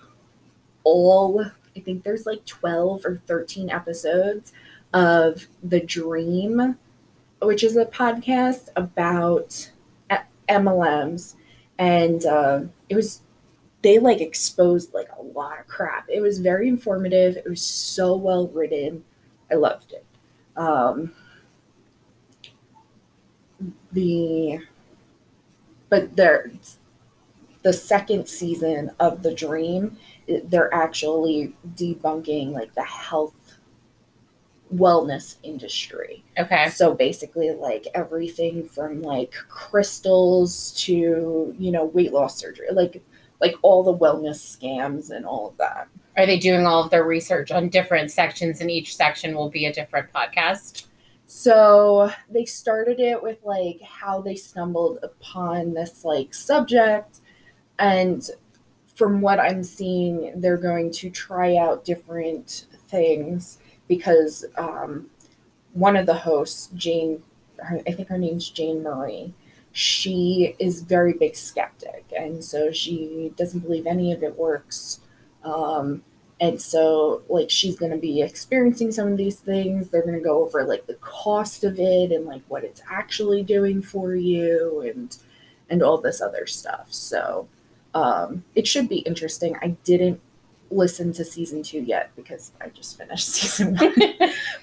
all 0.84 1.46
I 1.76 1.80
think 1.82 2.04
there's 2.04 2.26
like 2.26 2.46
12 2.46 3.06
or 3.06 3.18
13 3.28 3.70
episodes 3.70 4.54
of 4.94 5.48
the 5.64 5.80
Dream 5.82 6.78
which 7.42 7.64
is 7.64 7.78
a 7.78 7.86
podcast 7.86 8.70
about 8.76 9.72
MLMs, 10.50 11.36
and 11.80 12.26
uh, 12.26 12.62
it 12.90 12.96
was 12.96 13.22
they 13.84 14.00
like 14.00 14.22
exposed 14.22 14.94
like 14.94 15.10
a 15.20 15.24
lot 15.24 15.60
of 15.60 15.68
crap. 15.68 16.08
It 16.10 16.22
was 16.22 16.40
very 16.40 16.68
informative. 16.70 17.38
It 17.38 17.50
was 17.50 17.62
so 17.62 18.16
well 18.16 18.48
written. 18.50 19.04
I 19.52 19.56
loved 19.56 19.94
it. 19.94 20.06
Um, 20.58 21.14
the 23.92 24.60
but 25.90 26.16
there 26.16 26.52
the 27.64 27.74
second 27.74 28.28
season 28.28 28.89
of 28.99 29.24
the 29.24 29.34
dream 29.34 29.97
they're 30.45 30.74
actually 30.74 31.53
debunking 31.76 32.51
like 32.51 32.74
the 32.76 32.84
health 32.84 33.34
wellness 34.74 35.36
industry 35.43 36.24
Okay. 36.39 36.70
so 36.70 36.93
basically 36.93 37.51
like 37.51 37.88
everything 37.93 38.68
from 38.70 39.01
like 39.01 39.34
crystals 39.49 40.72
to 40.86 41.53
you 41.59 41.72
know 41.72 41.86
weight 41.86 42.14
loss 42.14 42.38
surgery 42.38 42.68
like 42.72 43.01
like 43.41 43.55
all 43.64 43.84
the 43.84 43.93
wellness 43.97 44.39
scams 44.57 45.09
and 45.09 45.26
all 45.26 45.49
of 45.49 45.57
that 45.57 45.89
Are 46.16 46.26
they 46.26 46.39
doing 46.39 46.66
all 46.66 46.84
of 46.84 46.89
their 46.89 47.03
research 47.03 47.51
on 47.51 47.68
different 47.70 48.12
sections, 48.12 48.62
and 48.62 48.70
each 48.72 48.95
section 48.95 49.34
will 49.36 49.49
be 49.49 49.66
a 49.66 49.74
different 49.74 50.12
podcast? 50.14 50.86
So 51.26 52.12
they 52.30 52.45
started 52.45 52.99
it 52.99 53.24
with 53.24 53.39
like 53.43 53.82
how 53.82 54.22
they 54.22 54.36
stumbled 54.36 54.99
upon 55.03 55.74
this 55.74 56.03
like 56.05 56.34
subject. 56.34 57.20
And 57.80 58.28
from 58.96 59.22
what 59.22 59.40
I'm 59.40 59.64
seeing, 59.64 60.40
they're 60.40 60.58
going 60.58 60.92
to 60.92 61.10
try 61.10 61.56
out 61.56 61.86
different 61.86 62.66
things 62.88 63.58
because 63.88 64.46
um, 64.58 65.10
one 65.74 65.96
of 65.96 66.06
the 66.06 66.14
hosts, 66.14 66.70
Jane, 66.76 67.24
her, 67.58 67.82
I 67.88 67.92
think 67.92 68.10
her 68.10 68.18
name's 68.18 68.50
Jane 68.50 68.84
Marie, 68.84 69.34
she 69.72 70.56
is 70.60 70.82
very 70.82 71.14
big 71.14 71.36
skeptic. 71.36 72.06
And 72.18 72.44
so 72.44 72.72
she 72.72 73.34
doesn't 73.38 73.62
believe 73.62 73.88
any 73.88 74.12
of 74.12 74.22
it 74.24 74.38
works. 74.38 75.00
Um, 75.44 76.04
and 76.40 76.60
so, 76.60 77.22
like, 77.30 77.52
she's 77.52 77.78
going 77.78 77.92
to 77.92 77.98
be 78.00 78.22
experiencing 78.22 78.92
some 78.92 79.12
of 79.12 79.18
these 79.18 79.40
things. 79.40 79.90
They're 79.90 80.02
going 80.02 80.16
to 80.16 80.24
go 80.24 80.44
over, 80.44 80.64
like, 80.64 80.88
the 80.88 80.96
cost 80.96 81.64
of 81.64 81.80
it 81.80 82.12
and, 82.12 82.26
like, 82.26 82.42
what 82.48 82.64
it's 82.64 82.82
actually 82.90 83.44
doing 83.44 83.82
for 83.82 84.16
you 84.16 84.82
and, 84.82 85.16
and 85.70 85.84
all 85.84 86.00
this 86.00 86.20
other 86.20 86.48
stuff. 86.48 86.88
So, 86.90 87.48
um, 87.94 88.44
it 88.56 88.68
should 88.68 88.89
be 88.89 89.00
interesting. 89.00 89.56
I 89.62 89.70
didn't 89.84 90.20
listen 90.70 91.12
to 91.14 91.26
season 91.26 91.64
two 91.64 91.80
yet 91.82 92.12
because 92.16 92.52
I 92.62 92.70
just 92.70 92.98
finished 92.98 93.28
season 93.34 93.76
one. 93.78 93.94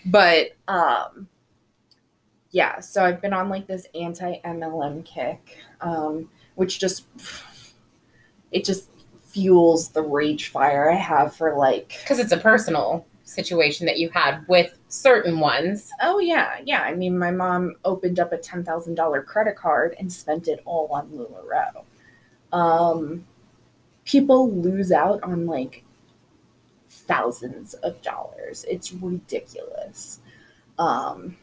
but, 0.07 0.49
um, 0.67 1.29
yeah, 2.51 2.81
so 2.81 3.05
I've 3.05 3.21
been 3.21 3.33
on, 3.35 3.49
like, 3.49 3.67
this 3.67 3.87
anti 3.95 4.41
MLM 4.41 5.05
kick, 5.05 5.59
um, 5.81 6.31
which 6.55 6.79
just, 6.81 7.05
it 8.51 8.65
just 8.65 8.89
fuels 9.29 9.91
the 9.91 10.03
rage 10.03 10.49
fire 10.49 10.91
I 10.91 10.95
have 10.95 11.37
for 11.37 11.55
like 11.55 11.99
Because 12.01 12.19
it's 12.19 12.33
a 12.33 12.39
personal 12.39 13.07
situation 13.25 13.87
that 13.87 13.99
you 13.99 14.09
had 14.09 14.45
with 14.49 14.73
certain 14.89 15.39
ones. 15.39 15.91
oh 16.01 16.19
yeah 16.19 16.57
yeah 16.65 16.81
I 16.81 16.95
mean 16.95 17.19
my 17.19 17.31
mom 17.31 17.75
opened 17.85 18.19
up 18.19 18.33
a 18.33 18.39
ten 18.39 18.65
thousand 18.65 18.95
dollar 18.95 19.23
credit 19.23 19.55
card 19.55 19.95
and 19.99 20.11
spent 20.11 20.49
it 20.49 20.63
all 20.65 20.89
on 20.91 21.09
Lularoe. 21.11 21.85
Um, 22.53 23.25
people 24.05 24.51
lose 24.51 24.91
out 24.91 25.23
on 25.23 25.47
like 25.47 25.85
thousands 26.89 27.75
of 27.75 28.01
dollars. 28.03 28.65
It's 28.69 28.93
ridiculous. 28.93 30.21
Um, 30.79 31.37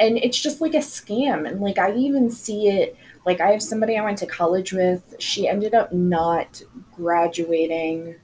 and 0.00 0.18
it's 0.18 0.40
just 0.40 0.60
like 0.60 0.74
a 0.74 0.78
scam 0.78 1.48
and 1.48 1.60
like 1.60 1.78
I 1.78 1.94
even 1.96 2.30
see 2.30 2.68
it 2.68 2.96
like 3.26 3.40
I 3.40 3.50
have 3.50 3.62
somebody 3.62 3.96
I 3.96 4.04
went 4.04 4.18
to 4.18 4.26
college 4.26 4.72
with. 4.72 5.16
She 5.18 5.48
ended 5.48 5.74
up 5.74 5.92
not 5.92 6.62
graduating 6.94 8.14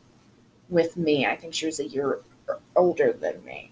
with 0.69 0.97
me. 0.97 1.27
I 1.27 1.37
think 1.37 1.55
she 1.55 1.67
was 1.67 1.81
a 1.81 1.89
year 1.89 2.21
older 2.77 3.13
than 3.13 3.45
me. 3.45 3.71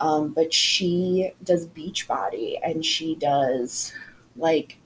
Um, 0.00 0.32
but 0.32 0.52
she 0.52 1.30
does 1.44 1.66
Beachbody 1.66 2.58
and 2.64 2.84
she 2.84 3.14
does 3.14 3.92
like 4.36 4.78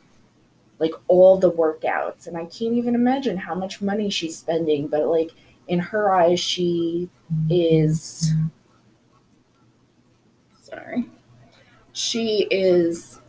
like 0.79 0.93
all 1.09 1.39
the 1.39 1.51
workouts 1.51 2.27
and 2.27 2.37
I 2.37 2.45
can't 2.47 2.74
even 2.74 2.95
imagine 2.95 3.37
how 3.39 3.55
much 3.55 3.81
money 3.81 4.11
she's 4.11 4.39
spending, 4.39 4.89
but 4.89 5.07
like 5.07 5.31
in 5.68 5.79
her 5.79 6.14
eyes 6.14 6.41
she 6.41 7.09
is 7.51 8.33
sorry. 10.62 11.05
She 11.93 12.47
is 12.51 13.20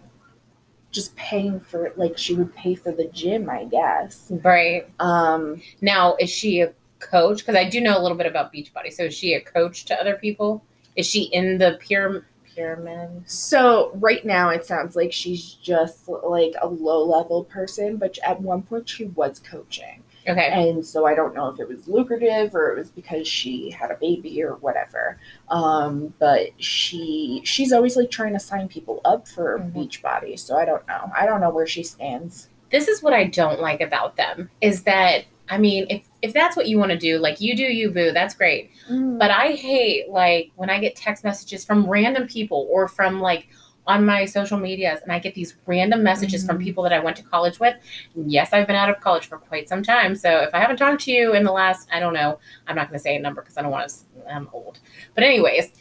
just 0.91 1.15
paying 1.15 1.59
for 1.59 1.85
it 1.85 1.97
like 1.97 2.17
she 2.17 2.33
would 2.33 2.53
pay 2.55 2.73
for 2.75 2.91
the 2.91 3.05
gym, 3.05 3.49
I 3.49 3.65
guess. 3.65 4.27
Right. 4.43 4.87
Um 4.99 5.61
Now, 5.81 6.15
is 6.19 6.29
she 6.29 6.61
a 6.61 6.73
coach? 6.99 7.39
Because 7.39 7.55
I 7.55 7.65
do 7.69 7.81
know 7.81 7.99
a 7.99 8.01
little 8.01 8.17
bit 8.17 8.25
about 8.25 8.53
Beachbody. 8.53 8.91
So 8.91 9.03
is 9.03 9.13
she 9.13 9.33
a 9.33 9.41
coach 9.41 9.85
to 9.85 9.99
other 9.99 10.15
people? 10.15 10.63
Is 10.95 11.05
she 11.05 11.23
in 11.23 11.57
the 11.59 11.79
pyram- 11.81 12.23
pyramid? 12.57 13.23
So 13.29 13.91
right 13.95 14.25
now 14.25 14.49
it 14.49 14.65
sounds 14.65 14.95
like 14.95 15.13
she's 15.13 15.53
just 15.53 16.07
like 16.09 16.53
a 16.61 16.67
low 16.67 17.05
level 17.05 17.43
person, 17.45 17.97
but 17.97 18.17
at 18.25 18.41
one 18.41 18.63
point 18.63 18.89
she 18.89 19.05
was 19.05 19.39
coaching. 19.39 20.03
Okay. 20.27 20.69
And 20.69 20.85
so 20.85 21.05
I 21.05 21.15
don't 21.15 21.33
know 21.33 21.47
if 21.47 21.57
it 21.59 21.69
was 21.69 21.87
lucrative 21.87 22.53
or 22.53 22.73
it 22.73 22.77
was 22.77 22.89
because 22.89 23.25
she 23.27 23.69
had 23.69 23.91
a 23.91 23.95
baby 23.95 24.43
or 24.43 24.55
whatever. 24.55 25.17
Um, 25.47 26.13
but 26.19 26.49
she 26.61 27.41
she's 27.45 27.71
always 27.71 27.95
like 27.95 28.11
trying 28.11 28.33
to 28.33 28.39
sign 28.39 28.67
people 28.67 28.99
up 29.05 29.25
for 29.27 29.57
Mhm. 29.59 29.73
Beachbody. 29.73 30.37
So 30.37 30.57
I 30.57 30.65
don't 30.65 30.85
know. 30.87 31.11
I 31.17 31.25
don't 31.25 31.39
know 31.39 31.49
where 31.51 31.67
she 31.67 31.81
stands. 31.83 32.49
This 32.71 32.89
is 32.89 33.01
what 33.01 33.13
I 33.13 33.23
don't 33.23 33.61
like 33.61 33.79
about 33.79 34.17
them 34.17 34.49
is 34.59 34.83
that, 34.83 35.23
I 35.49 35.57
mean, 35.57 35.85
if, 35.89 36.03
if 36.21 36.33
that's 36.33 36.55
what 36.57 36.67
you 36.67 36.77
want 36.77 36.91
to 36.91 36.97
do, 36.97 37.19
like 37.19 37.39
you 37.39 37.55
do 37.55 37.63
you, 37.63 37.89
boo, 37.91 38.11
that's 38.11 38.35
great. 38.35 38.71
But 38.89 39.31
I 39.31 39.51
hate 39.53 40.09
like 40.09 40.51
when 40.55 40.69
I 40.69 40.79
get 40.79 40.95
text 40.95 41.23
messages 41.23 41.63
from 41.65 41.89
random 41.89 42.27
people 42.27 42.67
or 42.69 42.87
from 42.87 43.19
like 43.21 43.47
on 43.85 44.05
my 44.05 44.25
social 44.25 44.59
medias 44.59 44.99
and 45.03 45.11
I 45.13 45.19
get 45.19 45.33
these 45.33 45.55
random 45.65 46.03
messages 46.03 46.45
from 46.45 46.57
Mhm. 46.59 46.63
people 46.63 46.83
that 46.83 46.91
I 46.91 46.99
went 46.99 47.15
to 47.17 47.23
college 47.23 47.57
with. 47.59 47.75
Yes, 48.15 48.51
I've 48.51 48.67
been 48.67 48.75
out 48.75 48.89
of 48.89 48.99
college 48.99 49.27
for 49.27 49.37
quite 49.37 49.69
some 49.69 49.81
time. 49.81 50.13
So 50.15 50.39
if 50.39 50.49
I 50.53 50.59
haven't 50.59 50.75
talked 50.75 51.03
to 51.03 51.11
you 51.11 51.33
in 51.33 51.43
the 51.45 51.53
last, 51.53 51.87
I 51.93 52.01
don't 52.01 52.13
know, 52.13 52.37
I'm 52.67 52.75
not 52.75 52.89
going 52.89 52.99
to 52.99 53.03
say 53.03 53.15
a 53.15 53.19
number 53.19 53.41
because 53.41 53.57
I 53.57 53.61
don't 53.61 53.71
want 53.71 53.89
to, 53.89 53.95
I'm 54.33 54.49
old. 54.51 54.79
But 55.15 55.23
anyways, 55.23 55.71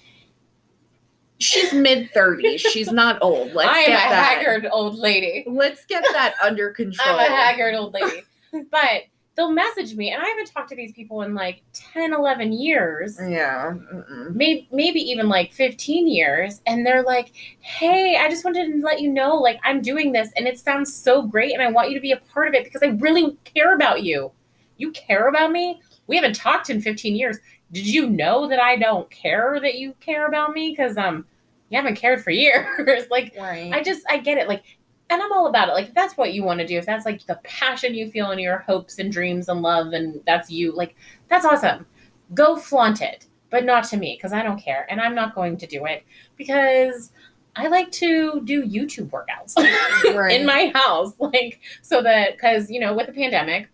she's 1.39 1.73
mid 1.73 2.11
thirties. 2.12 2.61
She's 2.73 2.93
not 2.93 3.19
old. 3.21 3.53
Let's 3.55 3.71
I 3.71 3.79
am 3.81 3.91
a 3.91 3.95
that. 3.95 4.39
haggard 4.39 4.69
old 4.71 4.97
lady. 4.97 5.45
Let's 5.47 5.85
get 5.87 6.05
that 6.12 6.35
under 6.43 6.71
control. 6.71 7.09
I'm 7.19 7.33
a 7.33 7.35
haggard 7.35 7.75
old 7.75 7.93
lady. 7.95 8.23
but 8.71 9.03
they'll 9.37 9.53
message 9.53 9.95
me 9.95 10.11
and 10.12 10.22
I 10.22 10.26
haven't 10.26 10.51
talked 10.53 10.70
to 10.70 10.76
these 10.76 10.93
people 10.93 11.22
in 11.22 11.34
like 11.34 11.62
10, 11.74 12.12
11 12.14 12.53
years. 12.55 13.18
Yeah. 13.20 13.74
mm-mm. 13.74 14.34
maybe 14.34 14.66
maybe 14.72 15.01
even 15.01 15.28
like 15.28 15.53
15 15.53 16.09
years 16.09 16.61
and 16.66 16.84
they're 16.87 17.03
like 17.03 17.32
hey 17.61 18.16
i 18.16 18.28
just 18.28 18.45
wanted 18.45 18.72
to 18.72 18.78
let 18.84 19.01
you 19.01 19.12
know 19.12 19.37
like 19.37 19.59
i'm 19.64 19.80
doing 19.82 20.12
this 20.12 20.30
and 20.37 20.47
it 20.47 20.59
sounds 20.59 20.95
so 20.95 21.22
great 21.22 21.53
and 21.53 21.62
i 21.62 21.70
want 21.70 21.89
you 21.91 21.95
to 21.95 22.01
be 22.01 22.12
a 22.12 22.16
part 22.16 22.49
of 22.49 22.55
it 22.55 22.64
because 22.64 22.82
i 22.82 22.87
really 22.87 23.37
care 23.45 23.74
about 23.74 24.03
you 24.03 24.30
you 24.78 24.91
care 24.93 25.28
about 25.28 25.53
me 25.53 25.80
we 26.07 26.16
haven't 26.16 26.34
talked 26.34 26.70
in 26.70 26.80
15 26.80 27.14
years 27.16 27.39
did 27.72 27.87
you 27.87 28.09
know 28.09 28.49
that 28.49 28.59
i 28.61 28.76
don't 28.76 29.09
care 29.11 29.59
that 29.61 29.74
you 29.76 29.93
care 30.01 30.26
about 30.26 30.53
me 30.53 30.70
because 30.70 30.97
um 30.97 31.24
you 31.68 31.76
haven't 31.76 31.97
cared 31.97 32.22
for 32.22 32.30
years 32.43 33.07
like 33.11 33.34
Right. 33.39 33.72
I 33.72 33.82
just 33.82 34.03
I 34.09 34.18
get 34.18 34.39
it. 34.39 34.49
Like 34.49 34.62
and 35.11 35.22
I'm 35.22 35.32
all 35.32 35.46
about 35.46 35.68
it. 35.68 35.72
Like 35.72 35.88
if 35.88 35.94
that's 35.94 36.16
what 36.16 36.32
you 36.34 36.42
want 36.42 36.61
to 36.61 36.66
do, 36.66 36.78
if 36.78 36.86
that's 36.86 37.07
like 37.07 37.24
the 37.26 37.36
passion 37.44 37.94
you 37.94 38.11
feel 38.11 38.30
in 38.32 38.38
your 38.38 38.59
hopes 38.59 38.98
and 38.98 39.12
dreams 39.12 39.48
and 39.48 39.62
love 39.62 39.92
and 39.92 40.20
that's 40.26 40.50
you, 40.50 40.72
like 40.72 40.96
that's 41.28 41.44
awesome. 41.44 41.86
Go 42.34 42.57
flaunt 42.57 43.00
it, 43.02 43.26
but 43.50 43.64
not 43.64 43.84
to 43.84 43.96
me 43.96 44.16
because 44.16 44.32
I 44.32 44.42
don't 44.42 44.59
care 44.61 44.86
and 44.90 45.00
I'm 45.00 45.14
not 45.14 45.34
going 45.34 45.57
to 45.59 45.66
do 45.66 45.84
it 45.86 46.04
because 46.36 47.12
I 47.54 47.68
like 47.68 47.90
to 47.92 48.42
do 48.44 48.64
YouTube 48.66 49.11
workouts 49.11 49.54
Right. 50.14 50.38
in 50.38 50.44
my 50.46 50.70
house 50.74 51.14
like 51.18 51.61
so 51.82 52.02
that 52.02 52.38
cuz 52.38 52.70
you 52.70 52.80
know 52.80 52.92
with 52.94 53.07
the 53.07 53.12
pandemic 53.12 53.68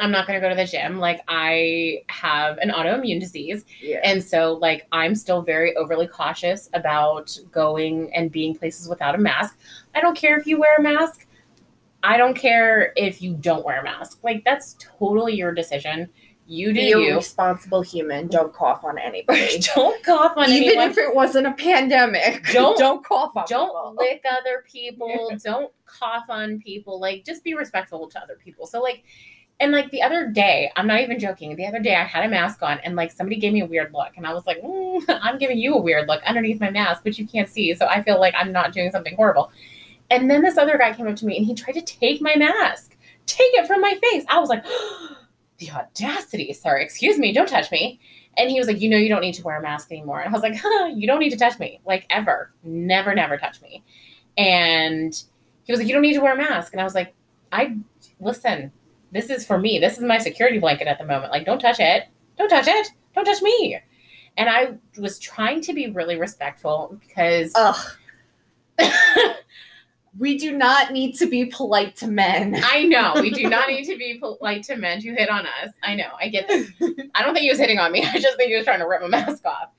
I'm 0.00 0.10
not 0.10 0.26
going 0.26 0.40
to 0.40 0.44
go 0.44 0.48
to 0.48 0.54
the 0.54 0.64
gym. 0.64 0.98
Like 0.98 1.22
I 1.28 2.02
have 2.08 2.58
an 2.58 2.70
autoimmune 2.70 3.20
disease 3.20 3.64
yeah. 3.80 4.00
and 4.04 4.22
so, 4.22 4.54
like, 4.54 4.86
I'm 4.92 5.14
still 5.14 5.42
very 5.42 5.76
overly 5.76 6.06
cautious 6.06 6.68
about 6.74 7.36
going 7.52 8.12
and 8.14 8.30
being 8.30 8.56
places 8.56 8.88
without 8.88 9.14
a 9.14 9.18
mask. 9.18 9.58
I 9.94 10.00
don't 10.00 10.16
care 10.16 10.38
if 10.38 10.46
you 10.46 10.58
wear 10.58 10.76
a 10.76 10.82
mask. 10.82 11.26
I 12.02 12.16
don't 12.16 12.34
care 12.34 12.92
if 12.96 13.20
you 13.20 13.34
don't 13.34 13.64
wear 13.64 13.80
a 13.80 13.84
mask. 13.84 14.20
Like, 14.22 14.44
that's 14.44 14.76
totally 14.78 15.34
your 15.34 15.52
decision. 15.52 16.08
You 16.50 16.68
do 16.68 16.74
be 16.74 16.92
a 16.92 16.98
you. 16.98 17.16
responsible 17.16 17.82
human. 17.82 18.26
Don't 18.28 18.54
cough 18.54 18.82
on 18.82 18.98
anybody. 18.98 19.58
don't 19.74 20.02
cough 20.02 20.32
on 20.36 20.48
Even 20.48 20.68
anyone. 20.68 20.90
if 20.90 20.96
it 20.96 21.14
wasn't 21.14 21.46
a 21.46 21.52
pandemic, 21.52 22.46
Don't- 22.52 22.78
don't 22.78 23.04
cough 23.04 23.36
on 23.36 23.44
don't 23.48 23.68
people. 23.68 23.94
lick 23.98 24.24
other 24.30 24.64
people. 24.66 25.30
don't 25.44 25.70
cough 25.84 26.24
on 26.30 26.58
people. 26.60 26.98
Like, 26.98 27.24
just 27.26 27.44
be 27.44 27.52
respectful 27.52 28.08
to 28.08 28.22
other 28.22 28.38
people. 28.42 28.66
So, 28.66 28.80
like, 28.80 29.04
And 29.60 29.72
like 29.72 29.90
the 29.90 30.02
other 30.02 30.28
day, 30.28 30.70
I'm 30.76 30.86
not 30.86 31.00
even 31.00 31.18
joking. 31.18 31.56
The 31.56 31.66
other 31.66 31.80
day, 31.80 31.96
I 31.96 32.04
had 32.04 32.24
a 32.24 32.28
mask 32.28 32.62
on, 32.62 32.78
and 32.80 32.94
like 32.94 33.10
somebody 33.10 33.40
gave 33.40 33.52
me 33.52 33.60
a 33.60 33.66
weird 33.66 33.92
look, 33.92 34.16
and 34.16 34.24
I 34.26 34.32
was 34.32 34.46
like, 34.46 34.62
mm, 34.62 35.04
"I'm 35.22 35.38
giving 35.38 35.58
you 35.58 35.74
a 35.74 35.80
weird 35.80 36.06
look 36.06 36.22
underneath 36.24 36.60
my 36.60 36.70
mask, 36.70 37.02
but 37.02 37.18
you 37.18 37.26
can't 37.26 37.48
see." 37.48 37.74
So 37.74 37.86
I 37.86 38.02
feel 38.02 38.20
like 38.20 38.34
I'm 38.36 38.52
not 38.52 38.72
doing 38.72 38.90
something 38.90 39.16
horrible. 39.16 39.50
And 40.10 40.30
then 40.30 40.42
this 40.42 40.56
other 40.56 40.78
guy 40.78 40.94
came 40.94 41.08
up 41.08 41.16
to 41.16 41.26
me, 41.26 41.36
and 41.36 41.44
he 41.44 41.54
tried 41.54 41.72
to 41.72 41.82
take 41.82 42.20
my 42.20 42.36
mask, 42.36 42.96
take 43.26 43.52
it 43.54 43.66
from 43.66 43.80
my 43.80 43.98
face. 44.00 44.24
I 44.28 44.38
was 44.38 44.48
like, 44.48 44.64
"The 45.58 45.70
audacity, 45.72 46.52
sir! 46.52 46.76
Excuse 46.76 47.18
me, 47.18 47.32
don't 47.32 47.48
touch 47.48 47.72
me." 47.72 47.98
And 48.36 48.50
he 48.50 48.58
was 48.60 48.68
like, 48.68 48.80
"You 48.80 48.88
know, 48.88 48.96
you 48.96 49.08
don't 49.08 49.22
need 49.22 49.34
to 49.34 49.42
wear 49.42 49.58
a 49.58 49.62
mask 49.62 49.90
anymore." 49.90 50.20
And 50.20 50.28
I 50.28 50.32
was 50.32 50.42
like, 50.42 50.54
huh, 50.56 50.86
"You 50.94 51.08
don't 51.08 51.18
need 51.18 51.30
to 51.30 51.36
touch 51.36 51.58
me, 51.58 51.80
like 51.84 52.06
ever, 52.10 52.52
never, 52.62 53.12
never 53.12 53.36
touch 53.36 53.60
me." 53.60 53.82
And 54.36 55.20
he 55.64 55.72
was 55.72 55.80
like, 55.80 55.88
"You 55.88 55.94
don't 55.94 56.02
need 56.02 56.14
to 56.14 56.20
wear 56.20 56.34
a 56.34 56.36
mask," 56.36 56.72
and 56.72 56.80
I 56.80 56.84
was 56.84 56.94
like, 56.94 57.12
"I 57.50 57.76
listen." 58.20 58.70
This 59.12 59.30
is 59.30 59.46
for 59.46 59.58
me. 59.58 59.78
This 59.78 59.98
is 59.98 60.04
my 60.04 60.18
security 60.18 60.58
blanket 60.58 60.88
at 60.88 60.98
the 60.98 61.04
moment. 61.04 61.32
Like, 61.32 61.46
don't 61.46 61.60
touch 61.60 61.80
it. 61.80 62.04
Don't 62.36 62.48
touch 62.48 62.66
it. 62.66 62.88
Don't 63.14 63.24
touch 63.24 63.42
me. 63.42 63.78
And 64.36 64.48
I 64.48 64.74
was 64.98 65.18
trying 65.18 65.60
to 65.62 65.72
be 65.72 65.90
really 65.90 66.16
respectful 66.16 66.96
because 67.00 67.52
Ugh. 67.56 67.76
we 70.18 70.38
do 70.38 70.56
not 70.56 70.92
need 70.92 71.14
to 71.14 71.26
be 71.26 71.46
polite 71.46 71.96
to 71.96 72.06
men. 72.06 72.60
I 72.64 72.84
know 72.84 73.14
we 73.20 73.30
do 73.30 73.48
not 73.48 73.68
need 73.68 73.84
to 73.86 73.96
be 73.98 74.18
polite 74.18 74.62
to 74.64 74.76
men 74.76 75.00
who 75.00 75.12
hit 75.12 75.28
on 75.28 75.46
us. 75.46 75.72
I 75.82 75.94
know. 75.94 76.10
I 76.20 76.28
get 76.28 76.48
this. 76.48 76.70
I 77.14 77.22
don't 77.22 77.34
think 77.34 77.44
he 77.44 77.50
was 77.50 77.58
hitting 77.58 77.78
on 77.78 77.92
me. 77.92 78.04
I 78.12 78.18
just 78.18 78.36
think 78.36 78.50
he 78.50 78.56
was 78.56 78.64
trying 78.64 78.80
to 78.80 78.86
rip 78.86 79.02
my 79.02 79.08
mask 79.08 79.44
off. 79.44 79.70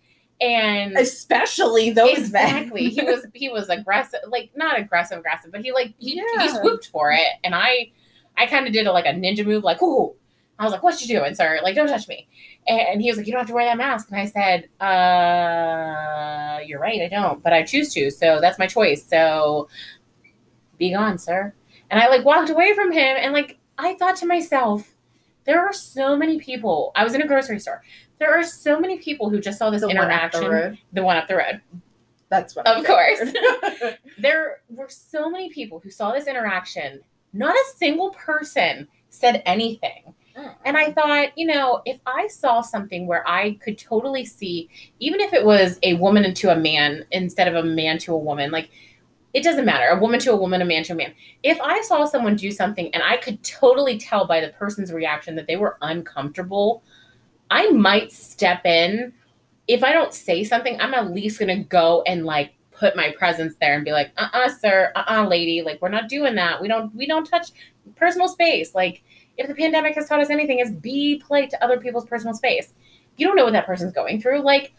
And 0.42 0.98
especially 0.98 1.92
those 1.92 2.18
exactly, 2.18 2.84
men. 2.84 2.88
Exactly. 2.88 2.90
he 2.90 3.04
was 3.04 3.26
he 3.34 3.50
was 3.50 3.68
aggressive, 3.68 4.22
like 4.28 4.52
not 4.56 4.80
aggressive, 4.80 5.18
aggressive, 5.20 5.52
but 5.52 5.62
he 5.62 5.74
like 5.74 5.94
he, 5.98 6.24
he 6.40 6.50
swooped 6.50 6.88
for 6.88 7.12
it, 7.12 7.28
and 7.44 7.54
I 7.54 7.92
I 8.40 8.48
kind 8.48 8.66
of 8.66 8.74
did 8.74 8.88
a, 8.88 8.92
like 8.92 9.06
a 9.06 9.10
ninja 9.10 9.46
move, 9.46 9.64
like 9.64 9.82
ooh. 9.84 10.16
I 10.58 10.64
was 10.64 10.74
like, 10.74 10.84
"What 10.84 11.00
you 11.02 11.08
doing, 11.08 11.36
sir? 11.36 11.60
Like, 11.64 11.76
don't 11.76 11.88
touch 11.88 12.08
me." 12.10 12.28
And 12.68 13.02
he 13.02 13.10
was 13.10 13.18
like, 13.18 13.26
"You 13.28 13.32
don't 13.32 13.40
have 13.40 13.48
to 13.48 13.54
wear 13.54 13.64
that 13.66 13.78
mask." 13.78 14.10
And 14.12 14.20
I 14.20 14.26
said, 14.26 14.68
"Uh, 14.82 16.60
you're 16.66 16.82
right, 16.82 17.02
I 17.02 17.08
don't, 17.08 17.42
but 17.42 17.54
I 17.54 17.64
choose 17.64 17.94
to, 17.94 18.12
so 18.12 18.40
that's 18.42 18.60
my 18.60 18.68
choice. 18.68 19.06
So, 19.06 19.70
be 20.78 20.92
gone, 20.92 21.18
sir." 21.18 21.54
And 21.90 22.02
I 22.02 22.10
like 22.10 22.26
walked 22.26 22.50
away 22.50 22.74
from 22.76 22.92
him, 22.92 23.16
and 23.20 23.32
like 23.32 23.58
I 23.78 23.96
thought 23.96 24.18
to 24.18 24.26
myself, 24.26 24.92
there 25.46 25.66
are 25.66 25.72
so 25.72 26.18
many 26.18 26.40
people. 26.40 26.92
I 26.94 27.06
was 27.06 27.14
in 27.14 27.22
a 27.22 27.28
grocery 27.28 27.60
store. 27.60 27.82
There 28.20 28.38
are 28.38 28.44
so 28.44 28.80
many 28.82 28.98
people 28.98 29.30
who 29.30 29.40
just 29.40 29.60
saw 29.60 29.70
this 29.70 29.80
The 29.80 29.88
one 29.88 29.96
the 29.96 30.02
interaction. 30.04 30.78
the 30.92 31.04
one 31.04 31.16
up 31.16 31.28
the 31.30 31.38
road. 31.38 31.62
That's 32.28 32.54
what. 32.56 32.68
Of 32.68 32.86
course. 32.86 33.22
There 34.20 34.58
were 34.70 34.90
so 34.90 35.30
many 35.30 35.50
people 35.50 35.80
who 35.80 35.90
saw 35.90 36.12
this 36.12 36.28
interaction. 36.28 37.00
Not 37.34 37.56
a 37.56 37.78
single 37.78 38.12
person 38.12 38.88
said 39.10 39.42
anything. 39.46 40.14
Mm. 40.38 40.56
And 40.66 40.78
I 40.78 40.92
thought, 40.92 41.38
you 41.38 41.48
know, 41.48 41.82
if 41.86 42.00
I 42.06 42.28
saw 42.28 42.62
something 42.62 43.08
where 43.08 43.28
I 43.28 43.54
could 43.64 43.78
totally 43.78 44.26
see, 44.26 44.70
even 45.00 45.20
if 45.20 45.34
it 45.34 45.46
was 45.46 45.80
a 45.84 45.96
woman 45.96 46.34
to 46.34 46.52
a 46.52 46.56
man 46.56 47.06
instead 47.12 47.48
of 47.48 47.56
a 47.56 47.68
man 47.68 47.98
to 48.00 48.14
a 48.14 48.18
woman, 48.18 48.52
like 48.52 48.70
it 49.34 49.44
doesn't 49.44 49.66
matter, 49.66 49.88
a 49.88 50.00
woman 50.00 50.20
to 50.22 50.32
a 50.32 50.36
woman, 50.36 50.62
a 50.62 50.66
man 50.66 50.84
to 50.84 50.94
a 50.94 50.96
man. 50.96 51.14
If 51.44 51.60
I 51.62 51.82
saw 51.82 52.06
someone 52.06 52.36
do 52.36 52.52
something 52.52 52.94
and 52.94 53.04
I 53.04 53.18
could 53.18 53.44
totally 53.44 53.98
tell 54.00 54.26
by 54.26 54.42
the 54.42 54.50
person's 54.50 54.92
reaction 54.92 55.36
that 55.36 55.48
they 55.48 55.56
were 55.56 55.78
uncomfortable, 55.82 56.84
I 57.52 57.70
might 57.70 58.12
step 58.12 58.66
in. 58.66 59.14
If 59.68 59.84
I 59.84 59.94
don't 59.94 60.14
say 60.14 60.44
something, 60.44 60.80
I'm 60.82 60.96
at 60.96 61.12
least 61.12 61.40
going 61.40 61.56
to 61.56 61.64
go 61.64 62.02
and 62.08 62.26
like 62.26 62.54
put 62.80 62.96
my 62.96 63.12
presence 63.18 63.56
there 63.60 63.76
and 63.76 63.84
be 63.84 63.92
like, 63.92 64.12
uh 64.18 64.30
uh 64.34 64.50
sir, 64.50 64.92
uh 64.96 65.04
uh 65.08 65.28
lady, 65.28 65.62
like 65.62 65.82
we're 65.82 65.90
not 65.90 66.08
doing 66.08 66.36
that. 66.36 66.62
We 66.62 66.68
don't, 66.68 66.94
we 66.96 67.06
don't 67.06 67.26
touch 67.26 67.50
personal 67.96 68.28
space. 68.28 68.74
Like, 68.74 69.04
if 69.38 69.48
the 69.48 69.56
pandemic 69.56 69.96
has 69.96 70.08
taught 70.08 70.20
us 70.20 70.30
anything, 70.30 70.60
is 70.60 70.72
be 70.72 71.22
polite 71.26 71.50
to 71.52 71.64
other 71.64 71.80
people's 71.80 72.06
personal 72.06 72.34
space. 72.34 72.74
You 73.18 73.28
don't 73.28 73.36
know 73.36 73.46
what 73.46 73.54
that 73.54 73.66
person's 73.66 73.94
going 73.94 74.22
through. 74.22 74.42
Like, 74.42 74.74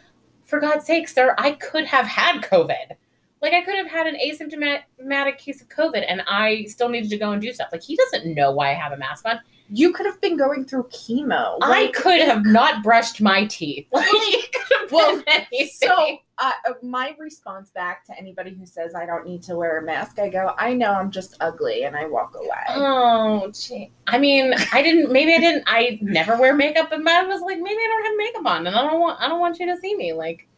for 0.45 0.61
God's 0.61 0.85
sake, 0.85 1.09
sir, 1.09 1.35
I 1.39 1.53
could 1.53 1.85
have 1.87 2.07
had 2.07 2.43
COVID. 2.43 2.97
Like, 3.41 3.53
I 3.53 3.63
could 3.63 3.77
have 3.77 3.87
had 3.87 4.07
an 4.07 4.17
asymptomatic 4.17 5.39
case 5.39 5.63
of 5.63 5.69
COVID 5.69 6.05
and 6.07 6.23
I 6.27 6.65
still 6.65 6.89
needed 6.89 7.11
to 7.11 7.19
go 7.19 7.33
and 7.33 7.41
do 7.41 7.53
stuff. 7.53 7.69
Like, 7.73 7.83
he 7.83 7.97
doesn't 7.97 8.35
know 8.35 8.51
why 8.51 8.71
I 8.71 8.75
have 8.75 8.93
a 8.93 8.99
mask 8.99 9.27
on. 9.27 9.41
You 9.73 9.93
could 9.93 10.05
have 10.07 10.21
been 10.21 10.37
going 10.37 10.65
through 10.65 10.85
chemo. 10.85 11.59
I 11.63 11.93
could 11.95 12.21
have 12.21 12.45
not 12.45 12.83
brushed 12.83 13.21
my 13.21 13.47
teeth. 13.47 13.87
Like, 13.93 14.07
it 14.11 14.53
could 14.53 14.79
have 14.81 14.93
Well, 14.93 15.23
anything. 15.29 15.69
So, 15.69 16.19
uh, 16.39 16.51
uh, 16.69 16.73
my 16.83 17.15
response 17.19 17.71
back 17.71 18.05
to 18.07 18.19
anybody 18.19 18.53
who 18.53 18.67
says 18.67 18.95
I 18.95 19.07
don't 19.07 19.27
need 19.27 19.43
to 19.45 19.55
wear 19.55 19.79
a 19.79 19.83
mask, 19.83 20.19
I 20.19 20.29
go, 20.29 20.55
I 20.59 20.75
know 20.75 20.93
I'm 20.93 21.11
just 21.11 21.37
ugly, 21.41 21.85
and 21.85 21.95
I 21.97 22.07
walk 22.07 22.35
away. 22.35 22.49
Oh, 22.71 23.53
gee. 23.53 23.93
I 24.09 24.19
mean, 24.19 24.55
I 24.73 24.83
didn't. 24.83 25.13
Maybe 25.13 25.35
I 25.35 25.39
didn't. 25.39 25.65
I 25.67 25.99
never 26.03 26.37
wear 26.37 26.55
makeup, 26.55 26.91
but 26.91 27.07
I 27.07 27.25
was 27.25 27.43
like, 27.43 27.59
maybe 27.59 27.77
I 27.79 27.87
don't 27.87 28.05
have 28.07 28.17
makeup 28.17 28.47
on, 28.47 28.67
and 28.67 28.75
I 28.75 28.83
don't 28.83 29.01
want. 29.01 29.21
I 29.21 29.29
don't 29.29 29.41
want 29.41 29.59
you 29.61 29.67
to 29.67 29.79
see 29.81 29.95
me. 29.97 30.13
Like, 30.13 30.49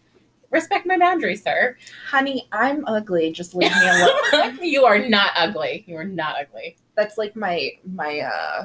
respect 0.51 0.87
my 0.87 0.97
boundaries, 0.99 1.43
sir. 1.43 1.77
Honey, 2.09 2.49
I'm 2.53 2.85
ugly. 2.87 3.33
Just 3.33 3.55
leave 3.55 3.73
me 3.73 3.89
alone. 4.33 4.59
you 4.63 4.85
are 4.85 4.99
not 4.99 5.33
ugly. 5.37 5.85
You 5.87 5.97
are 5.97 6.05
not 6.05 6.37
ugly. 6.41 6.77
That's 6.97 7.19
like 7.19 7.35
my 7.37 7.73
my 7.85 8.21
uh 8.21 8.65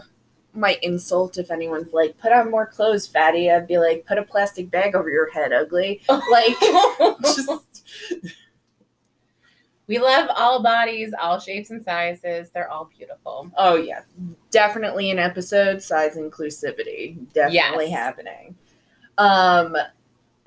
my 0.58 0.78
insult. 0.82 1.38
If 1.38 1.52
anyone's 1.52 1.94
like, 1.94 2.18
put 2.18 2.32
on 2.34 2.52
more 2.52 2.66
clothes, 2.66 3.08
fatty, 3.08 3.50
I'd 3.52 3.68
be 3.68 3.78
like, 3.78 4.06
put 4.06 4.18
a 4.18 4.24
plastic 4.24 4.70
bag 4.72 4.96
over 4.96 5.10
your 5.10 5.30
head, 5.32 5.54
ugly. 5.54 6.02
Like, 6.10 6.58
just 7.24 7.50
we 9.88 10.00
love 10.00 10.30
all 10.36 10.62
bodies, 10.62 11.14
all 11.22 11.40
shapes 11.40 11.70
and 11.70 11.82
sizes. 11.84 12.50
They're 12.50 12.70
all 12.70 12.90
beautiful. 12.98 13.50
oh 13.58 13.76
yeah, 13.76 14.02
definitely 14.52 15.12
an 15.12 15.20
episode 15.20 15.82
size 15.82 16.16
inclusivity, 16.16 17.18
definitely 17.34 17.90
Yes. 17.90 17.98
happening. 17.98 18.56
Um, 19.18 19.76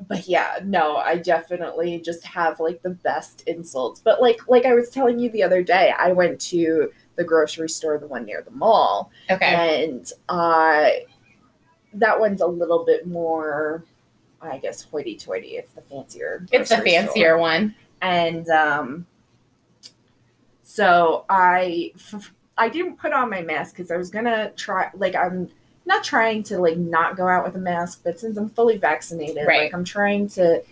but 0.09 0.29
yeah, 0.29 0.59
no, 0.65 0.97
I 0.97 1.17
definitely 1.17 2.01
just 2.01 2.25
have 2.25 2.61
like 2.61 2.83
the 2.83 2.91
best 2.91 3.43
insults. 3.47 4.01
But 4.01 4.21
like 4.21 4.47
like 4.49 4.67
I 4.67 4.75
was 4.75 4.91
telling 4.91 5.19
you 5.19 5.31
the 5.31 5.43
other 5.43 5.63
day, 5.63 5.95
I 5.99 6.13
went 6.13 6.39
to 6.43 6.91
the 7.17 7.25
grocery 7.25 7.69
store, 7.69 7.99
the 7.99 8.07
one 8.07 8.25
near 8.25 8.43
the 8.43 8.51
mall, 8.53 9.11
Okay. 9.31 9.85
and 9.85 10.11
uh, 10.29 10.89
that 11.95 12.19
one's 12.19 12.41
a 12.41 12.47
little 12.47 12.85
bit 12.85 13.07
more, 13.07 13.83
I 14.41 14.59
guess, 14.59 14.83
hoity-toity. 14.85 15.49
It's 15.57 15.73
the 15.73 15.81
fancier. 15.83 16.47
It's 16.53 16.71
the 16.71 16.77
grocery 16.77 16.91
store. 16.93 17.03
fancier 17.05 17.39
one. 17.39 17.75
and 18.01 18.49
um, 18.49 19.07
so 20.63 21.25
I 21.29 21.93
f- 21.97 22.33
I 22.57 22.69
didn't 22.69 22.97
put 22.99 23.13
on 23.13 23.31
my 23.31 23.43
mask 23.43 23.77
because 23.77 23.91
I 23.91 23.97
was 23.97 24.11
gonna 24.11 24.51
try. 24.57 24.91
Like 24.95 25.15
I'm 25.15 25.49
not 25.87 26.05
trying 26.05 26.43
to 26.45 26.59
like 26.59 26.77
not 26.77 27.17
go 27.17 27.27
out 27.27 27.45
with 27.45 27.57
a 27.57 27.59
mask, 27.59 28.03
but 28.05 28.21
since 28.21 28.37
I'm 28.37 28.49
fully 28.51 28.77
vaccinated, 28.77 29.47
Right. 29.47 29.63
like 29.65 29.75
I'm 29.75 29.85
trying 29.85 30.29
to 30.31 30.63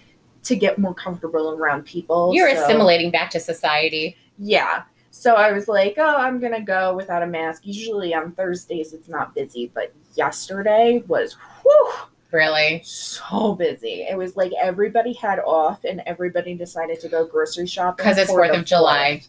to 0.44 0.56
get 0.56 0.78
more 0.78 0.94
comfortable 0.94 1.50
around 1.50 1.84
people. 1.84 2.32
You're 2.34 2.54
so- 2.54 2.64
assimilating 2.64 3.10
back 3.10 3.30
to 3.30 3.40
society. 3.40 4.16
yeah. 4.38 4.82
So 5.18 5.34
I 5.34 5.50
was 5.50 5.66
like, 5.66 5.96
oh, 5.98 6.16
I'm 6.16 6.38
gonna 6.38 6.60
go 6.60 6.94
without 6.94 7.24
a 7.24 7.26
mask. 7.26 7.62
Usually 7.64 8.14
on 8.14 8.30
Thursdays 8.30 8.92
it's 8.92 9.08
not 9.08 9.34
busy, 9.34 9.68
but 9.74 9.92
yesterday 10.14 11.02
was 11.08 11.36
whew, 11.62 11.92
Really? 12.30 12.82
so 12.84 13.56
busy. 13.56 14.06
It 14.08 14.16
was 14.16 14.36
like 14.36 14.52
everybody 14.62 15.12
had 15.12 15.40
off 15.40 15.82
and 15.82 16.02
everybody 16.06 16.54
decided 16.54 17.00
to 17.00 17.08
go 17.08 17.26
grocery 17.26 17.66
shopping 17.66 18.04
Because 18.04 18.16
it's 18.16 18.30
Fourth 18.30 18.52
the 18.52 18.60
of 18.60 18.64
July. 18.64 19.22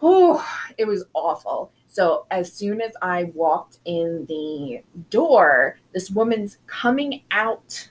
Whew, 0.00 0.40
it 0.78 0.86
was 0.86 1.04
awful. 1.12 1.70
So 1.88 2.24
as 2.30 2.50
soon 2.50 2.80
as 2.80 2.92
I 3.02 3.24
walked 3.34 3.80
in 3.84 4.24
the 4.24 4.80
door, 5.10 5.76
this 5.92 6.10
woman's 6.10 6.56
coming 6.66 7.24
out 7.30 7.90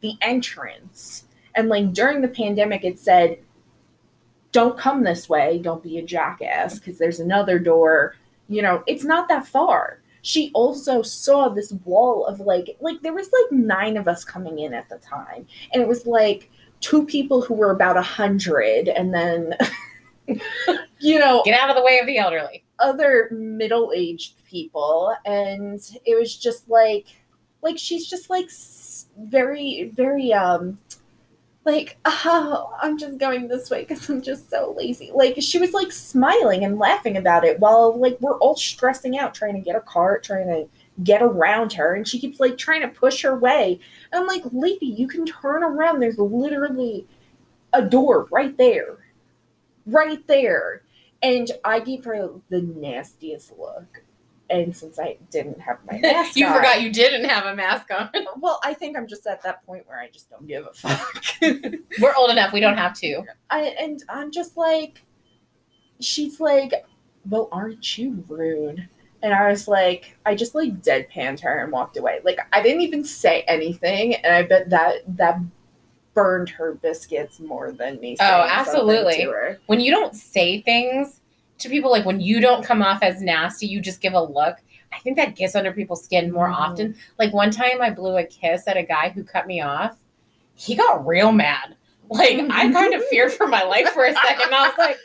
the 0.00 0.14
entrance. 0.20 1.22
And 1.54 1.68
like 1.68 1.92
during 1.92 2.20
the 2.20 2.26
pandemic, 2.26 2.82
it 2.82 2.98
said, 2.98 3.38
don't 4.52 4.78
come 4.78 5.02
this 5.02 5.28
way. 5.28 5.58
Don't 5.58 5.82
be 5.82 5.98
a 5.98 6.02
jackass 6.02 6.78
because 6.78 6.98
there's 6.98 7.20
another 7.20 7.58
door. 7.58 8.14
You 8.48 8.62
know, 8.62 8.82
it's 8.86 9.04
not 9.04 9.28
that 9.28 9.46
far. 9.46 10.00
She 10.22 10.50
also 10.54 11.02
saw 11.02 11.48
this 11.48 11.72
wall 11.84 12.26
of 12.26 12.38
like, 12.40 12.76
like 12.80 13.00
there 13.00 13.14
was 13.14 13.30
like 13.32 13.52
nine 13.58 13.96
of 13.96 14.06
us 14.06 14.24
coming 14.24 14.58
in 14.60 14.72
at 14.74 14.88
the 14.88 14.98
time. 14.98 15.46
And 15.72 15.82
it 15.82 15.88
was 15.88 16.06
like 16.06 16.50
two 16.80 17.04
people 17.06 17.40
who 17.42 17.54
were 17.54 17.70
about 17.72 17.96
a 17.96 18.02
hundred 18.02 18.88
and 18.88 19.12
then, 19.12 19.56
you 21.00 21.18
know, 21.18 21.42
Get 21.44 21.58
out 21.58 21.70
of 21.70 21.76
the 21.76 21.82
way 21.82 21.98
of 21.98 22.06
the 22.06 22.18
elderly. 22.18 22.62
other 22.78 23.28
middle-aged 23.32 24.44
people 24.46 25.14
and 25.24 25.80
it 26.04 26.18
was 26.18 26.36
just 26.36 26.68
like 26.68 27.06
like 27.62 27.78
she's 27.78 28.06
just 28.06 28.28
like 28.28 28.48
very 29.18 29.90
very 29.94 30.32
um 30.32 30.78
like 31.64 31.96
oh 32.04 32.74
i'm 32.80 32.98
just 32.98 33.18
going 33.18 33.48
this 33.48 33.70
way 33.70 33.82
because 33.82 34.08
i'm 34.08 34.22
just 34.22 34.50
so 34.50 34.74
lazy. 34.76 35.10
Like 35.12 35.36
she 35.40 35.58
was 35.58 35.72
like 35.72 35.92
smiling 35.92 36.64
and 36.64 36.78
laughing 36.78 37.16
about 37.16 37.44
it 37.44 37.60
while 37.60 37.98
like 37.98 38.18
we're 38.20 38.38
all 38.38 38.56
stressing 38.56 39.18
out 39.18 39.34
trying 39.34 39.54
to 39.54 39.60
get 39.60 39.76
a 39.76 39.80
cart 39.80 40.24
trying 40.24 40.48
to 40.48 40.68
get 41.02 41.22
around 41.22 41.72
her 41.72 41.94
and 41.94 42.06
she 42.06 42.18
keeps 42.18 42.38
like 42.38 42.58
trying 42.58 42.82
to 42.82 42.88
push 42.88 43.22
her 43.22 43.36
way. 43.36 43.80
And 44.12 44.20
i'm 44.20 44.26
like 44.26 44.42
lady 44.52 44.86
you 44.86 45.06
can 45.08 45.24
turn 45.26 45.62
around. 45.62 46.00
There's 46.00 46.18
literally 46.18 47.06
a 47.72 47.82
door 47.82 48.28
right 48.30 48.56
there. 48.56 48.98
Right 49.86 50.26
there. 50.26 50.82
And 51.22 51.50
I 51.64 51.80
gave 51.80 52.04
her 52.04 52.30
the 52.48 52.62
nastiest 52.62 53.52
look. 53.58 54.02
And 54.52 54.76
since 54.76 54.98
I 54.98 55.16
didn't 55.30 55.58
have 55.60 55.78
my 55.90 55.98
mask 56.02 56.36
you 56.36 56.46
on- 56.46 56.54
forgot 56.54 56.82
you 56.82 56.92
didn't 56.92 57.24
have 57.24 57.46
a 57.46 57.56
mask 57.56 57.86
on. 57.90 58.10
Well, 58.36 58.60
I 58.64 58.74
think 58.74 58.96
I'm 58.96 59.06
just 59.06 59.26
at 59.26 59.42
that 59.42 59.64
point 59.66 59.86
where 59.88 59.98
I 60.00 60.08
just 60.08 60.28
don't 60.30 60.46
give 60.46 60.66
a 60.66 60.72
fuck. 60.74 61.24
We're 62.00 62.14
old 62.16 62.30
enough. 62.30 62.52
We 62.52 62.60
don't 62.60 62.76
have 62.76 62.94
to. 63.00 63.22
I, 63.50 63.74
and 63.80 64.02
I'm 64.08 64.30
just 64.30 64.56
like, 64.56 65.02
she's 66.00 66.40
like, 66.40 66.72
well, 67.28 67.48
aren't 67.52 67.96
you 67.98 68.24
rude? 68.28 68.88
And 69.22 69.32
I 69.32 69.48
was 69.48 69.68
like, 69.68 70.16
I 70.26 70.34
just 70.34 70.54
like 70.54 70.82
deadpanned 70.82 71.40
her 71.40 71.62
and 71.62 71.70
walked 71.72 71.96
away. 71.96 72.20
Like 72.24 72.40
I 72.52 72.60
didn't 72.62 72.80
even 72.82 73.04
say 73.04 73.42
anything, 73.42 74.16
and 74.16 74.34
I 74.34 74.42
bet 74.42 74.70
that 74.70 74.96
that 75.16 75.38
burned 76.14 76.50
her 76.50 76.74
biscuits 76.74 77.38
more 77.38 77.70
than 77.70 78.00
me. 78.00 78.16
Oh, 78.20 78.46
absolutely. 78.48 79.26
When 79.66 79.78
you 79.80 79.92
don't 79.92 80.14
say 80.16 80.60
things 80.60 81.20
to 81.62 81.68
people, 81.68 81.90
like 81.90 82.04
when 82.04 82.20
you 82.20 82.40
don't 82.40 82.64
come 82.64 82.82
off 82.82 83.02
as 83.02 83.20
nasty, 83.22 83.66
you 83.66 83.80
just 83.80 84.00
give 84.00 84.12
a 84.12 84.22
look. 84.22 84.56
I 84.92 84.98
think 84.98 85.16
that 85.16 85.36
gets 85.36 85.54
under 85.54 85.72
people's 85.72 86.04
skin 86.04 86.30
more 86.32 86.48
Mhm. 86.48 86.54
often. 86.56 86.94
Like 87.18 87.32
one 87.32 87.50
time 87.50 87.80
I 87.80 87.90
blew 87.90 88.16
a 88.16 88.24
kiss 88.24 88.68
at 88.68 88.76
a 88.76 88.82
guy 88.82 89.08
who 89.10 89.24
cut 89.24 89.46
me 89.46 89.60
off. 89.62 89.96
He 90.54 90.74
got 90.76 91.06
real 91.06 91.32
mad. 91.32 91.76
Like 92.10 92.38
I 92.50 92.70
kind 92.70 92.94
of 92.94 93.04
feared 93.06 93.32
for 93.32 93.46
my 93.46 93.62
life 93.62 93.88
for 93.90 94.04
a 94.04 94.12
second. 94.12 94.54
I 94.54 94.68
was 94.68 94.76
like, 94.78 94.98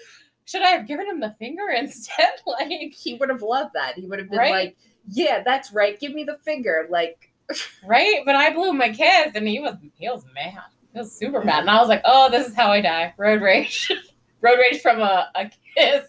should 0.46 0.62
I 0.62 0.70
have 0.70 0.88
given 0.88 1.08
him 1.08 1.20
the 1.20 1.32
finger 1.40 1.70
instead? 1.76 2.30
Like, 2.46 2.70
He 2.94 3.16
would 3.16 3.30
have 3.30 3.42
loved 3.42 3.74
that. 3.76 3.96
He 3.96 4.06
would 4.06 4.20
have 4.20 4.30
been 4.30 4.40
Right? 4.40 4.52
like, 4.52 4.78
yeah, 5.10 5.42
that's 5.44 5.72
right. 5.72 5.98
Give 6.00 6.14
me 6.14 6.26
the 6.26 6.38
finger. 6.44 6.86
Like, 6.90 7.32
right? 7.86 8.22
But 8.26 8.36
I 8.36 8.54
blew 8.54 8.74
my 8.74 8.90
kiss 8.90 9.32
and 9.36 9.48
he 9.48 9.60
was 9.60 9.76
he 9.96 10.10
was 10.10 10.26
mad. 10.36 10.64
He 10.94 11.00
was 11.00 11.12
super 11.14 11.44
mad. 11.44 11.62
And 11.62 11.70
I 11.70 11.80
was 11.80 11.88
like, 11.88 12.02
oh, 12.04 12.30
this 12.30 12.48
is 12.48 12.56
how 12.56 12.72
I 12.72 12.82
die. 12.82 13.14
Road 13.18 13.42
rage. 13.42 13.90
Road 14.42 14.58
rage 14.60 14.82
from 14.82 15.00
a, 15.02 15.30
a 15.36 15.50
kiss. 15.78 16.04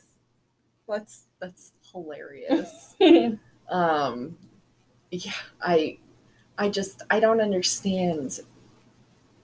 That's 0.89 1.25
that's 1.41 1.73
hilarious. 1.93 2.95
um 3.71 4.37
yeah 5.11 5.33
i 5.63 5.97
i 6.59 6.69
just 6.69 7.03
i 7.11 7.21
don't 7.21 7.41
understand 7.41 8.41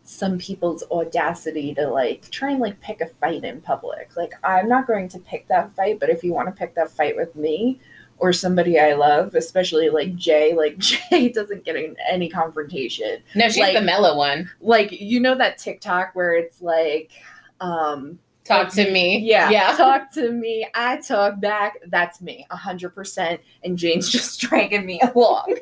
some 0.03 0.38
people's 0.38 0.82
audacity 0.90 1.74
to 1.74 1.86
like 1.88 2.30
try 2.30 2.51
and 2.51 2.61
like 2.61 2.78
pick 2.80 3.01
a 3.01 3.07
fight 3.07 3.45
in 3.45 3.61
public 3.61 4.14
like 4.16 4.32
i'm 4.45 4.68
not 4.68 4.86
going 4.86 5.09
to 5.09 5.18
pick 5.20 5.47
that 5.49 5.70
fight 5.74 5.99
but 6.01 6.11
if 6.11 6.22
you 6.22 6.32
want 6.32 6.47
to 6.49 6.53
pick 6.53 6.74
that 6.74 6.90
fight 6.90 7.16
with 7.16 7.34
me 7.36 7.78
or 8.18 8.32
somebody 8.32 8.78
i 8.78 8.92
love 8.92 9.34
especially 9.34 9.88
like 9.88 10.14
jay 10.16 10.55
like 10.55 10.76
jay 11.11 11.30
doesn't 11.30 11.64
get 11.64 11.76
in 11.76 11.97
any 12.09 12.28
confrontation 12.28 13.18
No, 13.34 13.47
she's 13.49 13.59
Like- 13.59 13.74
the 13.74 13.80
mellow 13.82 14.16
one. 14.16 14.51
like 14.61 14.92
you 14.92 15.20
know 15.20 15.34
that 15.36 15.57
tiktok 15.59 16.14
where 16.14 16.34
it's 16.34 16.61
like 16.61 17.12
um 17.61 18.18
Talk 18.45 18.70
to 18.74 18.90
me. 18.90 19.18
yeah, 19.20 19.49
Yeah. 19.51 19.72
Talk 19.76 20.12
to 20.14 20.30
me. 20.30 20.66
I 20.74 20.99
talk 20.99 21.40
back. 21.40 21.78
That's 21.88 22.20
me, 22.20 22.47
hundred 22.51 22.90
percent. 22.90 23.40
And 23.62 23.78
Jane's 23.78 24.11
just 24.12 24.38
dragging 24.40 24.84
me 24.84 25.01
along. 25.14 25.57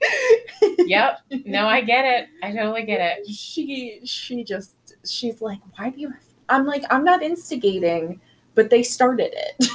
yep. 0.78 1.20
No, 1.44 1.66
I 1.68 1.80
get 1.80 2.04
it. 2.04 2.28
I 2.42 2.52
totally 2.52 2.82
get 2.84 3.00
it. 3.00 3.28
She 3.28 4.00
she 4.04 4.42
just 4.44 4.74
she's 5.04 5.40
like, 5.40 5.60
why 5.76 5.90
do 5.90 6.00
you? 6.00 6.12
I'm 6.48 6.66
like, 6.66 6.84
I'm 6.90 7.04
not 7.04 7.22
instigating, 7.22 8.20
but 8.54 8.70
they 8.70 8.82
started 8.82 9.32
it. 9.32 9.68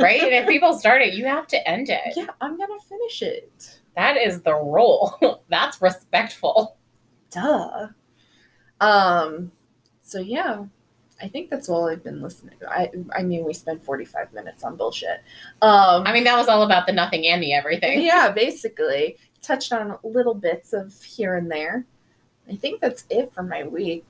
Right? 0.00 0.22
And 0.22 0.34
if 0.34 0.46
people 0.48 0.74
start 0.74 1.00
it, 1.02 1.14
you 1.14 1.24
have 1.24 1.46
to 1.48 1.68
end 1.68 1.88
it. 1.88 2.00
yeah, 2.16 2.26
I'm 2.40 2.58
gonna 2.58 2.80
finish 2.88 3.22
it. 3.22 3.80
That 3.96 4.16
is 4.16 4.42
the 4.42 4.54
rule. 4.54 5.42
That's 5.48 5.80
respectful. 5.80 6.76
Duh. 7.30 7.88
Um. 8.80 9.52
So 10.02 10.20
yeah. 10.20 10.64
I 11.22 11.28
think 11.28 11.50
that's 11.50 11.68
all 11.68 11.88
I've 11.88 12.02
been 12.04 12.22
listening. 12.22 12.54
to. 12.60 12.70
I 12.70 12.90
I 13.14 13.22
mean, 13.22 13.44
we 13.44 13.52
spent 13.54 13.84
45 13.84 14.32
minutes 14.32 14.64
on 14.64 14.76
bullshit. 14.76 15.20
Um, 15.62 16.06
I 16.06 16.12
mean, 16.12 16.24
that 16.24 16.36
was 16.36 16.48
all 16.48 16.62
about 16.62 16.86
the 16.86 16.92
nothing 16.92 17.26
and 17.26 17.42
the 17.42 17.52
everything. 17.52 18.02
yeah, 18.02 18.30
basically 18.30 19.16
touched 19.42 19.72
on 19.72 19.98
little 20.02 20.34
bits 20.34 20.72
of 20.72 21.00
here 21.02 21.36
and 21.36 21.50
there. 21.50 21.84
I 22.48 22.56
think 22.56 22.80
that's 22.80 23.04
it 23.10 23.32
for 23.32 23.42
my 23.42 23.64
week. 23.64 24.06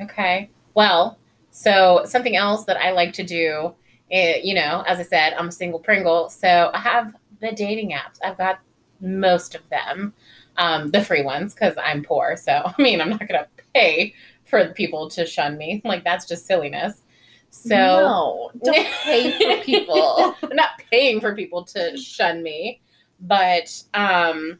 Okay. 0.00 0.50
Well, 0.74 1.18
so 1.50 2.02
something 2.04 2.36
else 2.36 2.64
that 2.64 2.76
I 2.78 2.90
like 2.90 3.12
to 3.14 3.22
do, 3.22 3.74
eh, 4.10 4.40
you 4.42 4.54
know, 4.54 4.82
as 4.86 4.98
I 4.98 5.02
said, 5.02 5.34
I'm 5.34 5.48
a 5.48 5.52
single 5.52 5.78
Pringle. 5.78 6.28
So 6.30 6.70
I 6.74 6.78
have 6.78 7.14
the 7.40 7.52
dating 7.52 7.90
apps. 7.90 8.18
I've 8.24 8.38
got 8.38 8.60
most 9.00 9.54
of 9.54 9.68
them, 9.68 10.14
um, 10.56 10.90
the 10.90 11.04
free 11.04 11.22
ones, 11.22 11.54
because 11.54 11.74
I'm 11.82 12.02
poor. 12.02 12.36
So, 12.36 12.62
I 12.78 12.82
mean, 12.82 13.00
I'm 13.00 13.10
not 13.10 13.20
going 13.20 13.40
to 13.40 13.46
pay 13.74 14.14
for 14.44 14.68
people 14.74 15.08
to 15.10 15.26
shun 15.26 15.56
me. 15.56 15.80
Like, 15.84 16.04
that's 16.04 16.26
just 16.26 16.46
silliness. 16.46 17.02
So, 17.50 17.76
no, 17.76 18.50
don't 18.64 18.86
pay 19.02 19.30
for 19.30 19.64
people. 19.64 20.36
I'm 20.42 20.56
not 20.56 20.70
paying 20.90 21.20
for 21.20 21.34
people 21.34 21.64
to 21.66 21.96
shun 21.96 22.42
me. 22.42 22.80
But 23.20 23.82
um 23.94 24.58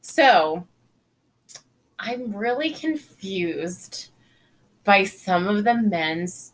so 0.00 0.66
I'm 1.98 2.34
really 2.34 2.70
confused 2.70 4.10
by 4.84 5.04
some 5.04 5.48
of 5.48 5.64
the 5.64 5.74
men's 5.74 6.52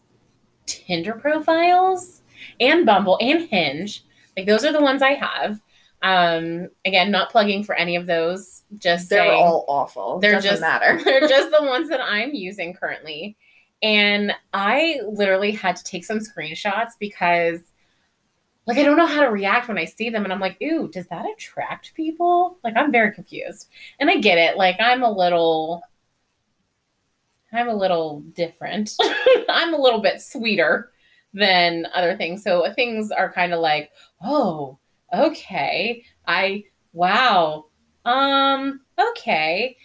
Tinder 0.66 1.12
profiles 1.12 2.22
and 2.58 2.86
Bumble 2.86 3.18
and 3.20 3.48
Hinge. 3.48 4.04
Like 4.36 4.46
those 4.46 4.64
are 4.64 4.72
the 4.72 4.80
ones 4.80 5.02
I 5.02 5.12
have. 5.12 5.60
Um 6.02 6.68
again, 6.84 7.10
not 7.10 7.30
plugging 7.30 7.62
for 7.64 7.74
any 7.74 7.96
of 7.96 8.06
those, 8.06 8.62
just 8.78 9.08
They're 9.08 9.24
saying 9.24 9.42
all 9.42 9.64
awful. 9.68 10.18
They're 10.18 10.32
Doesn't 10.32 10.50
just- 10.50 10.60
matter. 10.60 11.00
they're 11.04 11.28
just 11.28 11.50
the 11.50 11.62
ones 11.66 11.88
that 11.90 12.00
I'm 12.00 12.34
using 12.34 12.74
currently. 12.74 13.36
And 13.82 14.32
I 14.54 15.00
literally 15.08 15.50
had 15.52 15.76
to 15.76 15.84
take 15.84 16.04
some 16.04 16.18
screenshots 16.20 16.90
because 17.00 17.60
like 18.66 18.78
I 18.78 18.84
don't 18.84 18.96
know 18.96 19.06
how 19.06 19.22
to 19.22 19.30
react 19.30 19.66
when 19.66 19.78
I 19.78 19.86
see 19.86 20.08
them 20.08 20.22
and 20.22 20.32
I'm 20.32 20.38
like, 20.38 20.56
"Ooh, 20.62 20.86
does 20.88 21.08
that 21.08 21.26
attract 21.28 21.94
people?" 21.94 22.58
Like 22.62 22.76
I'm 22.76 22.92
very 22.92 23.12
confused. 23.12 23.68
And 23.98 24.08
I 24.08 24.18
get 24.18 24.38
it. 24.38 24.56
Like 24.56 24.76
I'm 24.80 25.02
a 25.02 25.10
little 25.10 25.82
I'm 27.52 27.68
a 27.68 27.74
little 27.74 28.20
different. 28.20 28.94
I'm 29.48 29.74
a 29.74 29.80
little 29.80 30.00
bit 30.00 30.22
sweeter 30.22 30.90
than 31.34 31.86
other 31.92 32.16
things. 32.16 32.42
So 32.44 32.70
things 32.72 33.10
are 33.10 33.32
kind 33.32 33.52
of 33.52 33.60
like, 33.60 33.90
"Oh, 34.22 34.78
okay. 35.12 36.04
I 36.26 36.64
wow. 36.92 37.66
Um, 38.04 38.80
okay." 38.98 39.76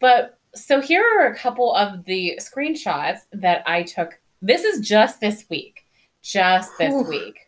But 0.00 0.38
so 0.54 0.80
here 0.80 1.04
are 1.04 1.26
a 1.26 1.36
couple 1.36 1.74
of 1.74 2.04
the 2.04 2.40
screenshots 2.40 3.20
that 3.32 3.62
I 3.66 3.82
took. 3.82 4.18
This 4.42 4.64
is 4.64 4.86
just 4.86 5.20
this 5.20 5.44
week. 5.48 5.84
Just 6.22 6.70
this 6.78 7.06
week. 7.08 7.38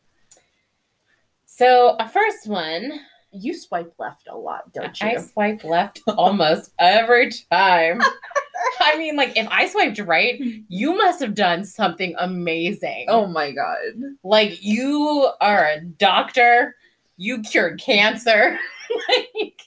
So 1.46 1.96
a 1.98 2.08
first 2.08 2.46
one, 2.46 3.00
You 3.30 3.54
swipe 3.54 3.94
left 3.98 4.28
a 4.28 4.36
lot, 4.36 4.72
don't 4.72 4.98
you? 5.00 5.06
I 5.08 5.16
swipe 5.16 5.64
left 5.64 6.00
almost 6.06 6.70
every 6.78 7.30
time. 7.50 8.00
I 8.80 8.96
mean, 8.98 9.16
like 9.16 9.36
if 9.36 9.48
I 9.50 9.66
swiped 9.68 9.98
right, 10.00 10.40
you 10.68 10.96
must 10.96 11.20
have 11.20 11.34
done 11.34 11.64
something 11.64 12.14
amazing. 12.18 13.06
oh 13.08 13.26
my 13.26 13.50
god. 13.52 13.78
like 14.22 14.62
you 14.62 15.30
are 15.40 15.64
a 15.66 15.80
doctor, 15.80 16.76
you 17.22 17.42
cured 17.42 17.80
cancer. 17.80 18.58
like 19.08 19.62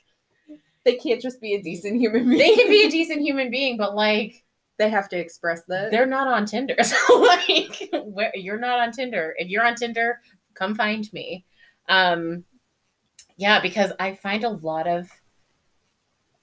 They 0.84 0.96
can't 0.98 1.22
just 1.22 1.40
be 1.42 1.54
a 1.56 1.62
decent 1.62 2.00
human 2.00 2.28
being. 2.28 2.38
they 2.38 2.56
can 2.56 2.70
be 2.70 2.86
a 2.86 2.90
decent 2.98 3.22
human 3.22 3.50
being, 3.50 3.78
but 3.78 3.96
like 3.96 4.44
They 4.78 4.90
have 4.90 5.10
to 5.10 5.18
express 5.18 5.62
that. 5.68 5.92
they're 5.92 6.06
not 6.06 6.28
on 6.28 6.46
Tinder. 6.46 6.76
So 6.84 7.20
like 7.20 7.90
where, 8.06 8.32
you're 8.36 8.60
not 8.60 8.80
on 8.80 8.92
Tinder. 8.92 9.34
If 9.38 9.50
you're 9.50 9.66
on 9.66 9.76
Tinder, 9.76 10.20
come 10.54 10.76
find 10.76 11.12
me. 11.14 11.46
Um 11.90 12.44
yeah, 13.38 13.62
because 13.62 13.92
I 14.00 14.16
find 14.16 14.44
a 14.44 14.50
lot 14.50 14.88
of 14.88 15.10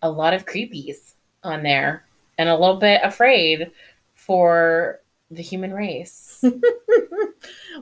a 0.03 0.11
lot 0.11 0.35
of 0.35 0.45
creepies 0.47 1.15
on 1.43 1.63
there 1.63 2.05
and 2.39 2.49
a 2.49 2.57
little 2.57 2.77
bit 2.77 3.01
afraid 3.05 3.71
for 4.15 5.01
the 5.31 5.43
human 5.43 5.73
race. 5.73 6.45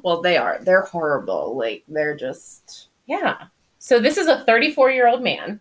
well, 0.03 0.21
they 0.23 0.37
are. 0.37 0.59
They're 0.63 0.83
horrible. 0.83 1.57
Like 1.57 1.83
they're 1.89 2.17
just. 2.17 2.89
Yeah. 3.11 3.47
So 3.79 3.99
this 3.99 4.17
is 4.17 4.29
a 4.29 4.45
34 4.45 4.93
year 4.93 5.09
old 5.09 5.23
man 5.23 5.61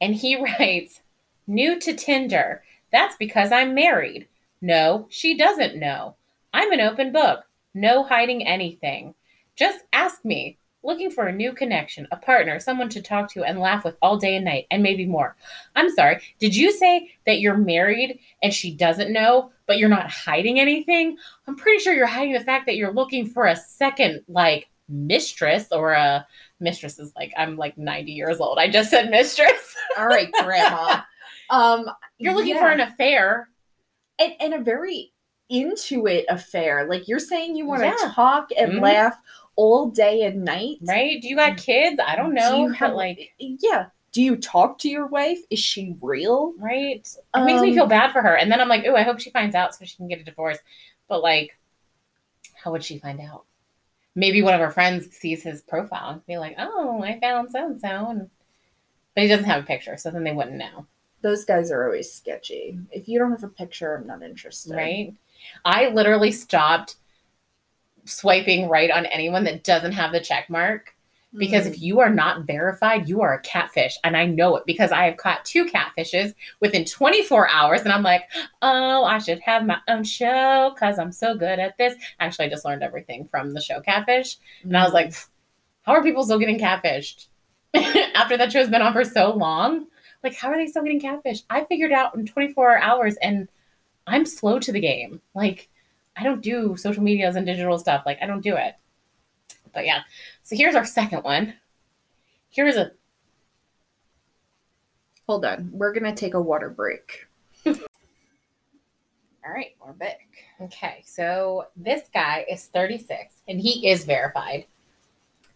and 0.00 0.14
he 0.14 0.36
writes, 0.58 1.00
New 1.46 1.78
to 1.80 1.94
Tinder. 1.94 2.62
That's 2.90 3.16
because 3.16 3.52
I'm 3.52 3.74
married. 3.74 4.28
No, 4.60 5.06
she 5.08 5.36
doesn't 5.36 5.76
know. 5.76 6.16
I'm 6.52 6.72
an 6.72 6.80
open 6.80 7.12
book. 7.12 7.44
No 7.74 8.02
hiding 8.02 8.46
anything. 8.46 9.14
Just 9.56 9.84
ask 9.92 10.24
me. 10.24 10.58
Looking 10.82 11.10
for 11.10 11.26
a 11.26 11.32
new 11.32 11.54
connection, 11.54 12.06
a 12.12 12.16
partner, 12.18 12.60
someone 12.60 12.90
to 12.90 13.00
talk 13.00 13.32
to 13.32 13.42
and 13.42 13.58
laugh 13.58 13.84
with 13.84 13.96
all 14.02 14.18
day 14.18 14.36
and 14.36 14.44
night, 14.44 14.66
and 14.70 14.82
maybe 14.82 15.06
more. 15.06 15.34
I'm 15.74 15.88
sorry, 15.88 16.20
did 16.38 16.54
you 16.54 16.72
say 16.72 17.10
that 17.24 17.40
you're 17.40 17.56
married 17.56 18.18
and 18.42 18.52
she 18.52 18.74
doesn't 18.74 19.10
know, 19.10 19.50
but 19.66 19.78
you're 19.78 19.88
not 19.88 20.10
hiding 20.10 20.60
anything? 20.60 21.16
I'm 21.48 21.56
pretty 21.56 21.78
sure 21.78 21.94
you're 21.94 22.04
hiding 22.04 22.34
the 22.34 22.40
fact 22.40 22.66
that 22.66 22.76
you're 22.76 22.92
looking 22.92 23.26
for 23.26 23.46
a 23.46 23.56
second, 23.56 24.24
like, 24.28 24.68
mistress 24.88 25.66
or 25.72 25.92
a 25.92 26.26
mistress 26.60 26.98
is 26.98 27.12
like, 27.16 27.32
I'm 27.36 27.56
like 27.56 27.76
90 27.78 28.12
years 28.12 28.40
old. 28.40 28.58
I 28.58 28.68
just 28.68 28.90
said 28.90 29.10
mistress. 29.10 29.74
All 29.98 30.06
right, 30.06 30.30
grandma. 30.42 31.00
um, 31.50 31.86
You're 32.18 32.34
looking 32.34 32.56
for 32.58 32.68
an 32.70 32.80
affair. 32.80 33.48
and, 34.18 34.32
and 34.40 34.54
a 34.54 34.58
very 34.60 35.12
into 35.48 36.06
it 36.06 36.24
affair. 36.28 36.86
Like 36.88 37.08
you're 37.08 37.18
saying 37.18 37.56
you 37.56 37.66
want 37.66 37.82
to 37.82 37.88
Yeah. 37.88 38.12
talk 38.14 38.50
and 38.56 38.74
Mhm. 38.74 38.80
laugh 38.80 39.20
all 39.56 39.90
day 39.90 40.22
and 40.22 40.44
night. 40.44 40.76
Right? 40.82 41.20
Do 41.20 41.28
you 41.28 41.36
got 41.36 41.56
kids? 41.58 42.00
I 42.04 42.16
don't 42.16 42.32
know. 42.34 42.54
Do 42.56 42.60
you 42.62 42.68
have 42.72 42.94
like, 42.94 43.32
yeah. 43.38 43.86
Do 44.12 44.22
you 44.22 44.36
talk 44.36 44.78
to 44.80 44.88
your 44.88 45.06
wife? 45.06 45.38
Is 45.50 45.58
she 45.58 45.96
real? 46.00 46.54
right? 46.58 47.06
It 47.34 47.44
makes 47.44 47.60
me 47.60 47.70
Um, 47.70 47.74
feel 47.74 47.86
bad 47.86 48.12
for 48.12 48.22
her. 48.22 48.36
And 48.36 48.50
then 48.50 48.60
I'm 48.60 48.68
like, 48.68 48.84
oh, 48.86 48.94
I 48.94 49.02
hope 49.02 49.18
she 49.20 49.30
finds 49.30 49.54
out 49.56 49.74
so 49.74 49.84
she 49.84 49.96
can 49.96 50.06
get 50.08 50.20
a 50.20 50.24
divorce. 50.24 50.58
But 51.08 51.22
like, 51.22 51.58
how 52.54 52.70
would 52.72 52.84
she 52.84 52.98
find 52.98 53.20
out? 53.20 53.44
Maybe 54.14 54.42
one 54.42 54.54
of 54.54 54.60
her 54.60 54.70
friends 54.70 55.10
sees 55.16 55.42
his 55.42 55.62
profile 55.62 56.10
and 56.10 56.26
be 56.26 56.38
like, 56.38 56.54
oh, 56.58 57.02
I 57.02 57.18
found 57.18 57.50
so 57.50 57.66
and 57.66 57.80
so. 57.80 58.30
But 59.14 59.22
he 59.22 59.28
doesn't 59.28 59.46
have 59.46 59.62
a 59.62 59.66
picture, 59.66 59.96
so 59.96 60.10
then 60.10 60.24
they 60.24 60.32
wouldn't 60.32 60.56
know. 60.56 60.86
Those 61.22 61.44
guys 61.44 61.70
are 61.70 61.84
always 61.84 62.12
sketchy. 62.12 62.78
If 62.90 63.08
you 63.08 63.18
don't 63.18 63.30
have 63.30 63.44
a 63.44 63.48
picture, 63.48 63.96
I'm 63.96 64.06
not 64.06 64.22
interested. 64.22 64.74
Right? 64.74 65.14
I 65.64 65.88
literally 65.88 66.32
stopped 66.32 66.96
swiping 68.04 68.68
right 68.68 68.90
on 68.90 69.06
anyone 69.06 69.44
that 69.44 69.64
doesn't 69.64 69.92
have 69.92 70.12
the 70.12 70.20
check 70.20 70.50
mark 70.50 70.93
because 71.36 71.64
Mm. 71.66 71.70
if 71.70 71.82
you 71.82 72.00
are 72.00 72.10
not 72.10 72.46
verified, 72.46 73.08
you 73.08 73.20
are 73.22 73.34
a 73.34 73.40
catfish. 73.40 73.98
And 74.04 74.16
I 74.16 74.26
know 74.26 74.56
it 74.56 74.66
because 74.66 74.92
I 74.92 75.06
have 75.06 75.16
caught 75.16 75.44
two 75.44 75.64
catfishes 75.64 76.34
within 76.60 76.84
24 76.84 77.48
hours. 77.50 77.82
And 77.82 77.92
I'm 77.92 78.02
like, 78.02 78.22
oh, 78.62 79.04
I 79.04 79.18
should 79.18 79.40
have 79.40 79.66
my 79.66 79.78
own 79.88 80.04
show 80.04 80.70
because 80.74 80.98
I'm 80.98 81.12
so 81.12 81.34
good 81.34 81.58
at 81.58 81.76
this. 81.78 81.94
Actually, 82.20 82.46
I 82.46 82.50
just 82.50 82.64
learned 82.64 82.82
everything 82.82 83.26
from 83.26 83.52
the 83.52 83.60
show 83.60 83.80
Catfish. 83.80 84.36
And 84.62 84.76
I 84.76 84.84
was 84.84 84.92
like, 84.92 85.12
how 85.82 85.92
are 85.92 86.02
people 86.02 86.24
still 86.24 86.38
getting 86.38 86.58
catfished 86.58 87.26
after 87.74 88.36
that 88.36 88.52
show's 88.52 88.68
been 88.68 88.82
on 88.82 88.92
for 88.92 89.04
so 89.04 89.32
long? 89.34 89.86
Like, 90.22 90.34
how 90.36 90.48
are 90.48 90.56
they 90.56 90.66
still 90.66 90.82
getting 90.84 91.00
catfished? 91.00 91.42
I 91.50 91.64
figured 91.64 91.92
out 91.92 92.14
in 92.14 92.26
24 92.26 92.78
hours 92.78 93.16
and 93.16 93.48
I'm 94.06 94.24
slow 94.24 94.58
to 94.58 94.72
the 94.72 94.80
game. 94.80 95.20
Like, 95.34 95.68
I 96.16 96.22
don't 96.22 96.42
do 96.42 96.76
social 96.76 97.02
medias 97.02 97.36
and 97.36 97.44
digital 97.44 97.78
stuff. 97.78 98.04
Like, 98.06 98.18
I 98.22 98.26
don't 98.26 98.40
do 98.40 98.54
it. 98.56 98.74
But 99.74 99.86
yeah. 99.86 100.02
So 100.42 100.56
here's 100.56 100.74
our 100.74 100.86
second 100.86 101.24
one. 101.24 101.54
Here's 102.50 102.76
a 102.76 102.92
hold 105.26 105.44
on. 105.44 105.70
We're 105.72 105.92
gonna 105.92 106.14
take 106.14 106.34
a 106.34 106.40
water 106.40 106.70
break. 106.70 107.26
all 107.66 107.74
right, 109.46 109.74
we're 109.84 109.92
back. 109.92 110.28
Okay, 110.60 111.02
so 111.04 111.66
this 111.76 112.02
guy 112.12 112.46
is 112.50 112.66
36 112.66 113.34
and 113.48 113.60
he 113.60 113.88
is 113.88 114.04
verified. 114.04 114.66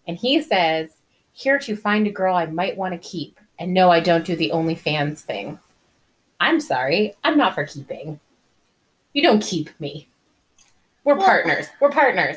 And 0.07 0.17
he 0.17 0.43
says, 0.43 0.91
Here 1.33 1.59
to 1.61 1.77
find 1.77 2.07
a 2.07 2.11
girl 2.11 2.35
I 2.35 2.47
might 2.47 2.77
want 2.77 2.95
to 2.95 3.09
keep. 3.09 3.39
And 3.59 3.75
no, 3.75 3.91
I 3.91 4.01
don't 4.01 4.25
do 4.25 4.37
the 4.37 4.51
OnlyFans 4.55 5.21
thing. 5.21 5.59
I'm 6.41 6.61
sorry, 6.61 7.15
I'm 7.25 7.37
not 7.37 7.55
for 7.55 7.65
keeping. 7.65 8.21
You 9.13 9.23
don't 9.23 9.43
keep 9.43 9.69
me. 9.81 10.09
We're 11.05 11.17
partners. 11.17 11.67
We're 11.81 11.91
partners. 11.91 12.37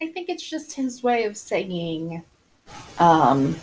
I 0.00 0.06
think 0.06 0.28
it's 0.28 0.48
just 0.48 0.74
his 0.74 1.02
way 1.02 1.24
of 1.24 1.36
saying, 1.36 2.22
um, 2.98 3.56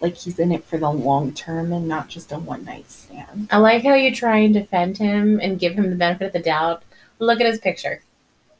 like 0.00 0.16
he's 0.16 0.38
in 0.38 0.52
it 0.52 0.64
for 0.64 0.78
the 0.78 0.90
long 0.90 1.32
term 1.32 1.72
and 1.72 1.88
not 1.88 2.08
just 2.08 2.30
a 2.32 2.38
one 2.38 2.64
night 2.64 2.90
stand. 2.90 3.48
I 3.50 3.58
like 3.58 3.82
how 3.82 3.94
you 3.94 4.14
try 4.14 4.38
and 4.38 4.54
defend 4.54 4.98
him 4.98 5.40
and 5.40 5.58
give 5.58 5.74
him 5.74 5.90
the 5.90 5.96
benefit 5.96 6.28
of 6.28 6.32
the 6.32 6.40
doubt. 6.40 6.82
Look 7.18 7.40
at 7.40 7.46
his 7.46 7.58
picture. 7.58 8.02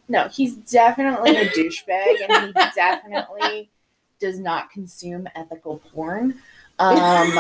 No, 0.09 0.29
he's 0.29 0.57
definitely 0.57 1.37
a 1.37 1.49
douchebag, 1.49 2.29
and 2.29 2.47
he 2.47 2.53
definitely 2.75 3.71
does 4.21 4.39
not 4.39 4.71
consume 4.71 5.29
ethical 5.35 5.79
porn. 5.93 6.39
Um, 6.79 7.39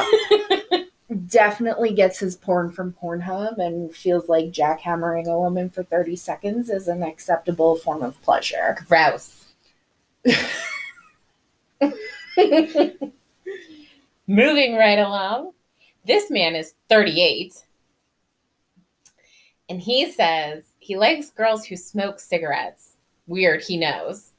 definitely 1.14 1.92
gets 1.92 2.18
his 2.18 2.36
porn 2.36 2.70
from 2.70 2.92
Pornhub 2.92 3.58
and 3.58 3.94
feels 3.94 4.28
like 4.28 4.52
jackhammering 4.52 5.26
a 5.26 5.38
woman 5.38 5.70
for 5.70 5.82
30 5.82 6.16
seconds 6.16 6.70
is 6.70 6.88
an 6.88 7.02
acceptable 7.02 7.76
form 7.76 8.02
of 8.02 8.20
pleasure. 8.22 8.76
Gross. 8.88 9.46
Moving 14.26 14.76
right 14.76 14.98
along. 14.98 15.52
This 16.06 16.30
man 16.30 16.54
is 16.54 16.74
38. 16.88 17.64
And 19.68 19.80
he 19.80 20.10
says 20.10 20.64
he 20.78 20.96
likes 20.96 21.30
girls 21.30 21.64
who 21.64 21.76
smoke 21.76 22.20
cigarettes. 22.20 22.92
Weird, 23.26 23.62
he 23.62 23.76
knows. 23.76 24.30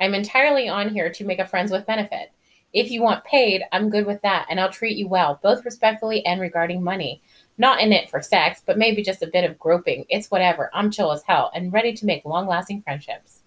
I'm 0.00 0.14
entirely 0.14 0.68
on 0.68 0.90
here 0.90 1.10
to 1.10 1.24
make 1.24 1.40
a 1.40 1.46
friends 1.46 1.72
with 1.72 1.86
benefit. 1.86 2.30
If 2.72 2.90
you 2.90 3.02
want 3.02 3.24
paid, 3.24 3.62
I'm 3.72 3.88
good 3.88 4.06
with 4.06 4.20
that, 4.22 4.46
and 4.50 4.60
I'll 4.60 4.70
treat 4.70 4.96
you 4.96 5.08
well, 5.08 5.40
both 5.42 5.64
respectfully 5.64 6.24
and 6.26 6.40
regarding 6.40 6.82
money. 6.82 7.22
Not 7.56 7.80
in 7.80 7.92
it 7.92 8.10
for 8.10 8.22
sex, 8.22 8.62
but 8.64 8.78
maybe 8.78 9.02
just 9.02 9.22
a 9.22 9.26
bit 9.26 9.48
of 9.48 9.58
groping. 9.58 10.04
It's 10.08 10.30
whatever. 10.30 10.70
I'm 10.74 10.90
chill 10.90 11.10
as 11.10 11.22
hell 11.22 11.50
and 11.54 11.72
ready 11.72 11.92
to 11.94 12.06
make 12.06 12.24
long 12.24 12.46
lasting 12.46 12.82
friendships. 12.82 13.40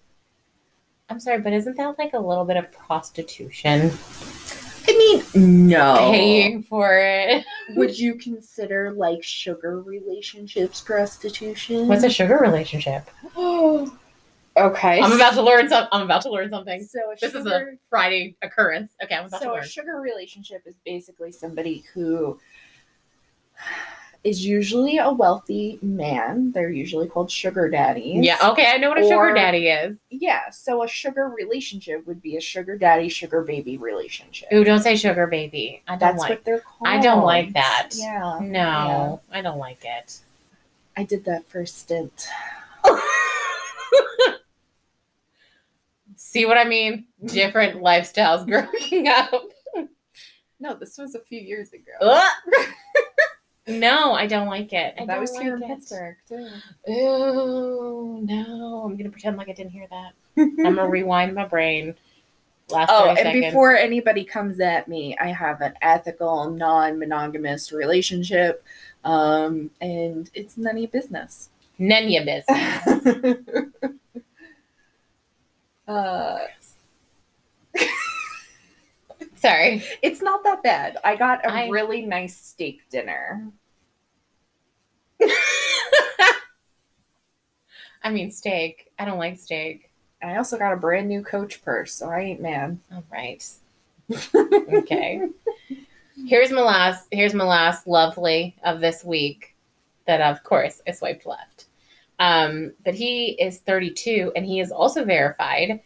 I'm 1.08 1.20
sorry, 1.20 1.40
but 1.40 1.52
isn't 1.52 1.76
that 1.76 1.98
like 1.98 2.14
a 2.14 2.18
little 2.18 2.44
bit 2.44 2.56
of 2.56 2.70
prostitution? 2.72 3.90
I 4.88 5.22
mean, 5.34 5.68
no. 5.68 5.96
Paying 6.10 6.64
for 6.64 6.98
it. 6.98 7.44
Would 7.76 7.98
you 7.98 8.16
consider 8.16 8.92
like 8.92 9.22
sugar 9.22 9.80
relationships 9.80 10.80
prostitution? 10.80 11.86
What's 11.86 12.04
a 12.04 12.10
sugar 12.10 12.38
relationship? 12.38 13.08
Oh, 13.36 13.98
okay. 14.56 15.00
I'm 15.00 15.12
about 15.12 15.34
to 15.34 15.42
learn 15.42 15.68
some. 15.68 15.88
I'm 15.92 16.02
about 16.02 16.22
to 16.22 16.30
learn 16.30 16.50
something. 16.50 16.82
So 16.82 17.00
a 17.12 17.16
This 17.20 17.34
is 17.34 17.46
a 17.46 17.72
Friday 17.88 18.36
occurrence. 18.42 18.92
Okay, 19.02 19.14
I'm 19.14 19.26
about 19.26 19.42
to 19.42 19.52
learn. 19.52 19.62
so 19.62 19.66
a 19.66 19.68
sugar 19.68 20.00
relationship 20.00 20.62
is 20.66 20.74
basically 20.84 21.32
somebody 21.32 21.84
who 21.92 22.38
is 24.24 24.46
usually 24.46 24.98
a 24.98 25.10
wealthy 25.10 25.78
man. 25.82 26.52
They're 26.52 26.70
usually 26.70 27.08
called 27.08 27.30
sugar 27.30 27.68
daddies. 27.68 28.24
Yeah. 28.24 28.38
Okay, 28.50 28.66
I 28.70 28.76
know 28.76 28.90
what 28.90 28.98
a 28.98 29.02
sugar 29.02 29.34
daddy 29.34 29.68
is. 29.68 29.98
Yeah. 30.10 30.48
So 30.50 30.84
a 30.84 30.88
sugar 30.88 31.28
relationship 31.28 32.06
would 32.06 32.22
be 32.22 32.36
a 32.36 32.40
sugar 32.40 32.78
daddy, 32.78 33.08
sugar 33.08 33.42
baby 33.42 33.78
relationship. 33.78 34.48
Ooh, 34.52 34.62
don't 34.62 34.80
say 34.80 34.94
sugar 34.94 35.26
baby. 35.26 35.82
I 35.88 35.92
don't 35.92 36.00
That's 36.00 36.18
like. 36.20 36.30
what 36.30 36.44
they're 36.44 36.60
called. 36.60 36.86
I 36.86 37.00
don't 37.00 37.24
like 37.24 37.52
that. 37.54 37.90
Yeah. 37.94 38.38
No, 38.40 39.20
I 39.32 39.42
don't 39.42 39.58
like 39.58 39.84
it. 39.84 40.20
I 40.96 41.02
did 41.04 41.24
that 41.24 41.48
for 41.48 41.62
a 41.62 41.66
stint. 41.66 42.28
See 46.32 46.46
what 46.46 46.56
I 46.56 46.64
mean? 46.64 47.04
Different 47.26 47.82
lifestyles 47.82 48.46
growing 48.46 49.06
up. 49.08 49.42
No, 50.58 50.74
this 50.74 50.96
was 50.96 51.14
a 51.14 51.20
few 51.20 51.40
years 51.40 51.70
ago. 51.72 52.22
No, 53.68 54.12
I 54.12 54.26
don't 54.26 54.48
like 54.48 54.72
it. 54.72 54.94
I 54.98 55.06
that 55.06 55.20
was 55.20 55.30
like 55.34 55.42
here 55.42 55.54
in 55.54 55.62
it. 55.62 55.68
Pittsburgh 55.68 56.16
too. 56.28 56.48
Ooh, 56.90 58.20
no. 58.24 58.82
I'm 58.84 58.96
gonna 58.96 59.08
pretend 59.08 59.36
like 59.36 59.48
I 59.48 59.52
didn't 59.52 59.70
hear 59.70 59.86
that. 59.88 60.14
I'm 60.36 60.56
gonna 60.56 60.88
rewind 60.88 61.32
my 61.36 61.44
brain. 61.46 61.94
Last 62.70 62.90
Oh, 62.92 63.10
and 63.10 63.18
seconds. 63.18 63.46
before 63.46 63.76
anybody 63.76 64.24
comes 64.24 64.58
at 64.58 64.88
me, 64.88 65.16
I 65.20 65.28
have 65.28 65.60
an 65.60 65.74
ethical, 65.80 66.50
non-monogamous 66.50 67.70
relationship, 67.70 68.64
um, 69.04 69.70
and 69.80 70.28
it's 70.34 70.56
none 70.58 70.74
of 70.74 70.80
your 70.82 70.90
business. 70.90 71.48
none 71.78 72.02
of 72.02 72.10
your 72.10 72.24
business. 72.24 73.68
Uh, 75.88 76.38
Sorry. 79.36 79.82
it's 80.02 80.22
not 80.22 80.42
that 80.44 80.62
bad. 80.62 80.98
I 81.04 81.16
got 81.16 81.44
a 81.44 81.50
I- 81.52 81.68
really 81.68 82.02
nice 82.02 82.36
steak 82.36 82.88
dinner. 82.90 83.48
I 88.02 88.10
mean 88.10 88.30
steak. 88.30 88.90
I 88.98 89.04
don't 89.04 89.18
like 89.18 89.38
steak. 89.38 89.90
I 90.22 90.36
also 90.36 90.58
got 90.58 90.72
a 90.72 90.76
brand 90.76 91.08
new 91.08 91.22
Coach 91.22 91.62
purse, 91.62 91.92
so 91.94 92.08
I 92.08 92.20
ain't 92.20 92.40
mad. 92.40 92.78
All 92.92 93.04
right. 93.10 93.44
Okay. 94.34 95.28
here's 96.26 96.50
my 96.50 96.60
last. 96.60 97.06
Here's 97.10 97.32
my 97.34 97.44
last 97.44 97.86
lovely 97.86 98.54
of 98.64 98.80
this 98.80 99.02
week. 99.04 99.54
That 100.06 100.20
of 100.20 100.42
course 100.42 100.82
I 100.86 100.90
swiped 100.92 101.24
left. 101.26 101.66
Um, 102.22 102.72
but 102.84 102.94
he 102.94 103.30
is 103.32 103.58
32 103.58 104.30
and 104.36 104.46
he 104.46 104.60
is 104.60 104.70
also 104.70 105.04
verified, 105.04 105.80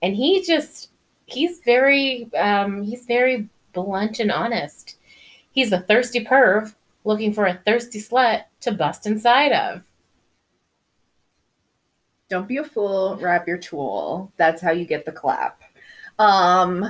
and 0.00 0.14
he 0.14 0.44
just 0.44 0.90
he's 1.26 1.58
very 1.64 2.32
um, 2.34 2.82
he's 2.82 3.06
very 3.06 3.48
blunt 3.72 4.20
and 4.20 4.30
honest. 4.30 4.96
He's 5.50 5.72
a 5.72 5.80
thirsty 5.80 6.24
perv 6.24 6.74
looking 7.02 7.32
for 7.32 7.46
a 7.46 7.54
thirsty 7.54 8.00
slut 8.00 8.44
to 8.60 8.70
bust 8.70 9.04
inside 9.04 9.50
of. 9.50 9.82
Don't 12.30 12.46
be 12.46 12.58
a 12.58 12.64
fool. 12.64 13.18
Wrap 13.20 13.48
your 13.48 13.58
tool. 13.58 14.32
That's 14.36 14.62
how 14.62 14.70
you 14.70 14.84
get 14.84 15.04
the 15.04 15.12
clap. 15.12 15.60
Um, 16.20 16.86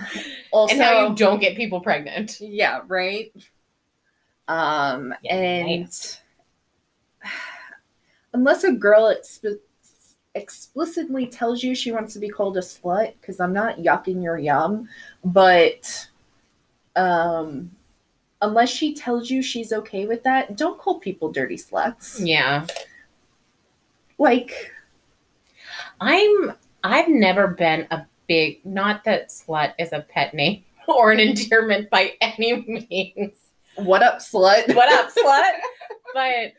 also, 0.53 0.74
and 0.74 0.82
how 0.82 1.09
you 1.09 1.14
don't 1.16 1.41
get 1.41 1.57
people 1.57 1.80
pregnant. 1.80 2.39
Yeah, 2.39 2.82
right. 2.87 3.32
Um, 4.47 5.14
Yeah, 5.22 5.37
and 5.37 6.18
unless 8.35 8.64
a 8.64 8.72
girl 8.72 9.14
exp- 9.14 9.59
explicitly 10.35 11.26
tells 11.26 11.62
you 11.62 11.74
she 11.74 11.93
wants 11.93 12.12
to 12.12 12.18
be 12.18 12.28
called 12.28 12.57
a 12.57 12.61
slut, 12.61 13.14
because 13.20 13.41
I'm 13.41 13.55
not 13.55 13.78
yucking 13.78 14.22
your 14.22 14.37
yum, 14.37 14.89
but 15.24 16.09
um, 16.97 17.70
unless 18.43 18.68
she 18.68 18.95
tells 18.95 19.30
you 19.30 19.43
she's 19.43 19.72
okay 19.72 20.07
with 20.07 20.22
that, 20.24 20.57
don't 20.57 20.78
call 20.78 20.99
people 20.99 21.32
dirty 21.32 21.57
sluts. 21.57 22.20
Yeah. 22.24 22.66
Like, 24.18 24.72
I'm 26.01 26.53
I've 26.82 27.09
never 27.09 27.49
been 27.49 27.87
a 27.91 28.05
big 28.26 28.64
not 28.64 29.05
that 29.05 29.28
slut 29.28 29.74
is 29.78 29.93
a 29.93 30.01
pet 30.01 30.35
name 30.35 30.64
or 30.89 31.12
an 31.12 31.20
endearment 31.20 31.89
by 31.91 32.12
any 32.20 32.87
means. 32.91 33.37
what 33.76 34.03
up, 34.03 34.18
slut? 34.18 34.74
What 34.74 34.93
up, 34.93 35.11
slut? 35.16 35.53
But 36.12 36.53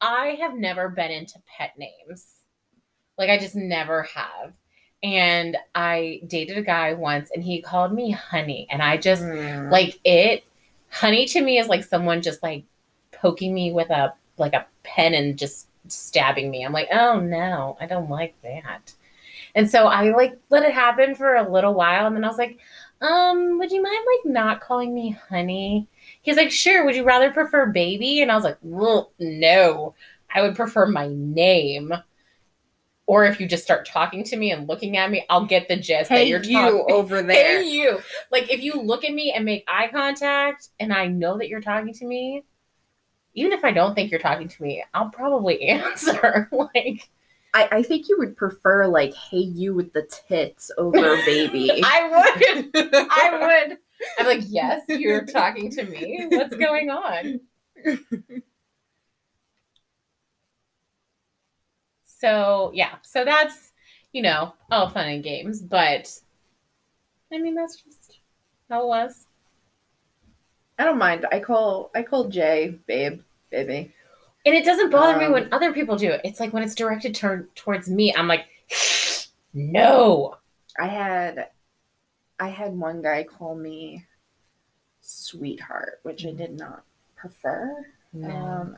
I 0.00 0.38
have 0.40 0.54
never 0.56 0.88
been 0.88 1.10
into 1.10 1.38
pet 1.56 1.72
names. 1.78 2.26
Like 3.16 3.30
I 3.30 3.38
just 3.38 3.54
never 3.56 4.04
have. 4.04 4.54
And 5.02 5.56
I 5.74 6.20
dated 6.26 6.58
a 6.58 6.62
guy 6.62 6.94
once 6.94 7.30
and 7.32 7.42
he 7.42 7.62
called 7.62 7.92
me 7.92 8.10
honey 8.10 8.66
and 8.70 8.82
I 8.82 8.96
just 8.96 9.22
Mm. 9.22 9.70
like 9.70 9.98
it 10.04 10.44
honey 10.90 11.26
to 11.26 11.40
me 11.40 11.58
is 11.58 11.68
like 11.68 11.84
someone 11.84 12.22
just 12.22 12.42
like 12.42 12.64
poking 13.12 13.54
me 13.54 13.72
with 13.72 13.90
a 13.90 14.12
like 14.38 14.54
a 14.54 14.66
pen 14.82 15.14
and 15.14 15.38
just 15.38 15.66
stabbing 15.88 16.50
me 16.50 16.64
i'm 16.64 16.72
like 16.72 16.88
oh 16.92 17.18
no 17.20 17.76
i 17.80 17.86
don't 17.86 18.10
like 18.10 18.34
that 18.42 18.92
and 19.54 19.70
so 19.70 19.86
i 19.86 20.10
like 20.10 20.38
let 20.50 20.62
it 20.62 20.72
happen 20.72 21.14
for 21.14 21.34
a 21.36 21.50
little 21.50 21.74
while 21.74 22.06
and 22.06 22.14
then 22.16 22.24
i 22.24 22.28
was 22.28 22.38
like 22.38 22.58
um 23.00 23.58
would 23.58 23.70
you 23.72 23.82
mind 23.82 23.96
like 24.24 24.32
not 24.32 24.60
calling 24.60 24.94
me 24.94 25.10
honey 25.28 25.86
he's 26.22 26.36
like 26.36 26.50
sure 26.50 26.84
would 26.84 26.96
you 26.96 27.04
rather 27.04 27.30
prefer 27.30 27.66
baby 27.66 28.20
and 28.20 28.30
i 28.30 28.34
was 28.34 28.44
like 28.44 28.58
well 28.62 29.12
no 29.18 29.94
i 30.34 30.42
would 30.42 30.54
prefer 30.56 30.86
my 30.86 31.08
name 31.08 31.92
or 33.06 33.24
if 33.24 33.40
you 33.40 33.46
just 33.48 33.64
start 33.64 33.86
talking 33.86 34.22
to 34.22 34.36
me 34.36 34.50
and 34.52 34.68
looking 34.68 34.96
at 34.98 35.10
me 35.10 35.24
i'll 35.30 35.46
get 35.46 35.66
the 35.68 35.76
gist 35.76 36.10
that 36.10 36.26
you're 36.26 36.42
you 36.42 36.52
talking 36.52 36.84
over 36.94 37.22
there. 37.22 37.62
Hey, 37.62 37.68
you. 37.68 38.00
Like, 38.30 38.50
if 38.52 38.62
you 38.62 38.74
look 38.82 39.04
at 39.04 39.12
me 39.14 39.32
and 39.32 39.44
make 39.44 39.64
eye 39.66 39.88
contact 39.88 40.68
and 40.78 40.92
I 40.92 41.06
know 41.06 41.38
that 41.38 41.48
you're 41.48 41.62
talking 41.62 41.94
to 41.94 42.04
me, 42.04 42.42
even 43.34 43.52
if 43.52 43.64
I 43.64 43.70
don't 43.72 43.94
think 43.94 44.10
you're 44.10 44.20
talking 44.20 44.48
to 44.48 44.62
me, 44.62 44.84
I'll 44.92 45.08
probably 45.10 45.62
answer. 45.68 46.48
like, 46.52 47.08
I, 47.54 47.68
I 47.72 47.82
think 47.82 48.08
you 48.08 48.16
would 48.18 48.36
prefer 48.36 48.86
like 48.86 49.14
"Hey 49.14 49.38
you" 49.38 49.72
with 49.74 49.92
the 49.94 50.02
tits 50.28 50.70
over 50.76 51.16
"baby." 51.24 51.82
I 51.82 52.08
would. 52.10 52.70
I 53.10 53.64
would. 53.68 53.78
I'm 54.18 54.26
like, 54.26 54.42
yes, 54.46 54.82
you're 54.88 55.24
talking 55.24 55.70
to 55.72 55.84
me. 55.84 56.26
What's 56.30 56.56
going 56.56 56.90
on? 56.90 57.40
So, 62.04 62.70
yeah. 62.74 62.96
So 63.02 63.24
that's, 63.24 63.70
you 64.12 64.22
know, 64.22 64.54
all 64.70 64.88
fun 64.88 65.08
and 65.08 65.22
games. 65.22 65.62
But, 65.62 66.12
I 67.32 67.38
mean, 67.38 67.54
that's 67.54 67.76
just 67.76 68.18
how 68.68 68.82
it 68.82 68.88
was. 68.88 69.26
I 70.78 70.84
don't 70.84 70.98
mind. 70.98 71.26
I 71.32 71.40
call 71.40 71.90
I 71.94 72.02
call 72.02 72.28
Jay 72.28 72.78
babe, 72.86 73.20
baby. 73.50 73.92
And 74.46 74.54
it 74.54 74.64
doesn't 74.64 74.90
bother 74.90 75.18
me 75.18 75.26
Um, 75.26 75.32
when 75.32 75.52
other 75.52 75.72
people 75.72 75.96
do 75.96 76.10
it. 76.10 76.20
It's 76.24 76.40
like 76.40 76.52
when 76.52 76.62
it's 76.62 76.74
directed 76.74 77.14
tur- 77.14 77.48
towards 77.54 77.88
me, 77.90 78.14
I'm 78.14 78.28
like, 78.28 78.46
no. 79.52 80.36
I 80.78 80.86
had 80.86 81.48
I 82.40 82.48
had 82.48 82.72
one 82.72 83.02
guy 83.02 83.24
call 83.24 83.54
me 83.54 84.04
sweetheart, 85.00 86.00
which 86.02 86.24
I 86.26 86.32
did 86.32 86.56
not 86.56 86.84
prefer. 87.16 87.84
Um, 88.24 88.76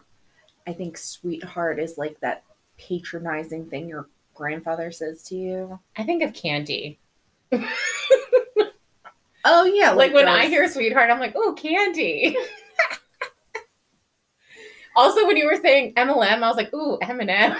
I 0.67 0.73
think 0.73 0.97
sweetheart 0.97 1.79
is 1.79 1.99
like 1.99 2.19
that 2.21 2.45
patronizing 2.79 3.67
thing 3.67 3.89
your 3.89 4.09
grandfather 4.35 4.91
says 4.91 5.23
to 5.25 5.37
you. 5.37 5.81
I 5.97 6.05
think 6.05 6.23
of 6.23 6.33
candy. 6.33 6.99
Oh 9.45 9.65
yeah, 9.65 9.93
Like 9.93 10.13
when 10.13 10.29
I 10.29 10.47
hear 10.47 10.69
sweetheart, 10.69 11.11
I'm 11.11 11.21
like, 11.21 11.33
oh, 11.35 11.55
candy. 11.55 12.37
also, 14.97 15.27
when 15.27 15.37
you 15.37 15.47
were 15.47 15.61
saying 15.61 15.95
MLM, 15.95 16.43
I 16.43 16.49
was 16.49 16.57
like, 16.57 16.73
ooh, 16.75 16.99
M&M. 16.99 17.57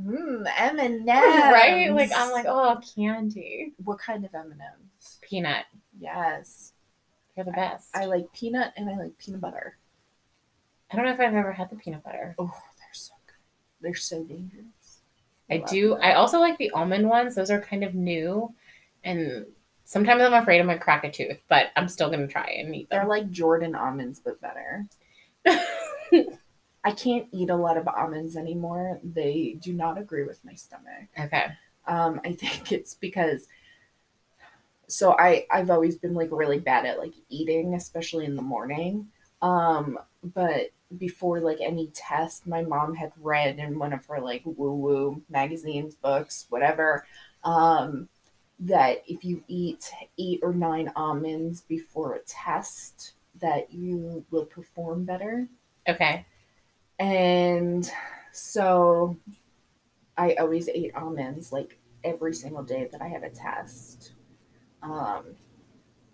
mm, 0.00 0.52
M 0.56 0.78
and 0.80 1.06
right? 1.06 1.92
Like, 1.92 2.10
I'm 2.16 2.32
like, 2.32 2.46
oh, 2.48 2.80
candy. 2.96 3.74
what 3.84 3.98
kind 3.98 4.24
of 4.24 4.34
M 4.34 4.52
and 4.52 4.60
M's? 4.60 4.83
Peanut. 5.34 5.64
Yes, 5.98 6.74
You're 7.36 7.44
the 7.44 7.50
best. 7.50 7.88
I 7.92 8.04
like 8.04 8.32
peanut 8.32 8.72
and 8.76 8.88
I 8.88 8.96
like 8.96 9.18
peanut 9.18 9.40
butter. 9.40 9.76
I 10.88 10.94
don't 10.94 11.06
know 11.06 11.10
if 11.10 11.18
I've 11.18 11.34
ever 11.34 11.50
had 11.50 11.70
the 11.70 11.74
peanut 11.74 12.04
butter. 12.04 12.36
Oh, 12.38 12.54
they're 12.78 12.92
so 12.92 13.14
good. 13.26 13.34
They're 13.80 13.96
so 13.96 14.22
dangerous. 14.22 15.00
I 15.50 15.56
love 15.56 15.68
do. 15.68 15.88
them. 15.88 15.98
I 16.02 16.12
also 16.12 16.38
like 16.38 16.56
the 16.58 16.70
almond 16.70 17.08
ones. 17.08 17.34
Those 17.34 17.50
are 17.50 17.60
kind 17.60 17.82
of 17.82 17.96
new. 17.96 18.54
And 19.02 19.46
sometimes 19.82 20.22
I'm 20.22 20.34
afraid 20.34 20.60
I'm 20.60 20.66
going 20.66 20.78
to 20.78 20.84
crack 20.84 21.02
a 21.02 21.10
tooth, 21.10 21.42
but 21.48 21.72
I'm 21.74 21.88
still 21.88 22.10
going 22.10 22.24
to 22.24 22.32
try 22.32 22.46
and 22.56 22.72
eat 22.72 22.88
them. 22.88 23.00
They're 23.00 23.08
like 23.08 23.28
Jordan 23.32 23.74
almonds, 23.74 24.20
but 24.20 24.40
better. 24.40 24.86
I 26.84 26.92
can't 26.92 27.26
eat 27.32 27.50
a 27.50 27.56
lot 27.56 27.76
of 27.76 27.88
almonds 27.88 28.36
anymore. 28.36 29.00
They 29.02 29.56
do 29.60 29.72
not 29.72 29.98
agree 29.98 30.22
with 30.22 30.44
my 30.44 30.54
stomach. 30.54 31.08
okay. 31.18 31.46
Um, 31.88 32.20
I 32.24 32.34
think 32.34 32.70
it's 32.70 32.94
because 32.94 33.48
so 34.94 35.16
I 35.18 35.44
I've 35.50 35.70
always 35.70 35.96
been 35.96 36.14
like 36.14 36.28
really 36.30 36.60
bad 36.60 36.86
at 36.86 37.00
like 37.00 37.14
eating, 37.28 37.74
especially 37.74 38.26
in 38.26 38.36
the 38.36 38.42
morning. 38.42 39.08
Um, 39.42 39.98
but 40.22 40.70
before 40.96 41.40
like 41.40 41.58
any 41.60 41.88
test, 41.88 42.46
my 42.46 42.62
mom 42.62 42.94
had 42.94 43.10
read 43.20 43.58
in 43.58 43.80
one 43.80 43.92
of 43.92 44.06
her 44.06 44.20
like 44.20 44.42
woo 44.44 44.76
woo 44.76 45.22
magazines, 45.28 45.96
books, 45.96 46.46
whatever, 46.48 47.04
um, 47.42 48.08
that 48.60 49.02
if 49.08 49.24
you 49.24 49.42
eat 49.48 49.90
eight 50.16 50.38
or 50.44 50.54
nine 50.54 50.92
almonds 50.94 51.62
before 51.62 52.14
a 52.14 52.20
test, 52.20 53.14
that 53.40 53.72
you 53.72 54.24
will 54.30 54.46
perform 54.46 55.04
better. 55.04 55.48
Okay. 55.88 56.24
And 57.00 57.90
so 58.30 59.16
I 60.16 60.34
always 60.34 60.68
ate 60.68 60.94
almonds 60.94 61.50
like 61.50 61.80
every 62.04 62.32
single 62.32 62.62
day 62.62 62.88
that 62.92 63.02
I 63.02 63.08
had 63.08 63.24
a 63.24 63.30
test. 63.30 64.13
Um, 64.84 65.24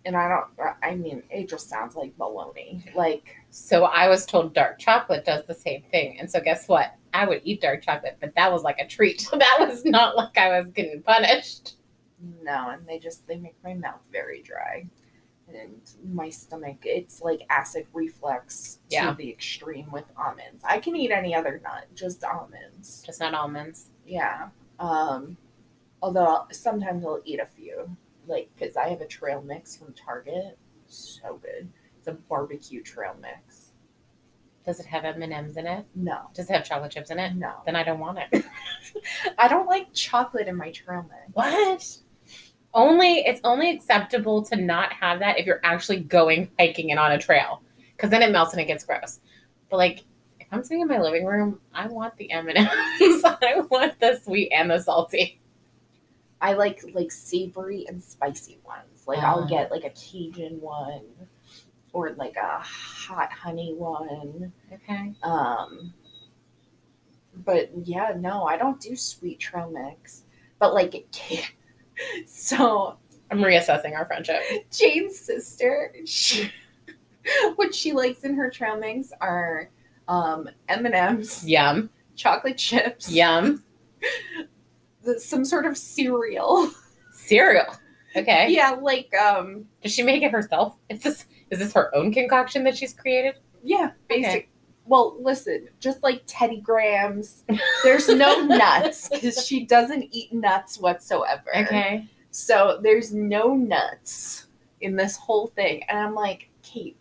and 0.07 0.17
I 0.17 0.29
don't, 0.29 0.47
I 0.83 0.95
mean, 0.95 1.23
it 1.31 1.49
just 1.49 1.69
sounds 1.69 1.95
like 1.95 2.17
baloney. 2.17 2.83
Like, 2.95 3.37
So 3.51 3.85
I 3.85 4.09
was 4.09 4.25
told 4.25 4.55
dark 4.55 4.79
chocolate 4.79 5.27
does 5.27 5.45
the 5.47 5.55
same 5.55 5.83
thing. 5.91 6.19
And 6.19 6.31
so 6.31 6.41
guess 6.41 6.69
what? 6.69 6.95
I 7.13 7.27
would 7.27 7.43
eat 7.45 7.61
dark 7.61 7.83
chocolate, 7.83 8.17
but 8.21 8.35
that 8.37 8.51
was 8.51 8.63
like 8.63 8.79
a 8.79 8.87
treat. 8.87 9.29
that 9.33 9.57
was 9.61 9.85
not 9.85 10.17
like 10.17 10.39
I 10.39 10.59
was 10.59 10.71
getting 10.71 11.03
punished. 11.03 11.75
no, 12.43 12.71
and 12.71 12.87
they 12.87 12.99
just, 12.99 13.27
they 13.27 13.37
make 13.37 13.57
my 13.63 13.75
mouth 13.75 14.01
very 14.11 14.41
dry. 14.43 14.87
And 15.49 15.81
my 16.15 16.31
stomach, 16.31 16.77
it's 16.85 17.21
like 17.21 17.41
acid 17.51 17.87
reflux 17.93 18.79
to 18.89 18.95
Yeah. 18.95 19.15
the 19.15 19.29
extreme 19.29 19.91
with 19.91 20.05
almonds. 20.17 20.63
I 20.65 20.79
can 20.79 20.95
eat 20.95 21.11
any 21.11 21.35
other 21.35 21.61
nut, 21.65 21.87
just 21.95 22.23
almonds. 22.25 23.03
Just 23.05 23.19
not 23.21 23.35
almonds. 23.35 23.89
Yeah. 24.07 24.51
Um, 24.79 25.37
although 26.01 26.47
sometimes 26.53 27.05
I'll 27.05 27.21
eat 27.25 27.41
a 27.41 27.47
few, 27.47 27.97
like 28.31 28.49
because 28.59 28.77
I 28.77 28.89
have 28.89 29.01
a 29.01 29.07
trail 29.07 29.43
mix 29.43 29.77
from 29.77 29.93
Target. 29.93 30.59
So 30.89 31.37
good. 31.43 31.69
It's 31.99 32.09
a 32.09 32.13
barbecue 32.13 32.83
trail 32.83 33.15
mix. 33.21 33.67
Does 34.67 34.79
it 34.81 34.87
have 34.87 35.05
M&Ms 35.05 35.57
in 35.57 35.67
it? 35.67 35.87
No, 35.95 36.19
Does 36.35 36.49
it 36.51 36.53
have 36.53 36.65
chocolate 36.67 36.93
chips 36.93 37.11
in 37.11 37.19
it? 37.19 37.35
no. 37.35 37.53
Then 37.65 37.77
I 37.77 37.83
don't 37.83 37.99
want 37.99 38.19
it. 38.31 38.45
I 39.39 39.49
don't 39.49 39.67
like 39.67 39.93
chocolate 39.95 40.49
in 40.49 40.57
my 40.57 40.71
trail 40.71 41.03
mix. 41.09 41.33
what? 41.33 41.97
Only 42.73 43.19
it's 43.27 43.41
only 43.43 43.71
acceptable 43.71 44.43
to 44.45 44.57
not 44.57 44.93
have 44.93 45.19
that 45.21 45.39
if 45.39 45.47
you're 45.47 45.61
actually 45.65 46.01
going 46.01 46.51
hiking 46.59 46.91
and 46.93 47.01
on 47.01 47.11
a 47.11 47.19
trail, 47.19 47.63
because 47.97 48.11
then 48.11 48.23
it 48.23 48.31
melts 48.31 48.53
and 48.53 48.61
it 48.61 48.67
gets 48.67 48.85
gross. 48.85 49.19
But 49.71 49.79
like, 49.79 50.05
if 50.39 50.47
I'm 50.53 50.63
sitting 50.63 50.83
in 50.83 50.89
my 50.89 51.01
living 51.01 51.25
room, 51.25 51.61
I 51.75 51.89
want 51.89 52.17
the 52.17 52.31
M 52.31 52.49
and 52.49 52.59
M's. 52.59 53.25
I 53.25 53.63
want 53.71 53.99
the 53.99 54.21
sweet 54.23 54.51
and 54.53 54.71
the 54.71 54.79
salty. 54.79 55.40
I 56.41 56.55
like 56.55 56.83
like 56.95 57.11
savory 57.13 57.85
and 57.89 58.03
spicy 58.03 58.59
ones. 58.65 59.05
Like 59.07 59.19
I'll 59.21 59.45
Ah. 59.45 59.47
get 59.47 59.71
like 59.71 59.85
a 59.85 59.91
Cajun 59.91 60.61
one, 60.61 61.03
or 61.93 62.11
like 62.13 62.37
a 62.37 62.59
hot 62.59 63.31
honey 63.33 63.75
one. 63.75 64.53
Okay. 64.73 65.13
Um, 65.23 65.93
but 67.45 67.71
yeah, 67.85 68.15
no, 68.17 68.45
I 68.45 68.57
don't 68.57 68.81
do 68.81 68.97
sweet 68.97 69.39
trail 69.41 69.71
mix. 69.71 70.23
But 70.59 70.75
like, 70.75 71.07
so 72.27 72.99
I'm 73.31 73.39
reassessing 73.41 73.95
our 73.95 74.05
friendship. 74.05 74.41
Jane's 74.71 75.19
sister, 75.19 75.95
she, 76.05 76.51
what 77.57 77.75
she 77.75 77.93
likes 77.93 78.25
in 78.25 78.35
her 78.35 78.51
trail 78.51 78.79
mix 78.79 79.13
are 79.21 79.71
um, 80.09 80.49
M 80.69 80.85
and 80.87 80.95
M's, 80.95 81.47
Yum. 81.49 81.89
chocolate 82.17 82.59
chips, 82.59 83.11
Yum. 83.11 83.63
the- 85.05 85.21
some 85.21 85.45
sort 85.45 85.67
of 85.67 85.77
cereal. 85.77 86.71
Cereal. 87.13 87.67
Okay. 88.17 88.49
Yeah, 88.51 88.71
like 88.81 89.13
um, 89.15 89.67
Does 89.83 89.93
she 89.93 90.03
make 90.03 90.23
it 90.23 90.33
herself? 90.33 90.77
Is 90.89 91.03
this 91.03 91.27
is 91.51 91.59
this 91.59 91.73
her 91.75 91.95
own 91.95 92.13
concoction 92.13 92.65
that 92.65 92.77
she's 92.77 92.93
created? 92.95 93.35
yeah, 93.63 93.91
Okay. 94.11 94.23
basic. 94.23 94.51
Well, 94.87 95.17
listen, 95.23 95.69
just 95.79 96.03
like 96.03 96.23
Teddy 96.27 96.61
Grahams, 96.61 97.45
there's 97.85 98.09
no 98.09 98.41
nuts 98.47 99.09
because 99.09 99.47
she 99.47 99.65
doesn't 99.67 100.09
eat 100.11 100.33
nuts 100.33 100.79
whatsoever. 100.79 101.55
Okay. 101.57 102.07
So 102.33 102.79
there's 102.83 103.13
no 103.13 103.55
nuts 103.55 104.47
in 104.81 104.97
this 104.97 105.17
whole 105.17 105.49
thing. 105.49 105.83
And 105.89 105.99
I'm 105.99 106.15
like, 106.15 106.49
Kate, 106.63 106.97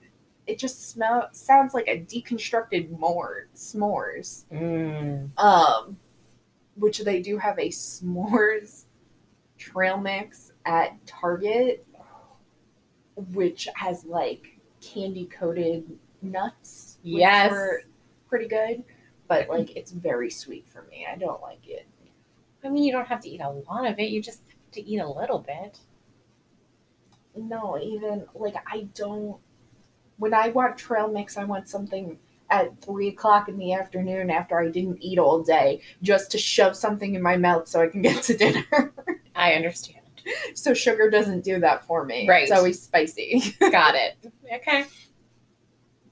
it 0.45 0.59
just 0.59 0.89
smell 0.91 1.29
sounds 1.31 1.73
like 1.73 1.87
a 1.87 2.01
deconstructed 2.01 2.89
more 2.99 3.47
s'mores. 3.55 4.43
Mm. 4.51 5.29
Um 5.39 5.97
which 6.79 6.99
they 6.99 7.21
do 7.21 7.37
have 7.37 7.57
a 7.59 7.69
s'mores 7.69 8.85
trail 9.57 9.97
mix 9.97 10.51
at 10.65 11.05
Target, 11.05 11.85
which 13.33 13.67
has 13.75 14.05
like 14.05 14.59
candy 14.81 15.25
coated 15.25 15.97
nuts. 16.21 16.97
which 17.03 17.19
Yes. 17.19 17.51
were 17.51 17.81
pretty 18.27 18.47
good, 18.47 18.83
but 19.27 19.49
like 19.49 19.75
it's 19.75 19.91
very 19.91 20.29
sweet 20.29 20.65
for 20.67 20.83
me. 20.83 21.05
I 21.11 21.15
don't 21.17 21.41
like 21.41 21.67
it. 21.67 21.85
I 22.63 22.69
mean, 22.69 22.83
you 22.83 22.91
don't 22.91 23.07
have 23.07 23.21
to 23.21 23.29
eat 23.29 23.41
a 23.41 23.49
lot 23.49 23.85
of 23.85 23.99
it. 23.99 24.09
You 24.09 24.21
just 24.21 24.41
have 24.49 24.71
to 24.73 24.81
eat 24.85 24.99
a 24.99 25.07
little 25.07 25.39
bit. 25.39 25.79
No, 27.35 27.79
even 27.81 28.25
like 28.35 28.55
I 28.67 28.87
don't. 28.95 29.39
When 30.17 30.33
I 30.33 30.49
want 30.49 30.77
trail 30.77 31.07
mix, 31.07 31.37
I 31.37 31.45
want 31.45 31.69
something 31.69 32.19
at 32.49 32.81
three 32.81 33.09
o'clock 33.09 33.47
in 33.47 33.57
the 33.57 33.73
afternoon 33.73 34.29
after 34.29 34.59
I 34.59 34.69
didn't 34.69 35.01
eat 35.01 35.19
all 35.19 35.43
day, 35.43 35.81
just 36.01 36.31
to 36.31 36.37
shove 36.37 36.75
something 36.75 37.15
in 37.15 37.21
my 37.21 37.37
mouth 37.37 37.67
so 37.67 37.81
I 37.81 37.87
can 37.87 38.01
get 38.01 38.23
to 38.23 38.37
dinner. 38.37 38.93
I 39.35 39.53
understand. 39.53 39.99
so 40.53 40.73
sugar 40.73 41.09
doesn't 41.09 41.43
do 41.43 41.59
that 41.59 41.85
for 41.85 42.05
me. 42.05 42.27
Right. 42.27 42.43
It's 42.43 42.51
always 42.51 42.81
spicy. 42.81 43.55
Got 43.59 43.95
it. 43.95 44.17
Okay. 44.53 44.85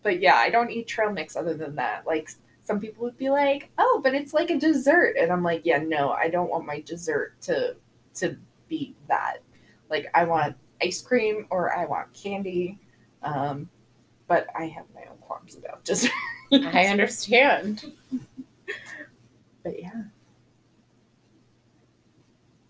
but 0.03 0.21
yeah, 0.21 0.35
I 0.35 0.49
don't 0.49 0.71
eat 0.71 0.87
trail 0.87 1.11
mix 1.11 1.35
other 1.35 1.53
than 1.55 1.75
that. 1.75 2.05
Like 2.05 2.29
some 2.63 2.79
people 2.79 3.03
would 3.03 3.17
be 3.17 3.29
like, 3.29 3.71
"Oh, 3.77 4.01
but 4.03 4.13
it's 4.13 4.33
like 4.33 4.49
a 4.49 4.59
dessert," 4.59 5.15
and 5.19 5.31
I'm 5.31 5.43
like, 5.43 5.65
"Yeah, 5.65 5.79
no, 5.79 6.11
I 6.11 6.29
don't 6.29 6.49
want 6.49 6.65
my 6.65 6.81
dessert 6.81 7.39
to 7.43 7.75
to 8.15 8.37
be 8.67 8.95
that. 9.07 9.37
Like 9.89 10.07
I 10.13 10.25
want 10.25 10.55
ice 10.81 11.01
cream 11.01 11.47
or 11.49 11.73
I 11.75 11.85
want 11.85 12.13
candy." 12.13 12.79
Um, 13.23 13.69
but 14.27 14.47
I 14.55 14.65
have 14.67 14.85
my 14.93 15.01
own 15.09 15.17
qualms 15.21 15.55
about 15.55 15.83
just. 15.83 16.09
I 16.51 16.85
understand. 16.87 17.91
but 19.63 19.79
yeah. 19.81 20.03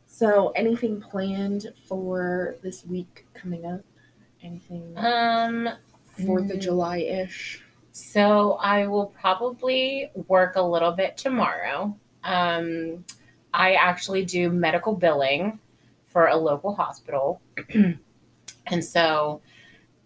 So, 0.06 0.50
anything 0.56 1.00
planned 1.00 1.68
for 1.88 2.56
this 2.64 2.84
week 2.86 3.28
coming 3.36 3.66
up? 3.66 3.82
Anything 4.42 4.94
Um, 4.98 5.70
Fourth 6.26 6.46
mm. 6.46 6.54
of 6.54 6.60
July 6.60 6.98
ish? 6.98 7.62
So 7.92 8.54
I 8.54 8.88
will 8.88 9.08
probably 9.08 10.12
work 10.28 10.56
a 10.56 10.62
little 10.62 10.92
bit 10.92 11.18
tomorrow. 11.18 11.96
Um, 12.24 13.06
I 13.54 13.74
actually 13.74 14.24
do 14.24 14.50
medical 14.50 14.94
billing 14.96 15.60
for 16.08 16.28
a 16.28 16.36
local 16.36 16.76
hospital. 16.76 17.42
and 18.68 18.84
so 18.86 19.42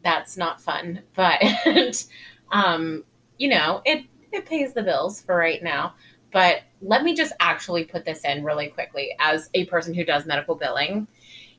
that's 0.04 0.38
not 0.38 0.62
fun, 0.62 1.02
but 1.16 2.06
um, 2.52 3.04
you 3.38 3.50
know, 3.50 3.82
it 3.86 4.06
it 4.32 4.46
pays 4.46 4.74
the 4.74 4.84
bills 4.84 5.22
for 5.22 5.36
right 5.36 5.62
now. 5.62 5.94
But 6.32 6.62
let 6.82 7.04
me 7.04 7.14
just 7.14 7.34
actually 7.40 7.84
put 7.84 8.06
this 8.06 8.24
in 8.24 8.44
really 8.44 8.68
quickly 8.68 9.16
as 9.20 9.50
a 9.54 9.66
person 9.66 9.94
who 9.94 10.06
does 10.06 10.26
medical 10.26 10.56
billing. 10.56 11.08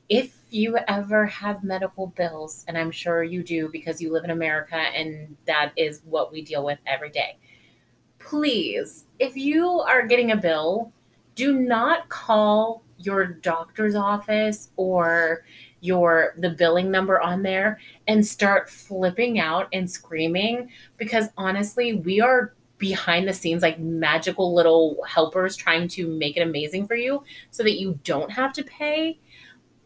If 0.09 0.35
you 0.49 0.77
ever 0.87 1.25
have 1.27 1.63
medical 1.63 2.07
bills, 2.07 2.65
and 2.67 2.77
I'm 2.77 2.91
sure 2.91 3.23
you 3.23 3.43
do 3.43 3.69
because 3.69 4.01
you 4.01 4.11
live 4.11 4.23
in 4.23 4.31
America 4.31 4.75
and 4.75 5.37
that 5.45 5.71
is 5.75 6.01
what 6.05 6.31
we 6.31 6.41
deal 6.41 6.65
with 6.65 6.79
every 6.87 7.09
day, 7.09 7.37
please, 8.19 9.05
if 9.19 9.35
you 9.35 9.67
are 9.67 10.07
getting 10.07 10.31
a 10.31 10.37
bill, 10.37 10.91
do 11.35 11.59
not 11.59 12.09
call 12.09 12.83
your 12.97 13.25
doctor's 13.25 13.95
office 13.95 14.69
or 14.75 15.43
your 15.83 16.33
the 16.37 16.49
billing 16.49 16.89
number 16.89 17.19
on 17.19 17.43
there 17.43 17.77
and 18.07 18.25
start 18.25 18.69
flipping 18.69 19.37
out 19.37 19.67
and 19.73 19.91
screaming 19.91 20.69
because 20.97 21.27
honestly 21.37 21.93
we 21.93 22.21
are 22.21 22.53
behind 22.77 23.27
the 23.27 23.33
scenes 23.33 23.61
like 23.61 23.79
magical 23.79 24.53
little 24.53 24.97
helpers 25.07 25.57
trying 25.57 25.89
to 25.89 26.07
make 26.07 26.37
it 26.37 26.41
amazing 26.41 26.87
for 26.87 26.95
you 26.95 27.21
so 27.51 27.63
that 27.63 27.79
you 27.79 27.99
don't 28.05 28.31
have 28.31 28.53
to 28.53 28.63
pay. 28.63 29.19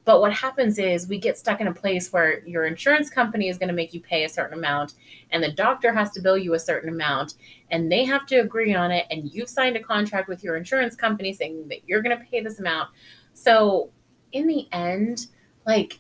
But 0.06 0.22
what 0.22 0.32
happens 0.32 0.80
is 0.80 1.08
we 1.08 1.18
get 1.18 1.38
stuck 1.38 1.62
in 1.62 1.68
a 1.68 1.74
place 1.74 2.14
where 2.14 2.46
your 2.48 2.66
insurance 2.66 3.10
company 3.10 3.50
is 3.50 3.58
going 3.58 3.68
to 3.68 3.76
make 3.76 3.94
you 3.94 4.00
pay 4.00 4.24
a 4.24 4.30
certain 4.30 4.58
amount 4.58 4.94
and 5.32 5.44
the 5.44 5.52
doctor 5.52 5.92
has 5.94 6.12
to 6.12 6.22
bill 6.22 6.38
you 6.38 6.54
a 6.54 6.60
certain 6.60 6.90
amount 6.90 7.34
and 7.72 7.92
they 7.92 8.06
have 8.06 8.26
to 8.28 8.38
agree 8.38 8.74
on 8.74 8.92
it 8.92 9.06
and 9.10 9.34
you've 9.34 9.50
signed 9.50 9.76
a 9.76 9.84
contract 9.84 10.30
with 10.30 10.44
your 10.44 10.58
insurance 10.58 10.96
company 10.96 11.34
saying 11.34 11.68
that 11.68 11.88
you're 11.88 12.04
going 12.04 12.18
to 12.18 12.24
pay 12.26 12.40
this 12.40 12.60
amount. 12.60 12.90
So 13.34 13.90
in 14.32 14.48
the 14.48 14.68
end 14.72 15.28
like 15.68 16.00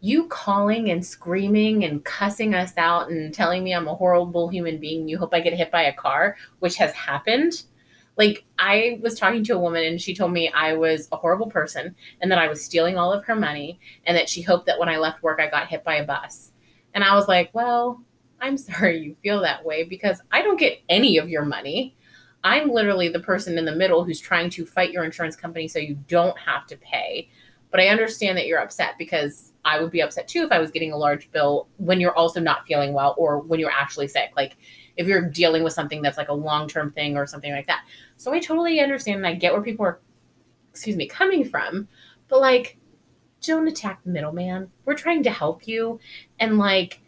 you 0.00 0.26
calling 0.26 0.90
and 0.90 1.04
screaming 1.04 1.84
and 1.84 2.04
cussing 2.04 2.54
us 2.54 2.72
out 2.76 3.10
and 3.10 3.32
telling 3.32 3.62
me 3.62 3.72
I'm 3.72 3.86
a 3.86 3.94
horrible 3.94 4.48
human 4.48 4.78
being, 4.78 5.08
you 5.08 5.18
hope 5.18 5.32
I 5.32 5.40
get 5.40 5.54
hit 5.54 5.70
by 5.70 5.82
a 5.82 5.92
car, 5.92 6.36
which 6.58 6.76
has 6.76 6.92
happened. 6.92 7.62
Like, 8.16 8.44
I 8.58 9.00
was 9.02 9.18
talking 9.18 9.42
to 9.44 9.54
a 9.54 9.58
woman 9.58 9.84
and 9.84 10.00
she 10.00 10.14
told 10.14 10.32
me 10.32 10.50
I 10.50 10.74
was 10.74 11.08
a 11.10 11.16
horrible 11.16 11.50
person 11.50 11.94
and 12.20 12.30
that 12.30 12.38
I 12.38 12.48
was 12.48 12.64
stealing 12.64 12.96
all 12.96 13.12
of 13.12 13.24
her 13.24 13.34
money 13.34 13.80
and 14.06 14.16
that 14.16 14.28
she 14.28 14.42
hoped 14.42 14.66
that 14.66 14.78
when 14.78 14.88
I 14.88 14.98
left 14.98 15.22
work, 15.22 15.40
I 15.40 15.48
got 15.48 15.68
hit 15.68 15.84
by 15.84 15.96
a 15.96 16.04
bus. 16.04 16.52
And 16.94 17.02
I 17.02 17.14
was 17.14 17.26
like, 17.26 17.50
well, 17.54 18.02
I'm 18.40 18.58
sorry 18.58 18.98
you 18.98 19.16
feel 19.22 19.40
that 19.40 19.64
way 19.64 19.84
because 19.84 20.20
I 20.32 20.42
don't 20.42 20.60
get 20.60 20.80
any 20.88 21.18
of 21.18 21.28
your 21.28 21.44
money. 21.44 21.96
I'm 22.44 22.70
literally 22.70 23.08
the 23.08 23.20
person 23.20 23.56
in 23.56 23.64
the 23.64 23.74
middle 23.74 24.04
who's 24.04 24.20
trying 24.20 24.50
to 24.50 24.66
fight 24.66 24.92
your 24.92 25.04
insurance 25.04 25.34
company 25.34 25.66
so 25.66 25.78
you 25.78 25.94
don't 26.08 26.38
have 26.38 26.66
to 26.66 26.76
pay. 26.76 27.30
But 27.74 27.80
I 27.80 27.88
understand 27.88 28.38
that 28.38 28.46
you're 28.46 28.60
upset 28.60 28.96
because 28.98 29.50
I 29.64 29.80
would 29.80 29.90
be 29.90 30.00
upset 30.00 30.28
too 30.28 30.44
if 30.44 30.52
I 30.52 30.60
was 30.60 30.70
getting 30.70 30.92
a 30.92 30.96
large 30.96 31.28
bill 31.32 31.66
when 31.78 31.98
you're 31.98 32.14
also 32.14 32.38
not 32.38 32.64
feeling 32.66 32.92
well 32.92 33.16
or 33.18 33.40
when 33.40 33.58
you're 33.58 33.68
actually 33.68 34.06
sick. 34.06 34.30
Like 34.36 34.56
if 34.96 35.08
you're 35.08 35.28
dealing 35.28 35.64
with 35.64 35.72
something 35.72 36.00
that's 36.00 36.16
like 36.16 36.28
a 36.28 36.34
long 36.34 36.68
term 36.68 36.92
thing 36.92 37.16
or 37.16 37.26
something 37.26 37.50
like 37.50 37.66
that. 37.66 37.84
So 38.16 38.32
I 38.32 38.38
totally 38.38 38.78
understand 38.78 39.16
and 39.16 39.26
I 39.26 39.34
get 39.34 39.52
where 39.52 39.60
people 39.60 39.84
are, 39.86 39.98
excuse 40.70 40.94
me, 40.94 41.08
coming 41.08 41.44
from. 41.44 41.88
But 42.28 42.40
like, 42.40 42.76
don't 43.42 43.66
attack 43.66 44.04
the 44.04 44.10
middleman. 44.10 44.70
We're 44.84 44.94
trying 44.94 45.24
to 45.24 45.30
help 45.30 45.66
you. 45.66 45.98
And 46.38 46.58
like, 46.58 47.00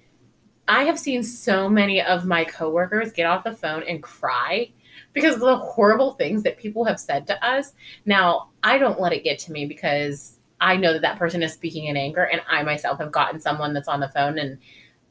I 0.66 0.82
have 0.82 0.98
seen 0.98 1.22
so 1.22 1.68
many 1.68 2.02
of 2.02 2.24
my 2.24 2.42
coworkers 2.42 3.12
get 3.12 3.26
off 3.26 3.44
the 3.44 3.52
phone 3.52 3.84
and 3.84 4.02
cry 4.02 4.72
because 5.12 5.34
of 5.36 5.42
the 5.42 5.58
horrible 5.58 6.14
things 6.14 6.42
that 6.42 6.58
people 6.58 6.84
have 6.86 6.98
said 6.98 7.24
to 7.28 7.46
us. 7.46 7.74
Now, 8.04 8.50
I 8.64 8.78
don't 8.78 9.00
let 9.00 9.12
it 9.12 9.22
get 9.22 9.38
to 9.40 9.52
me 9.52 9.64
because 9.64 10.35
I 10.60 10.76
know 10.76 10.92
that 10.92 11.02
that 11.02 11.18
person 11.18 11.42
is 11.42 11.52
speaking 11.52 11.86
in 11.86 11.96
anger, 11.96 12.24
and 12.24 12.40
I 12.48 12.62
myself 12.62 12.98
have 12.98 13.12
gotten 13.12 13.40
someone 13.40 13.74
that's 13.74 13.88
on 13.88 14.00
the 14.00 14.08
phone 14.08 14.38
and 14.38 14.58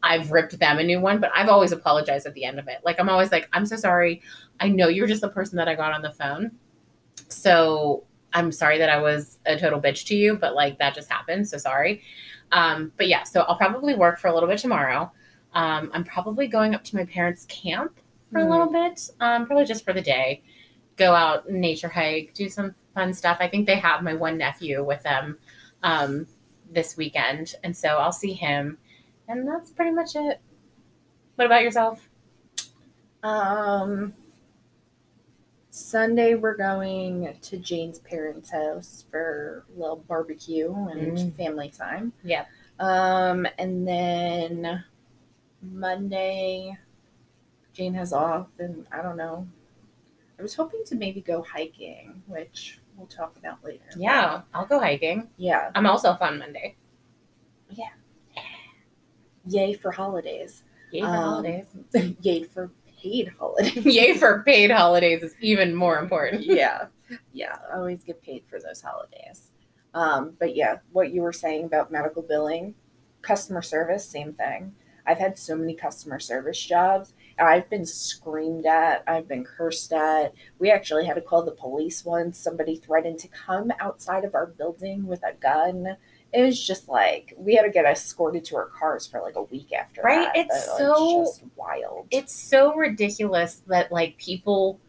I've 0.01 0.31
ripped 0.31 0.59
them 0.59 0.77
a 0.77 0.83
new 0.83 0.99
one, 1.01 1.19
but 1.19 1.31
I've 1.33 1.49
always 1.49 1.71
apologized 1.71 2.27
at 2.27 2.33
the 2.35 2.45
end 2.45 2.59
of 2.59 2.67
it. 2.67 2.77
Like, 2.83 2.99
I'm 2.99 3.09
always 3.09 3.31
like, 3.31 3.49
I'm 3.53 3.65
so 3.65 3.75
sorry. 3.75 4.21
I 4.59 4.69
know 4.69 4.87
you're 4.87 5.07
just 5.07 5.21
the 5.21 5.29
person 5.29 5.57
that 5.57 5.67
I 5.67 5.73
got 5.73 5.93
on 5.93 6.03
the 6.03 6.11
phone. 6.11 6.51
So 7.29 8.03
I'm 8.33 8.51
sorry 8.51 8.77
that 8.77 8.89
I 8.89 9.01
was 9.01 9.39
a 9.45 9.57
total 9.57 9.81
bitch 9.81 10.05
to 10.07 10.15
you, 10.15 10.35
but 10.35 10.53
like 10.53 10.77
that 10.77 10.93
just 10.93 11.09
happened. 11.09 11.47
So 11.47 11.57
sorry. 11.57 12.03
Um, 12.51 12.91
but 12.97 13.07
yeah, 13.07 13.23
so 13.23 13.41
I'll 13.41 13.57
probably 13.57 13.95
work 13.95 14.19
for 14.19 14.27
a 14.27 14.33
little 14.33 14.49
bit 14.49 14.59
tomorrow. 14.59 15.11
Um, 15.53 15.89
I'm 15.93 16.03
probably 16.03 16.47
going 16.47 16.75
up 16.75 16.83
to 16.83 16.95
my 16.95 17.05
parents' 17.05 17.45
camp 17.45 17.99
for 18.31 18.41
Mhm. 18.41 18.47
a 18.47 18.49
little 18.49 18.71
bit, 18.71 19.09
um, 19.21 19.45
probably 19.45 19.65
just 19.65 19.85
for 19.85 19.93
the 19.93 20.01
day. 20.01 20.43
Go 20.97 21.15
out, 21.15 21.49
nature 21.49 21.89
hike, 21.89 22.33
do 22.33 22.47
some 22.49 22.75
fun 22.95 23.13
stuff. 23.13 23.37
I 23.39 23.47
think 23.47 23.67
they 23.67 23.75
have 23.75 24.01
my 24.01 24.15
one 24.15 24.37
nephew 24.39 24.83
with 24.83 25.03
them 25.03 25.37
um, 25.83 26.25
this 26.71 26.97
weekend, 26.97 27.53
and 27.63 27.75
so 27.77 27.89
I'll 27.89 28.11
see 28.11 28.33
him. 28.33 28.79
And 29.27 29.47
that's 29.47 29.69
pretty 29.69 29.91
much 29.91 30.15
it. 30.15 30.39
What 31.35 31.45
about 31.45 31.61
yourself? 31.61 32.07
Um, 33.21 34.13
Sunday 35.69 36.35
we're 36.35 36.55
going 36.55 37.37
to 37.41 37.57
Jane's 37.57 37.99
parents' 37.99 38.49
house 38.51 39.03
for 39.11 39.65
a 39.75 39.79
little 39.79 39.97
barbecue 40.07 40.73
and 40.73 41.17
Mm. 41.17 41.35
family 41.35 41.69
time. 41.69 42.13
Yeah. 42.23 42.45
Um, 42.79 43.45
and 43.57 43.87
then 43.87 44.83
Monday, 45.61 46.77
Jane 47.73 47.93
has 47.95 48.13
off, 48.13 48.47
and 48.59 48.85
I 48.91 49.01
don't 49.01 49.17
know. 49.17 49.47
I 50.37 50.41
was 50.41 50.55
hoping 50.55 50.83
to 50.85 50.95
maybe 50.95 51.21
go 51.21 51.41
hiking, 51.41 52.21
which 52.27 52.79
we'll 52.97 53.07
talk 53.07 53.35
about 53.37 53.63
later. 53.63 53.83
Yeah, 53.97 54.41
I'll 54.53 54.65
go 54.65 54.79
hiking. 54.79 55.29
Yeah. 55.37 55.71
I'm 55.75 55.85
also 55.85 56.09
off 56.09 56.21
on 56.21 56.39
Monday. 56.39 56.75
Yeah. 57.69 57.89
Yay 59.47 59.73
for 59.73 59.91
holidays. 59.91 60.63
Yay 60.91 61.01
for 61.01 61.07
Um, 61.07 61.15
holidays. 61.15 61.65
Yay 62.21 62.43
for 62.43 62.71
paid 63.01 63.29
holidays. 63.39 63.75
Yay 63.85 64.13
for 64.17 64.43
paid 64.43 64.71
holidays 64.71 65.21
is 65.23 65.35
even 65.41 65.75
more 65.75 65.99
important. 65.99 66.43
yeah, 66.45 66.87
yeah, 67.33 67.57
always 67.73 68.03
get 68.03 68.21
paid 68.21 68.43
for 68.49 68.59
those 68.59 68.81
holidays. 68.81 69.49
Um, 69.93 70.35
but 70.39 70.55
yeah, 70.55 70.79
what 70.91 71.11
you 71.11 71.21
were 71.21 71.33
saying 71.33 71.65
about 71.65 71.91
medical 71.91 72.21
billing, 72.21 72.75
customer 73.21 73.61
service, 73.61 74.07
same 74.09 74.33
thing. 74.33 74.73
I've 75.05 75.19
had 75.19 75.37
so 75.37 75.55
many 75.55 75.75
customer 75.75 76.19
service 76.19 76.59
jobs. 76.61 77.13
I've 77.37 77.69
been 77.69 77.85
screamed 77.85 78.65
at. 78.65 79.03
I've 79.07 79.27
been 79.27 79.43
cursed 79.43 79.91
at. 79.91 80.33
We 80.59 80.71
actually 80.71 81.05
had 81.05 81.15
to 81.15 81.21
call 81.21 81.43
the 81.43 81.51
police 81.51 82.05
once. 82.05 82.37
Somebody 82.39 82.77
threatened 82.77 83.19
to 83.19 83.27
come 83.27 83.71
outside 83.79 84.23
of 84.23 84.35
our 84.35 84.47
building 84.47 85.05
with 85.05 85.21
a 85.23 85.33
gun. 85.33 85.97
It 86.33 86.41
was 86.43 86.61
just 86.65 86.87
like 86.89 87.33
we 87.37 87.55
had 87.55 87.63
to 87.63 87.69
get 87.69 87.85
escorted 87.85 88.45
to 88.45 88.55
our 88.57 88.65
cars 88.67 89.05
for 89.07 89.21
like 89.21 89.35
a 89.35 89.43
week 89.43 89.71
after 89.73 90.01
Right? 90.01 90.31
that. 90.33 90.37
It's 90.45 90.67
Uh, 90.69 90.77
so- 90.77 91.23
just 91.25 91.43
wild. 91.55 92.07
It's 92.11 92.33
so 92.33 92.73
ridiculous 92.75 93.61
that 93.67 93.91
like 93.91 94.17
people 94.17 94.79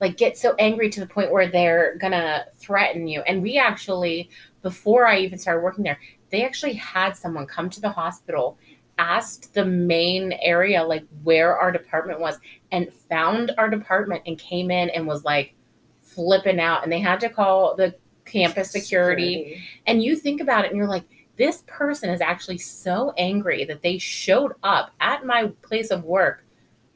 like 0.00 0.16
get 0.16 0.38
so 0.38 0.54
angry 0.58 0.88
to 0.90 1.00
the 1.00 1.06
point 1.06 1.30
where 1.30 1.46
they're 1.48 1.96
gonna 1.98 2.46
threaten 2.56 3.06
you. 3.06 3.20
And 3.22 3.42
we 3.42 3.58
actually, 3.58 4.30
before 4.62 5.06
I 5.06 5.18
even 5.18 5.38
started 5.38 5.60
working 5.62 5.84
there, 5.84 5.98
they 6.30 6.42
actually 6.44 6.72
had 6.74 7.16
someone 7.16 7.46
come 7.46 7.68
to 7.70 7.80
the 7.80 7.90
hospital, 7.90 8.56
asked 9.00 9.54
the 9.54 9.64
main 9.64 10.32
area 10.42 10.84
like 10.84 11.04
where 11.22 11.56
our 11.56 11.72
department 11.72 12.20
was, 12.20 12.38
and 12.70 12.92
found 12.92 13.52
our 13.56 13.70
department 13.70 14.22
and 14.26 14.38
came 14.38 14.70
in 14.70 14.90
and 14.90 15.06
was 15.06 15.24
like 15.24 15.54
flipping 16.02 16.60
out. 16.60 16.82
And 16.82 16.92
they 16.92 17.00
had 17.00 17.18
to 17.20 17.30
call 17.30 17.74
the 17.74 17.94
campus 18.26 18.70
security. 18.70 19.62
And 19.86 20.02
you 20.02 20.16
think 20.16 20.40
about 20.40 20.64
it 20.64 20.68
and 20.68 20.76
you're 20.76 20.86
like, 20.86 21.04
this 21.36 21.64
person 21.66 22.10
is 22.10 22.20
actually 22.20 22.58
so 22.58 23.14
angry 23.16 23.64
that 23.64 23.80
they 23.80 23.96
showed 23.96 24.52
up 24.62 24.92
at 25.00 25.24
my 25.24 25.48
place 25.62 25.90
of 25.90 26.04
work 26.04 26.44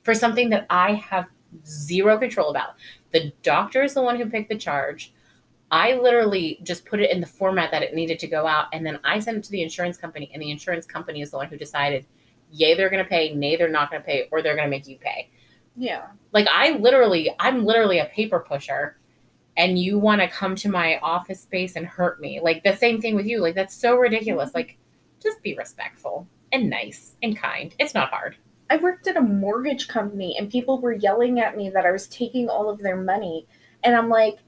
for 0.03 0.15
something 0.15 0.51
that 0.51 0.67
I 0.69 0.93
have 0.93 1.27
zero 1.67 2.19
control 2.19 2.51
about. 2.51 2.75
The 3.13 3.33
doctor 3.43 3.83
is 3.83 3.95
the 3.95 4.03
one 4.03 4.17
who 4.17 4.27
picked 4.27 4.51
the 4.51 4.59
charge. 4.59 5.13
I 5.71 5.95
literally 5.95 6.61
just 6.63 6.85
put 6.85 7.01
it 7.01 7.11
in 7.11 7.21
the 7.21 7.27
format 7.27 7.71
that 7.73 7.83
it 7.83 7.95
needed 7.95 8.19
to 8.21 8.27
go 8.27 8.47
out, 8.47 8.67
and 8.73 8.85
then 8.85 8.99
I 9.05 9.19
sent 9.19 9.39
it 9.39 9.45
to 9.45 9.51
the 9.51 9.63
insurance 9.63 9.97
company, 9.97 10.31
and 10.33 10.43
the 10.43 10.51
insurance 10.51 10.87
company 10.87 11.21
is 11.21 11.31
the 11.31 11.39
one 11.39 11.49
who 11.49 11.57
decided, 11.57 12.07
yay, 12.51 12.75
they're 12.75 12.91
going 12.91 13.03
to 13.03 13.09
pay, 13.09 13.35
nay, 13.35 13.57
they're 13.57 13.69
not 13.69 13.91
going 13.91 14.03
to 14.03 14.07
pay, 14.07 14.29
or 14.31 14.43
they're 14.43 14.57
going 14.57 14.67
to 14.67 14.71
make 14.71 14.87
you 14.87 14.99
pay. 14.99 15.31
Yeah. 15.77 16.07
Like 16.33 16.47
I 16.53 16.79
literally, 16.79 17.35
I'm 17.41 17.65
literally 17.65 17.99
a 17.99 18.07
paper 18.07 18.41
pusher, 18.41 18.97
and 19.57 19.79
you 19.79 19.99
want 19.99 20.21
to 20.21 20.29
come 20.29 20.57
to 20.57 20.69
my 20.69 20.99
office 20.99 21.41
space 21.41 21.77
and 21.77 21.87
hurt 21.87 22.21
me. 22.21 22.41
Like 22.41 22.63
the 22.63 22.77
same 22.77 23.01
thing 23.01 23.15
with 23.15 23.27
you. 23.27 23.41
Like 23.41 23.55
that's 23.55 23.75
so 23.75 23.97
ridiculous. 23.97 24.51
Mm-hmm. 24.51 24.59
Like 24.59 24.79
just 25.23 25.43
be 25.43 25.57
respectful 25.57 26.27
and 26.53 26.69
nice 26.71 27.15
and 27.23 27.37
kind. 27.37 27.75
It's 27.79 27.95
not 27.95 28.11
hard. 28.11 28.37
I 28.71 28.77
worked 28.77 29.07
at 29.07 29.17
a 29.17 29.21
mortgage 29.21 29.89
company 29.89 30.37
and 30.39 30.51
people 30.51 30.81
were 30.81 30.93
yelling 30.93 31.39
at 31.41 31.57
me 31.57 31.71
that 31.71 31.87
I 31.87 31.93
was 31.93 32.09
taking 32.09 32.49
all 32.49 32.69
of 32.69 32.79
their 32.79 32.97
money. 32.97 33.47
And 33.83 33.95
I'm 33.95 34.09
like, 34.09 34.39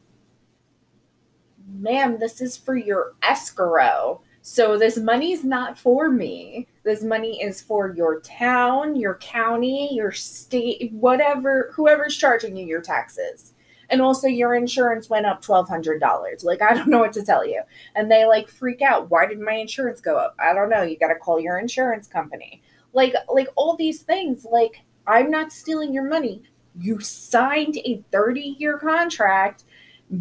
ma'am, 1.67 2.19
this 2.19 2.41
is 2.41 2.57
for 2.57 2.77
your 2.77 3.13
escrow. 3.23 4.21
So 4.43 4.79
this 4.79 4.97
money's 4.97 5.43
not 5.43 5.77
for 5.77 6.09
me. 6.09 6.69
This 6.85 7.03
money 7.03 7.43
is 7.43 7.61
for 7.61 7.93
your 7.93 8.21
town, 8.21 8.95
your 8.95 9.17
county, 9.17 9.93
your 9.93 10.13
state, 10.13 10.93
whatever, 10.93 11.73
whoever's 11.75 12.17
charging 12.17 12.57
you 12.57 12.65
your 12.65 12.81
taxes. 12.81 13.55
And 13.91 14.01
also 14.01 14.29
your 14.29 14.55
insurance 14.55 15.11
went 15.11 15.27
up 15.27 15.45
$1200. 15.45 16.45
Like 16.45 16.63
I 16.63 16.75
don't 16.75 16.89
know 16.89 17.01
what 17.01 17.13
to 17.15 17.25
tell 17.25 17.45
you. 17.47 17.63
And 17.97 18.09
they 18.11 18.25
like 18.25 18.49
freak 18.49 18.83
out. 18.83 19.11
Why 19.11 19.27
did 19.27 19.41
my 19.41 19.55
insurance 19.55 20.01
go 20.01 20.17
up? 20.17 20.37
I 20.39 20.53
don't 20.53 20.71
know. 20.71 20.83
You 20.83 20.97
got 20.97 21.09
to 21.09 21.17
call 21.17 21.41
your 21.41 21.59
insurance 21.59 22.07
company. 22.07 22.63
Like 22.93 23.15
like 23.29 23.49
all 23.57 23.77
these 23.77 24.03
things 24.03 24.47
like 24.51 24.83
I'm 25.07 25.31
not 25.31 25.53
stealing 25.53 25.93
your 25.93 26.09
money. 26.09 26.43
You 26.79 27.01
signed 27.01 27.79
a 27.79 28.05
30-year 28.13 28.79
contract 28.79 29.65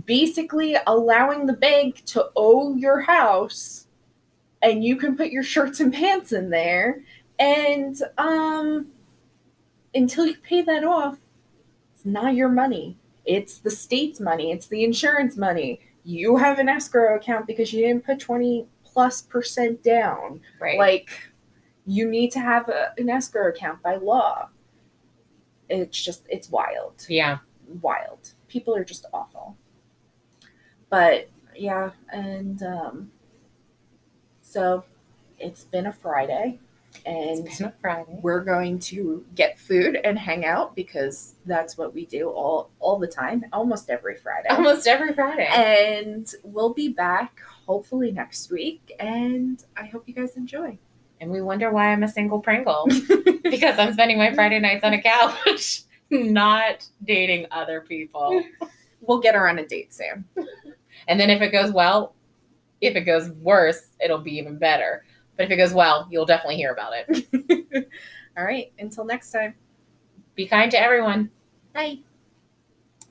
basically 0.05 0.75
allowing 0.87 1.45
the 1.45 1.53
bank 1.53 2.03
to 2.05 2.29
owe 2.35 2.75
your 2.75 3.01
house 3.01 3.85
and 4.61 4.83
you 4.83 4.95
can 4.95 5.15
put 5.15 5.29
your 5.29 5.43
shirts 5.43 5.79
and 5.79 5.93
pants 5.93 6.31
in 6.31 6.49
there 6.49 7.01
and 7.37 8.01
um 8.17 8.87
until 9.93 10.25
you 10.25 10.35
pay 10.37 10.61
that 10.61 10.83
off 10.83 11.17
it's 11.93 12.05
not 12.05 12.33
your 12.33 12.49
money 12.49 12.97
it's 13.25 13.59
the 13.59 13.69
state's 13.69 14.19
money 14.19 14.51
it's 14.51 14.67
the 14.67 14.83
insurance 14.83 15.37
money 15.37 15.79
you 16.03 16.37
have 16.37 16.57
an 16.59 16.67
escrow 16.69 17.15
account 17.15 17.45
because 17.45 17.71
you 17.71 17.85
didn't 17.85 18.05
put 18.05 18.19
20 18.19 18.67
plus 18.83 19.21
percent 19.21 19.83
down 19.83 20.41
Right. 20.59 20.79
like 20.79 21.09
you 21.85 22.09
need 22.09 22.31
to 22.31 22.39
have 22.39 22.69
a, 22.69 22.91
an 22.97 23.09
escrow 23.09 23.49
account 23.49 23.83
by 23.83 23.97
law 23.97 24.49
it's 25.69 26.01
just 26.03 26.25
it's 26.29 26.49
wild 26.49 27.05
yeah. 27.09 27.39
wild. 27.81 28.31
People 28.47 28.75
are 28.75 28.83
just 28.83 29.05
awful. 29.13 29.57
But 30.95 31.27
yeah, 31.53 31.91
and 32.09 32.63
um, 32.63 33.11
so 34.41 34.85
it's 35.37 35.65
been 35.65 35.87
a 35.87 35.91
Friday, 35.91 36.57
and 37.05 37.45
It's 37.45 37.57
been 37.57 37.67
a 37.67 37.73
Friday. 37.81 38.17
we're 38.21 38.45
going 38.45 38.79
to 38.79 39.25
get 39.35 39.59
food 39.59 39.99
and 40.05 40.17
hang 40.17 40.45
out 40.45 40.73
because 40.73 41.35
that's 41.45 41.77
what 41.77 41.93
we 41.93 42.05
do 42.05 42.29
all 42.29 42.69
all 42.79 42.97
the 42.97 43.09
time, 43.09 43.43
almost 43.51 43.89
every 43.89 44.15
Friday. 44.15 44.47
Almost 44.47 44.87
every 44.87 45.13
Friday. 45.13 45.49
And 45.51 46.33
we'll 46.45 46.73
be 46.73 46.87
back 46.87 47.41
hopefully 47.67 48.13
next 48.13 48.49
week, 48.49 48.95
and 48.97 49.61
I 49.75 49.87
hope 49.87 50.07
you 50.07 50.13
guys 50.13 50.37
enjoy. 50.37 50.77
And 51.19 51.29
we 51.29 51.41
wonder 51.41 51.73
why 51.73 51.91
I'm 51.91 52.03
a 52.03 52.07
single 52.07 52.39
Pringle. 52.39 52.87
because 53.43 53.77
I'm 53.77 53.91
spending 53.91 54.17
my 54.17 54.33
Friday 54.33 54.61
nights 54.61 54.85
on 54.85 54.93
a 54.93 55.01
couch, 55.01 55.81
not 56.09 56.87
dating 57.03 57.47
other 57.51 57.81
people. 57.81 58.41
We'll 59.01 59.19
get 59.19 59.35
her 59.35 59.49
on 59.49 59.59
a 59.59 59.67
date 59.67 59.93
soon. 59.93 60.23
And 61.07 61.19
then 61.19 61.29
if 61.29 61.41
it 61.41 61.51
goes 61.51 61.71
well, 61.71 62.15
if 62.81 62.95
it 62.95 63.01
goes 63.01 63.29
worse, 63.29 63.81
it'll 64.03 64.19
be 64.19 64.37
even 64.37 64.57
better. 64.57 65.05
But 65.37 65.45
if 65.45 65.51
it 65.51 65.57
goes 65.57 65.73
well, 65.73 66.07
you'll 66.09 66.25
definitely 66.25 66.57
hear 66.57 66.71
about 66.71 66.93
it. 66.95 67.87
all 68.37 68.43
right, 68.43 68.71
until 68.79 69.05
next 69.05 69.31
time. 69.31 69.55
Be 70.35 70.45
kind 70.45 70.71
to 70.71 70.79
everyone. 70.79 71.31
Bye. 71.73 71.99